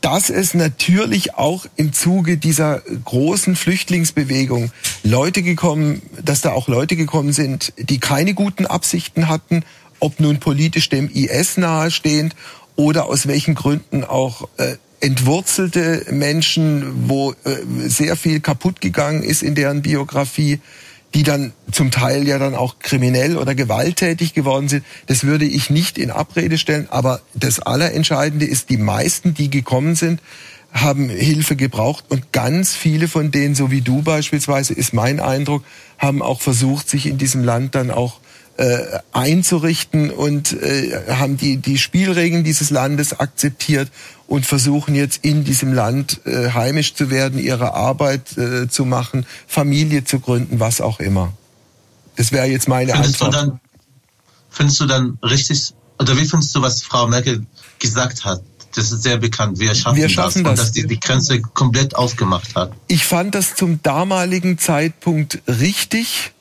dass 0.00 0.30
es 0.30 0.54
natürlich 0.54 1.34
auch 1.34 1.66
im 1.76 1.92
Zuge 1.92 2.36
dieser 2.36 2.80
großen 3.04 3.56
Flüchtlingsbewegung 3.56 4.70
Leute 5.02 5.42
gekommen, 5.42 6.02
dass 6.22 6.42
da 6.42 6.52
auch 6.52 6.68
Leute 6.68 6.96
gekommen 6.96 7.32
sind, 7.32 7.72
die 7.78 7.98
keine 7.98 8.34
guten 8.34 8.66
Absichten 8.66 9.28
hatten, 9.28 9.64
ob 9.98 10.20
nun 10.20 10.38
politisch 10.38 10.88
dem 10.88 11.08
IS 11.08 11.56
nahestehend 11.56 12.36
oder 12.76 13.06
aus 13.06 13.26
welchen 13.26 13.54
Gründen 13.54 14.04
auch 14.04 14.48
äh, 14.58 14.76
entwurzelte 15.00 16.06
Menschen, 16.10 17.08
wo 17.08 17.32
äh, 17.32 17.56
sehr 17.86 18.16
viel 18.16 18.40
kaputt 18.40 18.80
gegangen 18.80 19.22
ist 19.22 19.42
in 19.42 19.54
deren 19.54 19.82
Biografie, 19.82 20.60
die 21.16 21.22
dann 21.22 21.54
zum 21.72 21.90
Teil 21.90 22.28
ja 22.28 22.38
dann 22.38 22.54
auch 22.54 22.78
kriminell 22.78 23.38
oder 23.38 23.54
gewalttätig 23.54 24.34
geworden 24.34 24.68
sind. 24.68 24.84
Das 25.06 25.24
würde 25.24 25.46
ich 25.46 25.70
nicht 25.70 25.96
in 25.96 26.10
Abrede 26.10 26.58
stellen. 26.58 26.88
Aber 26.90 27.22
das 27.32 27.58
Allerentscheidende 27.58 28.44
ist, 28.44 28.68
die 28.68 28.76
meisten, 28.76 29.32
die 29.32 29.48
gekommen 29.48 29.94
sind, 29.94 30.20
haben 30.74 31.08
Hilfe 31.08 31.56
gebraucht 31.56 32.04
und 32.10 32.32
ganz 32.32 32.74
viele 32.74 33.08
von 33.08 33.30
denen, 33.30 33.54
so 33.54 33.70
wie 33.70 33.80
du 33.80 34.02
beispielsweise, 34.02 34.74
ist 34.74 34.92
mein 34.92 35.18
Eindruck, 35.18 35.64
haben 35.96 36.20
auch 36.20 36.42
versucht, 36.42 36.90
sich 36.90 37.06
in 37.06 37.16
diesem 37.16 37.42
Land 37.42 37.74
dann 37.74 37.90
auch 37.90 38.20
äh, 38.58 38.98
einzurichten 39.12 40.10
und 40.10 40.52
äh, 40.62 41.00
haben 41.08 41.38
die, 41.38 41.56
die 41.56 41.78
Spielregeln 41.78 42.44
dieses 42.44 42.68
Landes 42.68 43.18
akzeptiert 43.18 43.90
und 44.26 44.46
versuchen 44.46 44.94
jetzt 44.94 45.24
in 45.24 45.44
diesem 45.44 45.72
Land 45.72 46.20
äh, 46.26 46.50
heimisch 46.50 46.94
zu 46.94 47.10
werden, 47.10 47.38
ihre 47.38 47.74
Arbeit 47.74 48.36
äh, 48.36 48.68
zu 48.68 48.84
machen, 48.84 49.26
Familie 49.46 50.04
zu 50.04 50.20
gründen, 50.20 50.60
was 50.60 50.80
auch 50.80 51.00
immer. 51.00 51.32
Das 52.16 52.32
wäre 52.32 52.46
jetzt 52.46 52.68
meine 52.68 52.92
findest 52.92 53.22
Antwort. 53.22 53.34
Du 53.34 53.50
dann, 53.50 53.60
findest 54.50 54.80
du 54.80 54.86
dann 54.86 55.18
richtig, 55.22 55.74
oder 55.98 56.16
wie 56.16 56.24
findest 56.24 56.54
du, 56.54 56.62
was 56.62 56.82
Frau 56.82 57.06
Merkel 57.06 57.46
gesagt 57.78 58.24
hat? 58.24 58.42
Das 58.74 58.92
ist 58.92 59.02
sehr 59.02 59.16
bekannt. 59.16 59.58
Wir 59.58 59.74
schaffen, 59.74 59.96
Wir 59.96 60.08
schaffen 60.08 60.44
das. 60.44 60.52
das. 60.52 60.60
Und 60.60 60.66
dass 60.66 60.72
die 60.72 60.86
die 60.86 61.00
Grenze 61.00 61.40
komplett 61.40 61.94
aufgemacht 61.94 62.54
hat. 62.54 62.72
Ich 62.88 63.06
fand 63.06 63.34
das 63.34 63.54
zum 63.54 63.82
damaligen 63.82 64.58
Zeitpunkt 64.58 65.40
richtig 65.46 66.32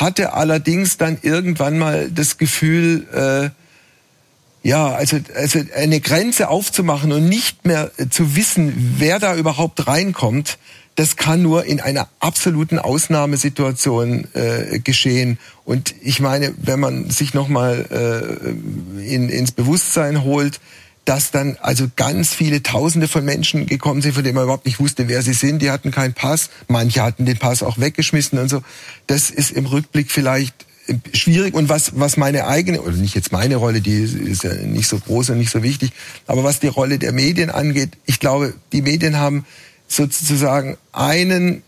hatte 0.00 0.32
allerdings 0.32 0.96
dann 0.96 1.18
irgendwann 1.22 1.78
mal 1.78 2.10
das 2.10 2.38
Gefühl, 2.38 3.06
äh, 3.12 3.50
ja, 4.62 4.88
also, 4.88 5.18
also 5.34 5.60
eine 5.76 6.00
Grenze 6.00 6.48
aufzumachen 6.48 7.12
und 7.12 7.28
nicht 7.28 7.64
mehr 7.64 7.90
zu 8.10 8.36
wissen, 8.36 8.94
wer 8.98 9.18
da 9.18 9.36
überhaupt 9.36 9.86
reinkommt, 9.86 10.58
das 10.94 11.16
kann 11.16 11.42
nur 11.42 11.64
in 11.64 11.80
einer 11.80 12.08
absoluten 12.20 12.78
Ausnahmesituation 12.78 14.28
äh, 14.34 14.78
geschehen. 14.78 15.38
Und 15.64 15.94
ich 16.02 16.20
meine, 16.20 16.54
wenn 16.58 16.80
man 16.80 17.10
sich 17.10 17.34
nochmal 17.34 17.86
äh, 17.90 19.02
in, 19.02 19.28
ins 19.30 19.52
Bewusstsein 19.52 20.22
holt, 20.22 20.60
dass 21.04 21.30
dann 21.30 21.56
also 21.60 21.86
ganz 21.96 22.32
viele 22.32 22.62
Tausende 22.62 23.08
von 23.08 23.24
Menschen 23.24 23.66
gekommen 23.66 24.02
sind, 24.02 24.12
von 24.12 24.22
denen 24.22 24.36
man 24.36 24.44
überhaupt 24.44 24.66
nicht 24.66 24.78
wusste, 24.78 25.08
wer 25.08 25.22
sie 25.22 25.32
sind. 25.32 25.60
Die 25.60 25.70
hatten 25.70 25.90
keinen 25.90 26.14
Pass. 26.14 26.50
Manche 26.68 27.02
hatten 27.02 27.24
den 27.24 27.38
Pass 27.38 27.62
auch 27.62 27.78
weggeschmissen 27.78 28.38
und 28.38 28.48
so. 28.48 28.62
Das 29.08 29.30
ist 29.30 29.50
im 29.50 29.66
Rückblick 29.66 30.12
vielleicht 30.12 30.54
schwierig 31.12 31.54
und 31.54 31.68
was 31.68 31.92
was 31.94 32.16
meine 32.16 32.46
eigene 32.46 32.82
oder 32.82 32.96
nicht 32.96 33.14
jetzt 33.14 33.32
meine 33.32 33.56
Rolle, 33.56 33.80
die 33.80 34.02
ist 34.02 34.42
ja 34.42 34.52
nicht 34.54 34.88
so 34.88 34.98
groß 34.98 35.30
und 35.30 35.38
nicht 35.38 35.50
so 35.50 35.62
wichtig, 35.62 35.92
aber 36.26 36.44
was 36.44 36.60
die 36.60 36.68
Rolle 36.68 36.98
der 36.98 37.12
Medien 37.12 37.50
angeht, 37.50 37.90
ich 38.04 38.20
glaube, 38.20 38.54
die 38.72 38.82
Medien 38.82 39.16
haben 39.16 39.46
sozusagen 39.86 40.76
einen 40.92 41.62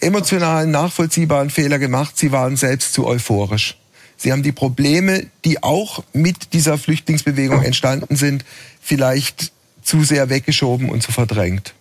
emotionalen 0.00 0.70
nachvollziehbaren 0.70 1.50
Fehler 1.50 1.78
gemacht, 1.78 2.18
sie 2.18 2.32
waren 2.32 2.56
selbst 2.56 2.92
zu 2.92 3.06
euphorisch. 3.06 3.78
Sie 4.16 4.30
haben 4.30 4.42
die 4.42 4.52
Probleme, 4.52 5.26
die 5.44 5.62
auch 5.62 6.04
mit 6.12 6.52
dieser 6.52 6.78
Flüchtlingsbewegung 6.78 7.62
entstanden 7.62 8.16
sind, 8.16 8.44
vielleicht 8.80 9.52
zu 9.82 10.04
sehr 10.04 10.28
weggeschoben 10.28 10.88
und 10.88 11.02
zu 11.02 11.10
verdrängt. 11.10 11.74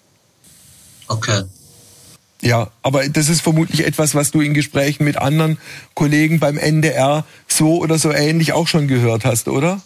Okay. 1.07 1.43
Ja, 2.41 2.69
aber 2.81 3.07
das 3.07 3.29
ist 3.29 3.41
vermutlich 3.41 3.85
etwas, 3.85 4.15
was 4.15 4.31
du 4.31 4.41
in 4.41 4.53
Gesprächen 4.53 5.03
mit 5.03 5.17
anderen 5.17 5.57
Kollegen 5.93 6.39
beim 6.39 6.57
NDR 6.57 7.23
so 7.47 7.77
oder 7.77 7.99
so 7.99 8.11
ähnlich 8.11 8.53
auch 8.53 8.67
schon 8.67 8.87
gehört 8.87 9.25
hast, 9.25 9.47
oder? 9.47 9.81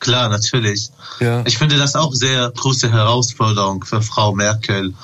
Klar, 0.00 0.30
natürlich. 0.30 0.90
Ja. 1.20 1.42
Ich 1.46 1.58
finde 1.58 1.76
das 1.76 1.94
auch 1.94 2.14
sehr 2.14 2.50
große 2.50 2.90
Herausforderung 2.90 3.84
für 3.84 4.02
Frau 4.02 4.34
Merkel, 4.34 4.94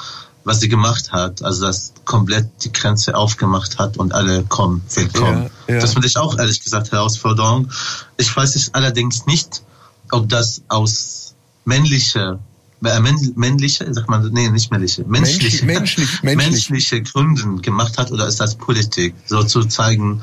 was 0.42 0.60
sie 0.60 0.68
gemacht 0.68 1.12
hat, 1.12 1.42
also 1.42 1.66
dass 1.66 1.92
komplett 2.04 2.48
die 2.64 2.72
Grenze 2.72 3.14
aufgemacht 3.14 3.78
hat 3.78 3.96
und 3.98 4.14
alle 4.14 4.44
kommen, 4.44 4.82
willkommen. 4.94 5.50
Ja, 5.68 5.74
ja. 5.74 5.80
Das 5.80 5.92
finde 5.92 6.08
ich 6.08 6.16
auch 6.16 6.38
ehrlich 6.38 6.62
gesagt 6.62 6.92
Herausforderung. 6.92 7.70
Ich 8.16 8.34
weiß 8.34 8.56
es 8.56 8.72
allerdings 8.74 9.26
nicht, 9.26 9.62
ob 10.10 10.28
das 10.28 10.62
aus 10.68 11.34
männlicher 11.64 12.38
männliche, 12.80 13.92
sagt 13.92 14.08
man, 14.08 14.30
nee, 14.32 14.48
nicht 14.50 14.70
männliche, 14.70 15.04
menschliche, 15.04 15.64
menschlich, 15.64 16.08
menschlich, 16.22 16.70
menschliche 16.70 17.02
Gründen 17.02 17.62
gemacht 17.62 17.98
hat 17.98 18.12
oder 18.12 18.26
ist 18.26 18.40
das 18.40 18.54
Politik? 18.54 19.14
So 19.26 19.42
zu 19.42 19.64
zeigen, 19.64 20.22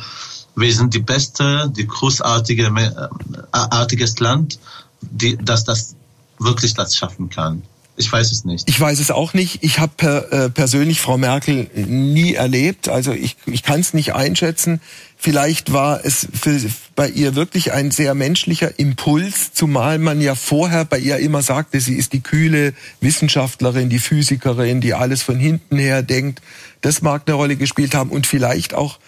wir 0.56 0.74
sind 0.74 0.93
die 0.93 0.99
beste, 0.99 1.72
die 1.76 1.88
großartige, 1.88 2.66
äh, 2.66 3.08
artiges 3.51 4.20
Land, 4.20 4.60
die, 5.01 5.38
dass 5.38 5.64
das 5.64 5.95
wirklich 6.39 6.74
das 6.74 6.95
schaffen 6.95 7.30
kann. 7.30 7.64
Ich 7.95 8.12
weiß 8.12 8.32
es 8.32 8.43
nicht. 8.43 8.68
Ich 8.68 8.80
weiß 8.80 8.99
es 8.99 9.12
auch 9.12 9.34
nicht. 9.34 9.60
Ich 9.64 9.80
habe 9.80 9.93
per, 9.95 10.32
äh, 10.34 10.49
persönlich 10.49 10.99
Frau 10.99 11.18
Merkel 11.18 11.70
nie 11.76 12.34
erlebt. 12.34 12.89
Also 12.89 13.12
ich, 13.12 13.36
ich 13.45 13.62
kann 13.62 13.80
es 13.80 13.93
nicht 13.93 14.16
einschätzen. 14.16 14.82
Vielleicht 15.24 15.71
war 15.71 16.03
es 16.03 16.28
für, 16.34 16.59
bei 16.97 17.07
ihr 17.07 17.34
wirklich 17.34 17.71
ein 17.71 17.91
sehr 17.91 18.13
menschlicher 18.13 18.78
Impuls, 18.78 19.53
zumal 19.53 19.97
man 19.97 20.19
ja 20.19 20.36
vorher 20.36 20.84
bei 20.84 20.99
ihr 20.99 21.15
immer 21.15 21.41
sagte, 21.41 21.80
sie 21.80 21.95
ist 21.95 22.11
die 22.11 22.19
kühle 22.19 22.74
Wissenschaftlerin, 22.99 23.88
die 23.88 23.99
Physikerin, 23.99 24.82
die 24.82 24.93
alles 24.93 25.21
von 25.21 25.39
hinten 25.39 25.78
her 25.78 26.03
denkt. 26.03 26.41
Das 26.82 27.01
mag 27.01 27.21
eine 27.26 27.38
Rolle 27.38 27.55
gespielt 27.55 27.95
haben 27.95 28.09
und 28.09 28.28
vielleicht 28.28 28.74
auch 28.74 28.99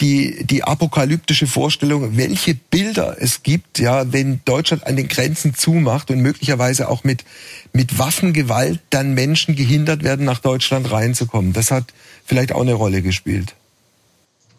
die, 0.00 0.44
die 0.44 0.62
apokalyptische 0.62 1.48
Vorstellung, 1.48 2.16
welche 2.16 2.54
Bilder 2.54 3.16
es 3.18 3.42
gibt, 3.42 3.80
ja, 3.80 4.12
wenn 4.12 4.42
Deutschland 4.44 4.86
an 4.86 4.94
den 4.94 5.08
Grenzen 5.08 5.54
zumacht 5.54 6.08
und 6.08 6.20
möglicherweise 6.20 6.88
auch 6.88 7.02
mit, 7.02 7.24
mit 7.72 7.98
Waffengewalt 7.98 8.78
dann 8.90 9.14
Menschen 9.14 9.56
gehindert 9.56 10.04
werden, 10.04 10.24
nach 10.24 10.38
Deutschland 10.38 10.92
reinzukommen. 10.92 11.52
Das 11.52 11.72
hat 11.72 11.92
vielleicht 12.24 12.52
auch 12.52 12.60
eine 12.60 12.74
Rolle 12.74 13.02
gespielt. 13.02 13.56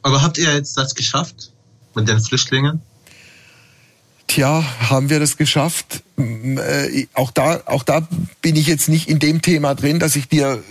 Aber 0.06 0.22
habt 0.22 0.38
ihr 0.38 0.54
jetzt 0.54 0.78
das 0.78 0.94
geschafft 0.94 1.52
mit 1.96 2.08
den 2.08 2.20
Flüchtlingen? 2.20 2.80
Tja, 4.28 4.64
haben 4.88 5.10
wir 5.10 5.20
das 5.20 5.36
geschafft? 5.36 6.04
Äh, 6.16 7.08
auch 7.16 7.32
da, 7.32 7.64
auch 7.66 7.82
da 7.82 8.08
bin 8.40 8.56
ich 8.56 8.68
jetzt 8.68 8.88
nicht 8.88 9.10
in 9.10 9.18
dem 9.18 9.42
Thema 9.42 9.74
drin, 9.74 9.98
dass 9.98 10.16
ich 10.16 10.28
dir 10.28 10.64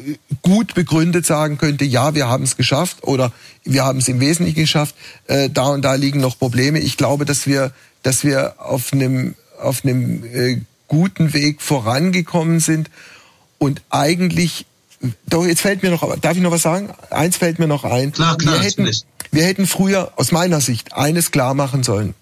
gut 0.43 0.75
begründet 0.75 1.27
sagen 1.27 1.59
könnte, 1.59 1.85
ja, 1.85 2.15
wir 2.15 2.29
haben 2.29 2.45
es 2.45 2.57
geschafft 2.57 3.03
oder 3.03 3.33
wir 3.65 3.85
haben 3.85 3.99
es 3.99 4.07
im 4.07 4.21
Wesentlichen 4.21 4.61
geschafft. 4.61 4.95
Äh, 5.27 5.51
da 5.51 5.65
und 5.65 5.83
da 5.83 5.95
liegen 5.95 6.21
noch 6.21 6.39
Probleme. 6.39 6.79
Ich 6.79 6.97
glaube, 6.97 7.25
dass 7.25 7.49
wir, 7.49 7.73
dass 8.05 8.23
wir 8.23 8.55
auf 8.61 8.93
einem, 8.93 9.35
auf 9.61 9.85
einem 9.85 10.23
äh, 10.33 10.61
guten 10.87 11.33
Weg 11.33 11.61
vorangekommen 11.61 12.61
sind 12.61 12.89
und 13.59 13.83
eigentlich 13.91 14.65
doch, 15.27 15.45
jetzt 15.45 15.61
fällt 15.61 15.83
mir 15.83 15.91
noch, 15.91 16.19
darf 16.19 16.37
ich 16.37 16.43
noch 16.43 16.51
was 16.51 16.63
sagen? 16.63 16.91
Eins 17.11 17.37
fällt 17.37 17.59
mir 17.59 17.67
noch 17.67 17.85
ein. 17.85 18.13
Klar, 18.13 18.37
klar, 18.39 18.55
wir 18.55 18.63
hätten, 18.63 18.91
wir 19.31 19.45
hätten 19.45 19.67
früher 19.67 20.13
aus 20.17 20.33
meiner 20.33 20.61
Sicht 20.61 20.93
eines 20.95 21.31
klar 21.31 21.55
machen 21.55 21.83
sollen. 21.83 22.15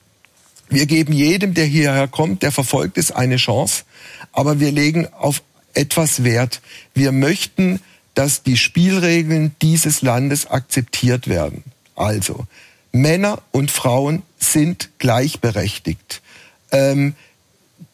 Wir 0.69 0.87
geben 0.87 1.13
jedem, 1.13 1.55
der 1.55 1.67
hierher 1.67 2.09
kommt, 2.09 2.43
der 2.43 2.51
verfolgt 2.51 2.97
ist, 2.97 3.13
eine 3.13 3.37
Chance, 3.37 3.85
aber 4.33 4.59
wir 4.59 4.73
legen 4.73 5.07
auf 5.13 5.43
etwas 5.75 6.25
Wert. 6.25 6.61
Wir 6.95 7.13
möchten, 7.13 7.81
dass 8.15 8.43
die 8.43 8.57
Spielregeln 8.57 9.55
dieses 9.61 10.03
Landes 10.03 10.47
akzeptiert 10.47 11.29
werden. 11.29 11.63
Also, 11.95 12.47
Männer 12.93 13.43
und 13.53 13.71
Frauen 13.71 14.23
sind 14.39 14.91
gleichberechtigt. 14.99 16.23
Ähm, 16.71 17.15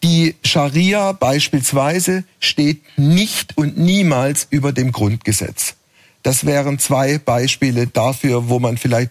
die 0.03 0.37
Scharia 0.45 1.13
beispielsweise 1.13 2.25
steht 2.41 2.83
nicht 2.97 3.57
und 3.57 3.79
niemals 3.79 4.47
über 4.51 4.73
dem 4.73 4.93
Grundgesetz. 4.93 5.75
Das 6.23 6.45
wären 6.45 6.79
zwei 6.79 7.19
Beispiele 7.19 7.87
dafür, 7.87 8.49
wo 8.49 8.59
man 8.59 8.77
vielleicht 8.77 9.11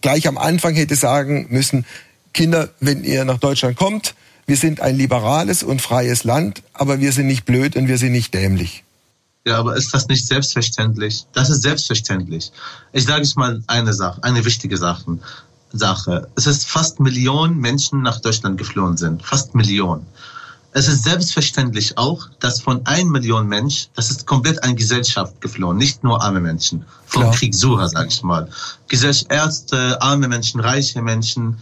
gleich 0.00 0.26
am 0.26 0.38
Anfang 0.38 0.74
hätte 0.74 0.96
sagen 0.96 1.46
müssen, 1.50 1.84
Kinder, 2.32 2.70
wenn 2.80 3.04
ihr 3.04 3.24
nach 3.24 3.38
Deutschland 3.38 3.76
kommt, 3.76 4.14
wir 4.46 4.56
sind 4.56 4.80
ein 4.80 4.96
liberales 4.96 5.62
und 5.62 5.82
freies 5.82 6.24
Land, 6.24 6.62
aber 6.72 7.00
wir 7.00 7.12
sind 7.12 7.26
nicht 7.26 7.44
blöd 7.44 7.76
und 7.76 7.88
wir 7.88 7.98
sind 7.98 8.12
nicht 8.12 8.32
dämlich. 8.32 8.84
Ja, 9.46 9.58
aber 9.58 9.76
ist 9.76 9.94
das 9.94 10.08
nicht 10.08 10.26
selbstverständlich? 10.26 11.24
Das 11.32 11.50
ist 11.50 11.62
selbstverständlich. 11.62 12.50
Ich 12.92 13.04
sage 13.04 13.22
es 13.22 13.36
mal 13.36 13.62
eine 13.68 13.92
Sache, 13.92 14.22
eine 14.24 14.44
wichtige 14.44 14.76
Sache. 14.76 15.18
Sache. 15.72 16.28
Es 16.36 16.46
ist 16.46 16.66
fast 16.66 17.00
Millionen 17.00 17.58
Menschen 17.58 18.02
nach 18.02 18.20
Deutschland 18.20 18.58
geflohen 18.58 18.96
sind. 18.96 19.22
Fast 19.22 19.54
Millionen. 19.54 20.06
Es 20.72 20.88
ist 20.88 21.04
selbstverständlich 21.04 21.96
auch, 21.96 22.28
dass 22.38 22.60
von 22.60 22.84
ein 22.84 23.08
Million 23.08 23.48
Mensch, 23.48 23.88
das 23.94 24.10
ist 24.10 24.26
komplett 24.26 24.62
eine 24.62 24.74
Gesellschaft 24.74 25.40
geflohen, 25.40 25.78
nicht 25.78 26.04
nur 26.04 26.22
arme 26.22 26.40
Menschen. 26.40 26.84
Vom 27.06 27.22
Klar. 27.22 27.34
Krieg 27.34 27.54
Sucher, 27.54 27.88
sag 27.88 28.08
ich 28.08 28.22
mal. 28.22 28.48
Ärzte, 29.30 30.02
arme 30.02 30.28
Menschen, 30.28 30.60
reiche 30.60 31.00
Menschen, 31.00 31.56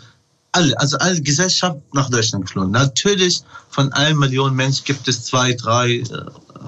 alle, 0.50 0.78
also 0.80 0.98
alle 0.98 1.20
Gesellschaft 1.20 1.78
nach 1.92 2.10
Deutschland 2.10 2.46
geflohen. 2.46 2.72
Natürlich 2.72 3.42
von 3.70 3.92
allen 3.92 4.18
Millionen 4.18 4.56
Menschen 4.56 4.84
gibt 4.84 5.06
es 5.06 5.24
zwei, 5.24 5.52
drei, 5.52 5.98
äh, 5.98 6.04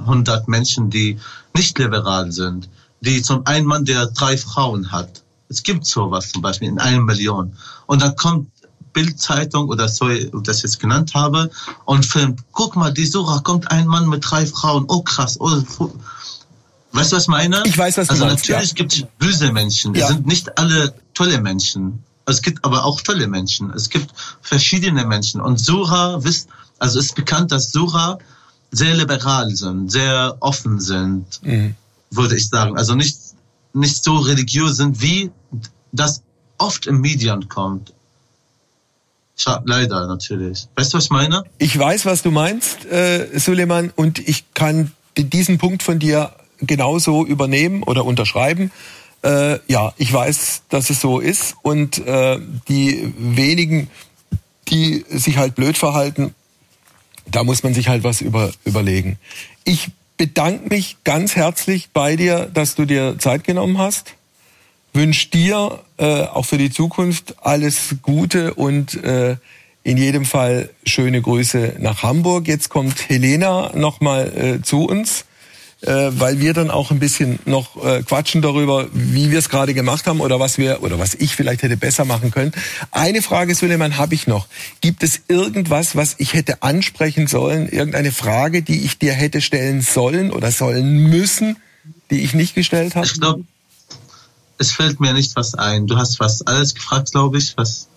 hundert 0.07 0.47
Menschen, 0.47 0.91
die 0.91 1.19
nicht 1.55 1.79
liberal 1.79 2.31
sind, 2.31 2.69
die 3.01 3.23
zum 3.23 3.45
einen 3.47 3.67
Mann, 3.67 3.85
der 3.85 4.07
drei 4.07 4.37
Frauen 4.37 4.93
hat. 4.93 5.23
Es 5.49 5.63
gibt 5.63 5.87
sowas 5.87 6.33
zum 6.33 6.43
Beispiel 6.43 6.69
in 6.69 6.79
einer 6.79 7.01
Million. 7.01 7.57
Und 7.87 8.03
dann 8.03 8.17
kommt 8.17 8.49
Bildzeitung 8.93 9.69
oder 9.69 9.89
so, 9.89 10.09
das 10.41 10.63
jetzt 10.63 10.81
genannt 10.81 11.13
habe 11.15 11.51
und 11.85 12.07
filmt, 12.07 12.41
guck 12.53 12.77
mal, 12.77 12.93
die 12.93 13.05
Sura 13.05 13.41
kommt 13.41 13.71
ein 13.71 13.87
Mann 13.87 14.09
mit 14.09 14.25
drei 14.29 14.47
Frauen, 14.47 14.87
oh 14.89 15.03
krass, 15.03 15.37
oh, 15.39 15.51
weißt 16.93 17.13
du, 17.13 17.17
was 17.17 17.23
ich 17.25 17.29
meine? 17.29 17.63
Ich 17.67 17.77
weiß, 17.77 17.99
was 17.99 18.09
also 18.09 18.23
du 18.23 18.29
meinst. 18.29 18.45
Also 18.45 18.53
natürlich 18.55 18.71
ja. 18.71 18.75
gibt 18.75 18.93
es 18.95 19.05
böse 19.19 19.53
Menschen, 19.53 19.95
ja. 19.95 20.05
es 20.05 20.09
sind 20.09 20.27
nicht 20.27 20.59
alle 20.59 20.95
tolle 21.13 21.43
Menschen. 21.43 22.03
Es 22.27 22.43
gibt 22.43 22.65
aber 22.65 22.85
auch 22.85 23.01
tolle 23.03 23.29
Menschen. 23.29 23.71
Es 23.71 23.89
gibt 23.89 24.13
verschiedene 24.43 25.05
Menschen. 25.05 25.41
Und 25.41 25.61
Sura, 25.61 26.25
wisst, 26.25 26.49
also 26.79 26.99
ist 26.99 27.15
bekannt, 27.15 27.53
dass 27.53 27.71
Sura 27.71 28.19
sehr 28.73 28.95
liberal 28.95 29.55
sind, 29.55 29.91
sehr 29.93 30.37
offen 30.41 30.81
sind, 30.81 31.41
mhm. 31.43 31.77
würde 32.11 32.37
ich 32.37 32.49
sagen. 32.49 32.77
Also 32.77 32.95
nicht, 32.95 33.17
nicht 33.77 34.03
so 34.03 34.17
religiös 34.17 34.79
sind, 34.79 35.01
wie 35.01 35.31
das 35.93 36.23
oft 36.59 36.87
im 36.87 37.01
Medien 37.01 37.49
kommt. 37.49 37.93
Leider 39.65 40.07
natürlich. 40.07 40.67
Weißt 40.77 40.95
du, 40.95 40.97
was 40.97 41.05
ich 41.05 41.11
meine? 41.11 41.45
Ich 41.59 41.79
weiß, 41.79 42.07
was 42.07 42.23
du 42.23 42.31
meinst, 42.31 42.87
äh, 42.87 43.39
Suleiman, 43.39 43.93
und 43.95 44.19
ich 44.19 44.45
kann 44.55 44.93
diesen 45.17 45.59
Punkt 45.59 45.83
von 45.83 45.99
dir 45.99 46.33
genauso 46.61 47.27
übernehmen 47.27 47.83
oder 47.83 48.07
unterschreiben. 48.07 48.73
Äh, 49.23 49.59
ja, 49.71 49.93
ich 49.99 50.11
weiß, 50.11 50.63
dass 50.71 50.89
es 50.89 51.01
so 51.03 51.21
ist 51.21 51.55
und 51.63 51.99
äh, 51.99 52.39
die 52.69 53.13
wenigen, 53.19 53.91
die 54.69 55.05
sich 55.11 55.37
halt 55.37 55.55
blöd 55.55 55.77
verhalten, 55.77 56.35
da 57.31 57.45
muss 57.45 57.63
man 57.63 57.75
sich 57.75 57.89
halt 57.89 58.05
was 58.05 58.23
über, 58.23 58.53
überlegen. 58.65 59.19
Ich 59.65 59.91
bedanke 60.17 60.69
mich 60.69 60.97
ganz 61.05 61.37
herzlich 61.37 61.91
bei 61.93 62.17
dir, 62.17 62.51
dass 62.53 62.75
du 62.75 62.85
dir 62.85 63.19
Zeit 63.19 63.45
genommen 63.45 63.79
hast. 63.79 64.15
Wünsche 64.93 65.29
dir 65.29 65.81
äh, 65.99 66.23
auch 66.23 66.45
für 66.45 66.59
die 66.59 66.71
Zukunft 66.71 67.35
alles 67.43 67.97
Gute 68.03 68.55
und 68.55 68.95
äh, 69.05 69.37
in 69.83 69.99
jedem 69.99 70.25
Fall 70.25 70.71
schöne 70.85 71.21
Grüße 71.21 71.77
nach 71.79 72.03
Hamburg. 72.03 72.49
Jetzt 72.49 72.71
kommt 72.71 73.09
Helena 73.09 73.73
nochmal 73.75 74.59
äh, 74.59 74.63
zu 74.63 74.85
uns 74.85 75.25
äh, 75.83 76.11
weil 76.11 76.41
wir 76.41 76.55
dann 76.55 76.71
auch 76.71 76.91
ein 76.91 76.99
bisschen 76.99 77.39
noch 77.45 77.85
äh, 77.85 78.03
quatschen 78.03 78.43
darüber, 78.43 78.87
wie 78.93 79.31
wir 79.31 79.39
es 79.39 79.49
gerade 79.49 79.75
gemacht 79.75 80.07
haben 80.07 80.21
oder 80.21 80.41
was 80.41 80.59
wir 80.59 80.83
oder 80.83 80.99
was 80.99 81.15
ich 81.15 81.37
vielleicht 81.37 81.63
hätte 81.63 81.77
besser 81.77 82.05
machen 82.05 82.31
können. 82.31 82.53
Eine 82.91 83.23
Frage, 83.23 83.55
Suleiman, 83.55 83.99
habe 83.99 84.15
ich 84.15 84.27
noch. 84.27 84.47
Gibt 84.81 85.03
es 85.03 85.21
irgendwas, 85.29 85.95
was 85.95 86.15
ich 86.19 86.35
hätte 86.35 86.63
ansprechen 86.63 87.27
sollen? 87.27 87.69
Irgendeine 87.69 88.13
Frage, 88.13 88.63
die 88.63 88.85
ich 88.85 88.99
dir 88.99 89.13
hätte 89.13 89.41
stellen 89.41 89.83
sollen 89.83 90.31
oder 90.31 90.51
sollen 90.51 91.11
müssen, 91.11 91.57
die 92.11 92.23
ich 92.23 92.35
nicht 92.35 92.55
gestellt 92.55 92.97
habe? 92.97 93.07
Ich 93.07 93.21
glaube, 93.21 93.45
es 94.59 94.73
fällt 94.73 95.01
mir 95.01 95.13
nicht 95.13 95.37
was 95.37 95.55
ein. 95.55 95.87
Du 95.87 95.97
hast 95.97 96.17
fast 96.17 96.49
alles 96.49 96.75
gefragt, 96.75 97.13
glaube 97.13 97.39
ich, 97.39 97.55
was 97.57 97.89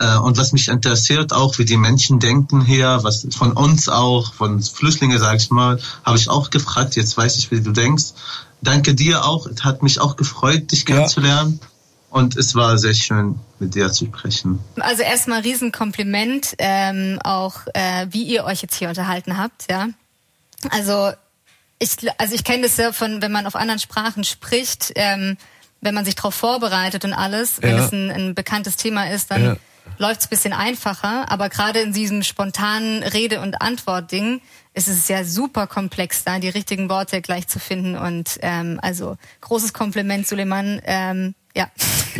und 0.00 0.36
was 0.36 0.52
mich 0.52 0.68
interessiert 0.68 1.32
auch, 1.32 1.58
wie 1.58 1.64
die 1.64 1.76
Menschen 1.76 2.18
denken 2.18 2.64
hier, 2.64 3.00
was 3.02 3.26
von 3.36 3.52
uns 3.52 3.88
auch, 3.88 4.34
von 4.34 4.60
Flüchtlingen, 4.60 5.18
sage 5.18 5.36
ich 5.36 5.50
mal, 5.50 5.78
habe 6.04 6.18
ich 6.18 6.28
auch 6.28 6.50
gefragt. 6.50 6.96
Jetzt 6.96 7.16
weiß 7.16 7.38
ich, 7.38 7.50
wie 7.50 7.60
du 7.60 7.70
denkst. 7.70 8.12
Danke 8.60 8.94
dir 8.94 9.24
auch. 9.24 9.46
Es 9.46 9.62
hat 9.62 9.82
mich 9.82 10.00
auch 10.00 10.16
gefreut, 10.16 10.72
dich 10.72 10.84
kennenzulernen. 10.84 11.60
Ja. 11.60 11.68
Und 12.10 12.36
es 12.36 12.54
war 12.54 12.78
sehr 12.78 12.94
schön, 12.94 13.38
mit 13.58 13.74
dir 13.74 13.90
zu 13.92 14.06
sprechen. 14.06 14.60
Also 14.76 15.02
erstmal 15.02 15.40
Riesenkompliment, 15.40 16.54
ähm, 16.58 17.18
auch 17.22 17.54
äh, 17.74 18.06
wie 18.10 18.22
ihr 18.22 18.44
euch 18.44 18.62
jetzt 18.62 18.76
hier 18.76 18.88
unterhalten 18.88 19.36
habt, 19.36 19.66
ja. 19.70 19.88
Also 20.70 21.12
ich, 21.80 21.96
also 22.18 22.34
ich 22.34 22.44
kenne 22.44 22.62
das 22.62 22.76
ja 22.76 22.92
von, 22.92 23.20
wenn 23.20 23.32
man 23.32 23.46
auf 23.46 23.56
anderen 23.56 23.80
Sprachen 23.80 24.22
spricht, 24.22 24.92
ähm, 24.94 25.36
wenn 25.80 25.94
man 25.94 26.04
sich 26.04 26.14
darauf 26.14 26.34
vorbereitet 26.34 27.04
und 27.04 27.12
alles, 27.12 27.60
wenn 27.60 27.76
es 27.76 27.92
ein, 27.92 28.10
ein 28.10 28.34
bekanntes 28.34 28.76
Thema 28.76 29.10
ist, 29.10 29.30
dann 29.30 29.44
ja 29.44 29.56
läuft 29.98 30.20
es 30.20 30.26
ein 30.26 30.30
bisschen 30.30 30.52
einfacher, 30.52 31.30
aber 31.30 31.48
gerade 31.48 31.80
in 31.80 31.92
diesem 31.92 32.22
spontanen 32.22 33.02
Rede- 33.02 33.40
und 33.40 33.60
Antwort-Ding 33.60 34.40
ist 34.74 34.88
es 34.88 35.08
ja 35.08 35.24
super 35.24 35.66
komplex, 35.66 36.24
da 36.24 36.38
die 36.38 36.48
richtigen 36.48 36.88
Worte 36.88 37.22
gleich 37.22 37.46
zu 37.46 37.60
finden. 37.60 37.96
Und 37.96 38.38
ähm, 38.42 38.80
also 38.82 39.16
großes 39.40 39.72
Kompliment, 39.72 40.26
Suleiman. 40.26 40.82
Ähm, 40.84 41.34
ja. 41.56 41.70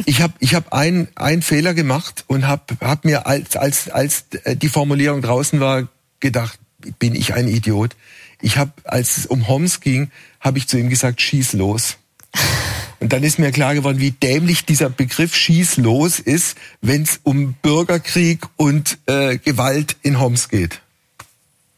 Ich 0.07 0.21
habe 0.23 0.35
ich 0.39 0.55
hab 0.55 0.73
einen 0.73 1.43
Fehler 1.43 1.75
gemacht 1.75 2.25
und 2.29 2.47
habe 2.47 2.77
hab 2.81 3.05
mir 3.05 3.27
als 3.27 3.57
als 3.57 3.91
als 3.91 4.27
die 4.31 4.69
Formulierung 4.69 5.21
draußen 5.21 5.59
war 5.59 5.89
gedacht, 6.21 6.59
bin 6.99 7.15
ich 7.15 7.35
ein 7.35 7.49
Idiot. 7.49 7.97
Ich 8.41 8.57
habe 8.57 8.73
als 8.85 9.17
es 9.17 9.27
um 9.27 9.49
Homs 9.49 9.81
ging, 9.81 10.11
habe 10.39 10.59
ich 10.59 10.69
zu 10.69 10.79
ihm 10.79 10.91
gesagt, 10.91 11.21
schieß 11.21 11.55
los. 11.55 11.97
Und 13.05 13.13
dann 13.13 13.23
ist 13.23 13.39
mir 13.39 13.53
klar 13.53 13.75
geworden, 13.75 14.01
wie 14.01 14.13
dämlich 14.13 14.65
dieser 14.65 14.89
Begriff 14.89 15.37
Schieß 15.37 15.77
los 15.77 16.21
ist, 16.21 16.57
wenn 16.81 17.03
es 17.03 17.21
um 17.23 17.53
Bürgerkrieg 17.53 18.41
und 18.57 18.97
äh, 19.05 19.37
Gewalt 19.37 19.99
in 20.01 20.19
Homs 20.21 20.49
geht. 20.49 20.81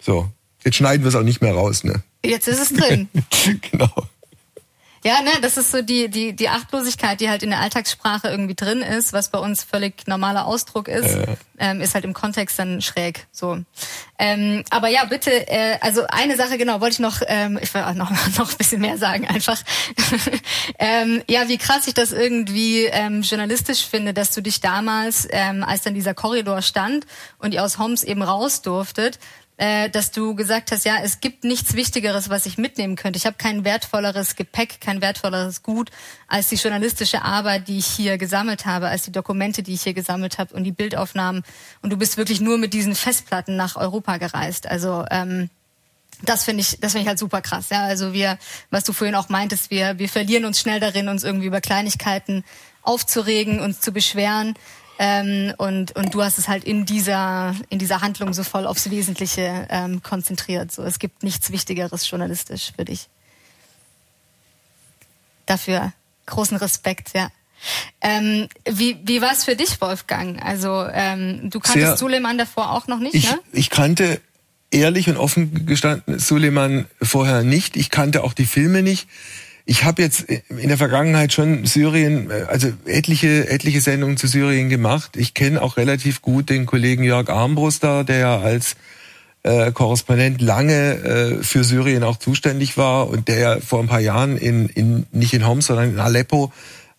So, 0.01 0.31
jetzt 0.64 0.77
schneiden 0.77 1.03
wir 1.03 1.09
es 1.09 1.16
auch 1.16 1.24
nicht 1.24 1.43
mehr 1.43 1.53
raus, 1.53 1.83
ne? 1.83 2.05
Jetzt 2.24 2.47
ist 2.47 2.61
es 2.61 2.72
drin. 2.72 3.09
genau. 3.72 3.91
Ja, 5.05 5.23
ne, 5.23 5.31
das 5.41 5.57
ist 5.57 5.71
so 5.71 5.83
die, 5.83 6.09
die, 6.09 6.35
die 6.35 6.49
Achtlosigkeit, 6.49 7.21
die 7.21 7.29
halt 7.31 7.43
in 7.43 7.51
der 7.51 7.61
Alltagssprache 7.61 8.29
irgendwie 8.29 8.55
drin 8.55 8.83
ist, 8.83 9.13
was 9.13 9.31
bei 9.31 9.39
uns 9.39 9.63
völlig 9.63 10.07
normaler 10.07 10.47
Ausdruck 10.47 10.89
ist, 10.89 11.15
äh. 11.15 11.37
ähm, 11.59 11.81
ist 11.81 11.95
halt 11.95 12.05
im 12.05 12.15
Kontext 12.15 12.59
dann 12.59 12.81
schräg. 12.83 13.27
So. 13.31 13.59
Ähm, 14.19 14.65
aber 14.71 14.89
ja, 14.89 15.05
bitte, 15.05 15.31
äh, 15.49 15.79
also 15.81 16.07
eine 16.09 16.37
Sache, 16.37 16.59
genau, 16.59 16.81
wollte 16.81 16.95
ich 16.95 16.99
noch, 16.99 17.21
ähm, 17.27 17.59
ich 17.63 17.73
will 17.75 17.83
auch 17.83 17.95
noch, 17.95 18.11
noch 18.39 18.51
ein 18.51 18.57
bisschen 18.57 18.81
mehr 18.81 18.99
sagen 18.99 19.27
einfach. 19.27 19.61
ähm, 20.79 21.23
ja, 21.29 21.49
wie 21.49 21.59
krass 21.59 21.87
ich 21.87 21.95
das 21.95 22.13
irgendwie 22.13 22.85
ähm, 22.85 23.23
journalistisch 23.23 23.87
finde, 23.87 24.15
dass 24.15 24.33
du 24.33 24.41
dich 24.41 24.61
damals, 24.61 25.29
ähm, 25.31 25.63
als 25.63 25.83
dann 25.83 25.95
dieser 25.95 26.15
Korridor 26.15 26.63
stand 26.63 27.07
und 27.39 27.55
ihr 27.55 27.63
aus 27.63 27.79
Homs 27.79 28.03
eben 28.03 28.23
raus 28.23 28.63
durftet, 28.63 29.19
äh, 29.59 29.89
dass 29.89 30.11
du 30.11 30.35
gesagt 30.35 30.71
hast, 30.71 30.85
ja, 30.85 30.97
es 31.03 31.21
gibt 31.21 31.45
nichts 31.45 31.75
Wichtigeres, 31.75 32.29
was 32.29 32.47
ich 32.47 32.59
mitnehmen 32.59 32.97
könnte. 32.97 33.17
Ich 33.17 33.27
habe 33.27 33.37
kein 33.39 33.65
wertvolleres 33.65 34.37
Gepäck, 34.37 34.81
kein 34.81 35.01
wertvolleres 35.01 35.63
Gut 35.63 35.91
als 36.29 36.49
die 36.49 36.57
journalistische 36.57 37.23
Arbeit, 37.23 37.69
die 37.69 37.79
ich 37.79 37.87
hier 37.87 38.19
gesammelt 38.19 38.67
habe, 38.67 38.89
als 38.89 39.05
die 39.05 39.13
Dokumente, 39.13 39.63
die 39.63 39.75
ich 39.75 39.83
hier 39.83 39.95
gesammelt 39.95 40.39
habe 40.39 40.55
und 40.55 40.65
die 40.65 40.73
Bildaufnahmen. 40.73 41.43
Und 41.83 41.91
du 41.91 41.97
bist 41.97 42.17
wirklich 42.17 42.41
nur 42.41 42.59
mit 42.59 42.75
diesen 42.75 42.95
Festplatten 42.95 43.57
nach 43.57 43.77
Europa 43.77 44.19
gereist. 44.19 44.67
Also 44.67 45.05
ähm, 45.11 45.49
das 46.23 46.45
finde 46.45 46.63
ich, 46.63 46.79
das 46.81 46.93
finde 46.93 47.03
ich 47.03 47.09
halt 47.09 47.19
super 47.19 47.43
krass. 47.43 47.71
Ja, 47.71 47.85
also 47.85 48.13
wir, 48.13 48.39
was 48.71 48.85
du 48.85 48.93
vorhin 48.93 49.15
auch 49.15 49.29
meintest, 49.29 49.71
wir, 49.71 49.99
wir 49.99 50.09
verlieren 50.09 50.45
uns 50.45 50.61
schnell 50.61 50.81
darin, 50.81 51.09
uns 51.09 51.25
irgendwie 51.25 51.47
über 51.47 51.61
Kleinigkeiten 51.61 52.45
aufzuregen, 52.83 53.61
uns 53.61 53.81
zu 53.81 53.93
beschweren. 53.93 54.55
Ähm, 54.99 55.53
und, 55.59 55.95
und 55.95 56.15
du 56.15 56.23
hast 56.23 56.39
es 56.39 56.49
halt 56.49 56.65
in 56.65 56.87
dieser, 56.87 57.55
in 57.69 57.79
dieser 57.79 58.01
Handlung 58.01 58.33
so 58.33 58.43
voll 58.45 58.67
aufs 58.67 58.91
Wesentliche 58.91 59.67
ähm, 59.69 60.03
konzentriert. 60.03 60.73
So, 60.73 60.83
es 60.83 60.99
gibt 60.99 61.23
nichts 61.23 61.51
Wichtigeres 61.51 62.09
journalistisch 62.09 62.73
für 62.77 62.85
dich. 62.85 63.09
Dafür 65.45 65.93
großen 66.27 66.57
Respekt, 66.57 67.11
ja. 67.15 67.31
Ähm, 68.01 68.49
wie 68.69 68.99
wie 69.05 69.21
war 69.23 69.33
es 69.33 69.45
für 69.45 69.57
dich, 69.57 69.81
Wolfgang? 69.81 70.43
Also 70.45 70.87
ähm, 70.93 71.49
du 71.51 71.59
kanntest 71.59 71.87
Sehr, 71.87 71.97
Suleiman 71.97 72.37
davor 72.37 72.73
auch 72.73 72.87
noch 72.87 72.99
nicht, 72.99 73.15
ich, 73.15 73.31
ne? 73.31 73.39
Ich 73.53 73.71
kannte 73.71 74.21
ehrlich 74.71 75.09
und 75.09 75.17
offen 75.17 75.67
gestanden 75.67 76.19
Suleiman 76.19 76.87
vorher 77.01 77.43
nicht. 77.43 77.77
Ich 77.77 77.91
kannte 77.91 78.25
auch 78.25 78.35
die 78.35 78.47
Filme 78.47 78.83
nicht. 78.83 79.09
Ich 79.69 79.83
habe 79.83 80.01
jetzt 80.01 80.21
in 80.21 80.69
der 80.69 80.79
Vergangenheit 80.79 81.33
schon 81.33 81.67
Syrien, 81.67 82.31
äh, 82.31 82.45
also 82.49 82.69
etliche, 82.87 83.49
etliche 83.51 83.81
Sendungen 83.81 84.17
zu 84.17 84.29
Syrien 84.29 84.69
gemacht. 84.69 85.17
Ich 85.17 85.35
kenne 85.35 85.61
auch 85.61 85.77
relativ 85.77 86.23
gut 86.23 86.49
den 86.49 86.67
Kollegen 86.67 87.03
Jörg 87.03 87.29
Armbruster, 87.29 88.05
der 88.05 88.19
ja 88.19 88.39
als 88.39 88.77
äh, 89.43 89.73
Korrespondent 89.73 90.41
lange 90.41 90.95
äh, 90.95 91.43
für 91.43 91.64
Syrien 91.64 92.05
auch 92.05 92.17
zuständig 92.17 92.79
war 92.79 93.09
und 93.09 93.27
der 93.27 93.39
ja 93.39 93.61
vor 93.61 93.81
ein 93.81 93.89
paar 93.89 94.01
Jahren 94.01 94.37
in, 94.37 94.69
in 94.69 95.07
nicht 95.11 95.35
in 95.35 95.47
Homs, 95.47 95.67
sondern 95.67 95.91
in 95.91 95.99
Aleppo 95.99 96.53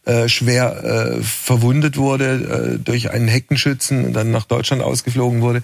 äh, 0.05 0.27
schwer 0.27 0.83
äh, 0.83 1.23
verwundet 1.23 1.95
wurde 1.95 2.75
äh, 2.75 2.83
durch 2.83 3.11
einen 3.11 3.29
Heckenschützen 3.29 4.05
und 4.05 4.13
dann 4.13 4.31
nach 4.31 4.45
Deutschland 4.45 4.83
ausgeflogen 4.83 5.41
wurde. 5.41 5.63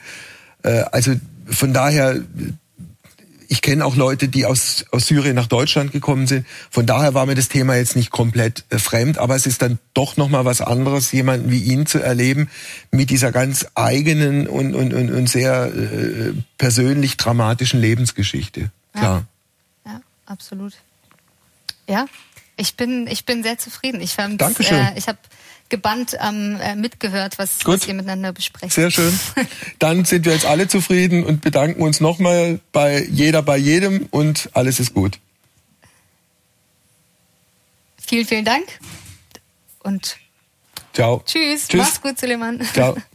Äh, 0.64 0.84
also 0.92 1.14
von 1.48 1.74
daher 1.74 2.22
ich 3.54 3.62
kenne 3.62 3.86
auch 3.86 3.96
Leute, 3.96 4.30
die 4.30 4.48
aus, 4.48 4.84
aus 4.90 5.06
Syrien 5.06 5.36
nach 5.36 5.46
Deutschland 5.46 5.92
gekommen 5.92 6.26
sind. 6.26 6.48
Von 6.72 6.88
daher 6.88 7.14
war 7.14 7.28
mir 7.28 7.36
das 7.36 7.50
Thema 7.50 7.76
jetzt 7.76 7.96
nicht 7.96 8.10
komplett 8.10 8.66
äh, 8.72 8.80
fremd, 8.80 9.20
aber 9.20 9.36
es 9.36 9.46
ist 9.46 9.62
dann 9.62 9.78
doch 9.94 10.18
nochmal 10.18 10.44
was 10.44 10.60
anderes, 10.60 11.12
jemanden 11.12 11.52
wie 11.52 11.62
ihn 11.62 11.86
zu 11.86 12.00
erleben 12.00 12.50
mit 12.90 13.12
dieser 13.12 13.32
ganz 13.32 13.68
eigenen 13.76 14.48
und, 14.48 14.74
und, 14.74 14.92
und, 14.96 15.12
und 15.12 15.30
sehr 15.30 15.66
äh, 15.66 16.34
persönlich 16.58 17.16
dramatischen 17.16 17.80
Lebensgeschichte. 17.80 18.72
Klar. 18.92 19.26
Ja, 19.86 19.92
ja 19.92 20.02
absolut. 20.26 20.74
Ja, 21.88 22.08
ich 22.58 22.76
bin, 22.76 23.06
ich 23.06 23.24
bin 23.24 23.44
sehr 23.44 23.60
zufrieden. 23.60 24.02
Ich, 24.02 24.16
Dankeschön. 24.16 24.80
Äh, 24.80 24.98
ich 24.98 25.08
habe 25.08 25.20
gebannt 25.70 26.18
ähm, 26.22 26.60
äh, 26.62 26.76
mitgehört, 26.76 27.38
was, 27.40 27.66
was 27.66 27.88
ihr 27.88 27.94
miteinander 27.94 28.32
besprecht. 28.32 28.74
Sehr 28.74 28.92
schön. 28.92 29.18
Dann 29.80 30.06
sind 30.06 30.26
wir 30.26 30.34
jetzt 30.34 30.46
alle 30.46 30.68
zufrieden 30.68 31.24
und 31.24 31.42
bedanken 31.42 31.82
uns 31.82 32.00
nochmal 32.00 32.60
bei 32.72 33.04
jeder, 33.04 33.42
bei 33.42 33.58
jedem 33.58 34.08
und 34.12 34.50
alles 34.54 34.80
ist 34.80 34.94
gut. 34.94 35.20
Vielen, 38.06 38.26
vielen 38.26 38.46
Dank 38.46 38.66
und 39.80 40.18
Ciao. 40.94 41.24
Tschüss. 41.26 41.68
Tschüss. 41.68 41.80
Mach's 41.80 42.02
gut, 42.02 42.20
Suleiman. 42.20 42.62
Ciao. 42.74 42.96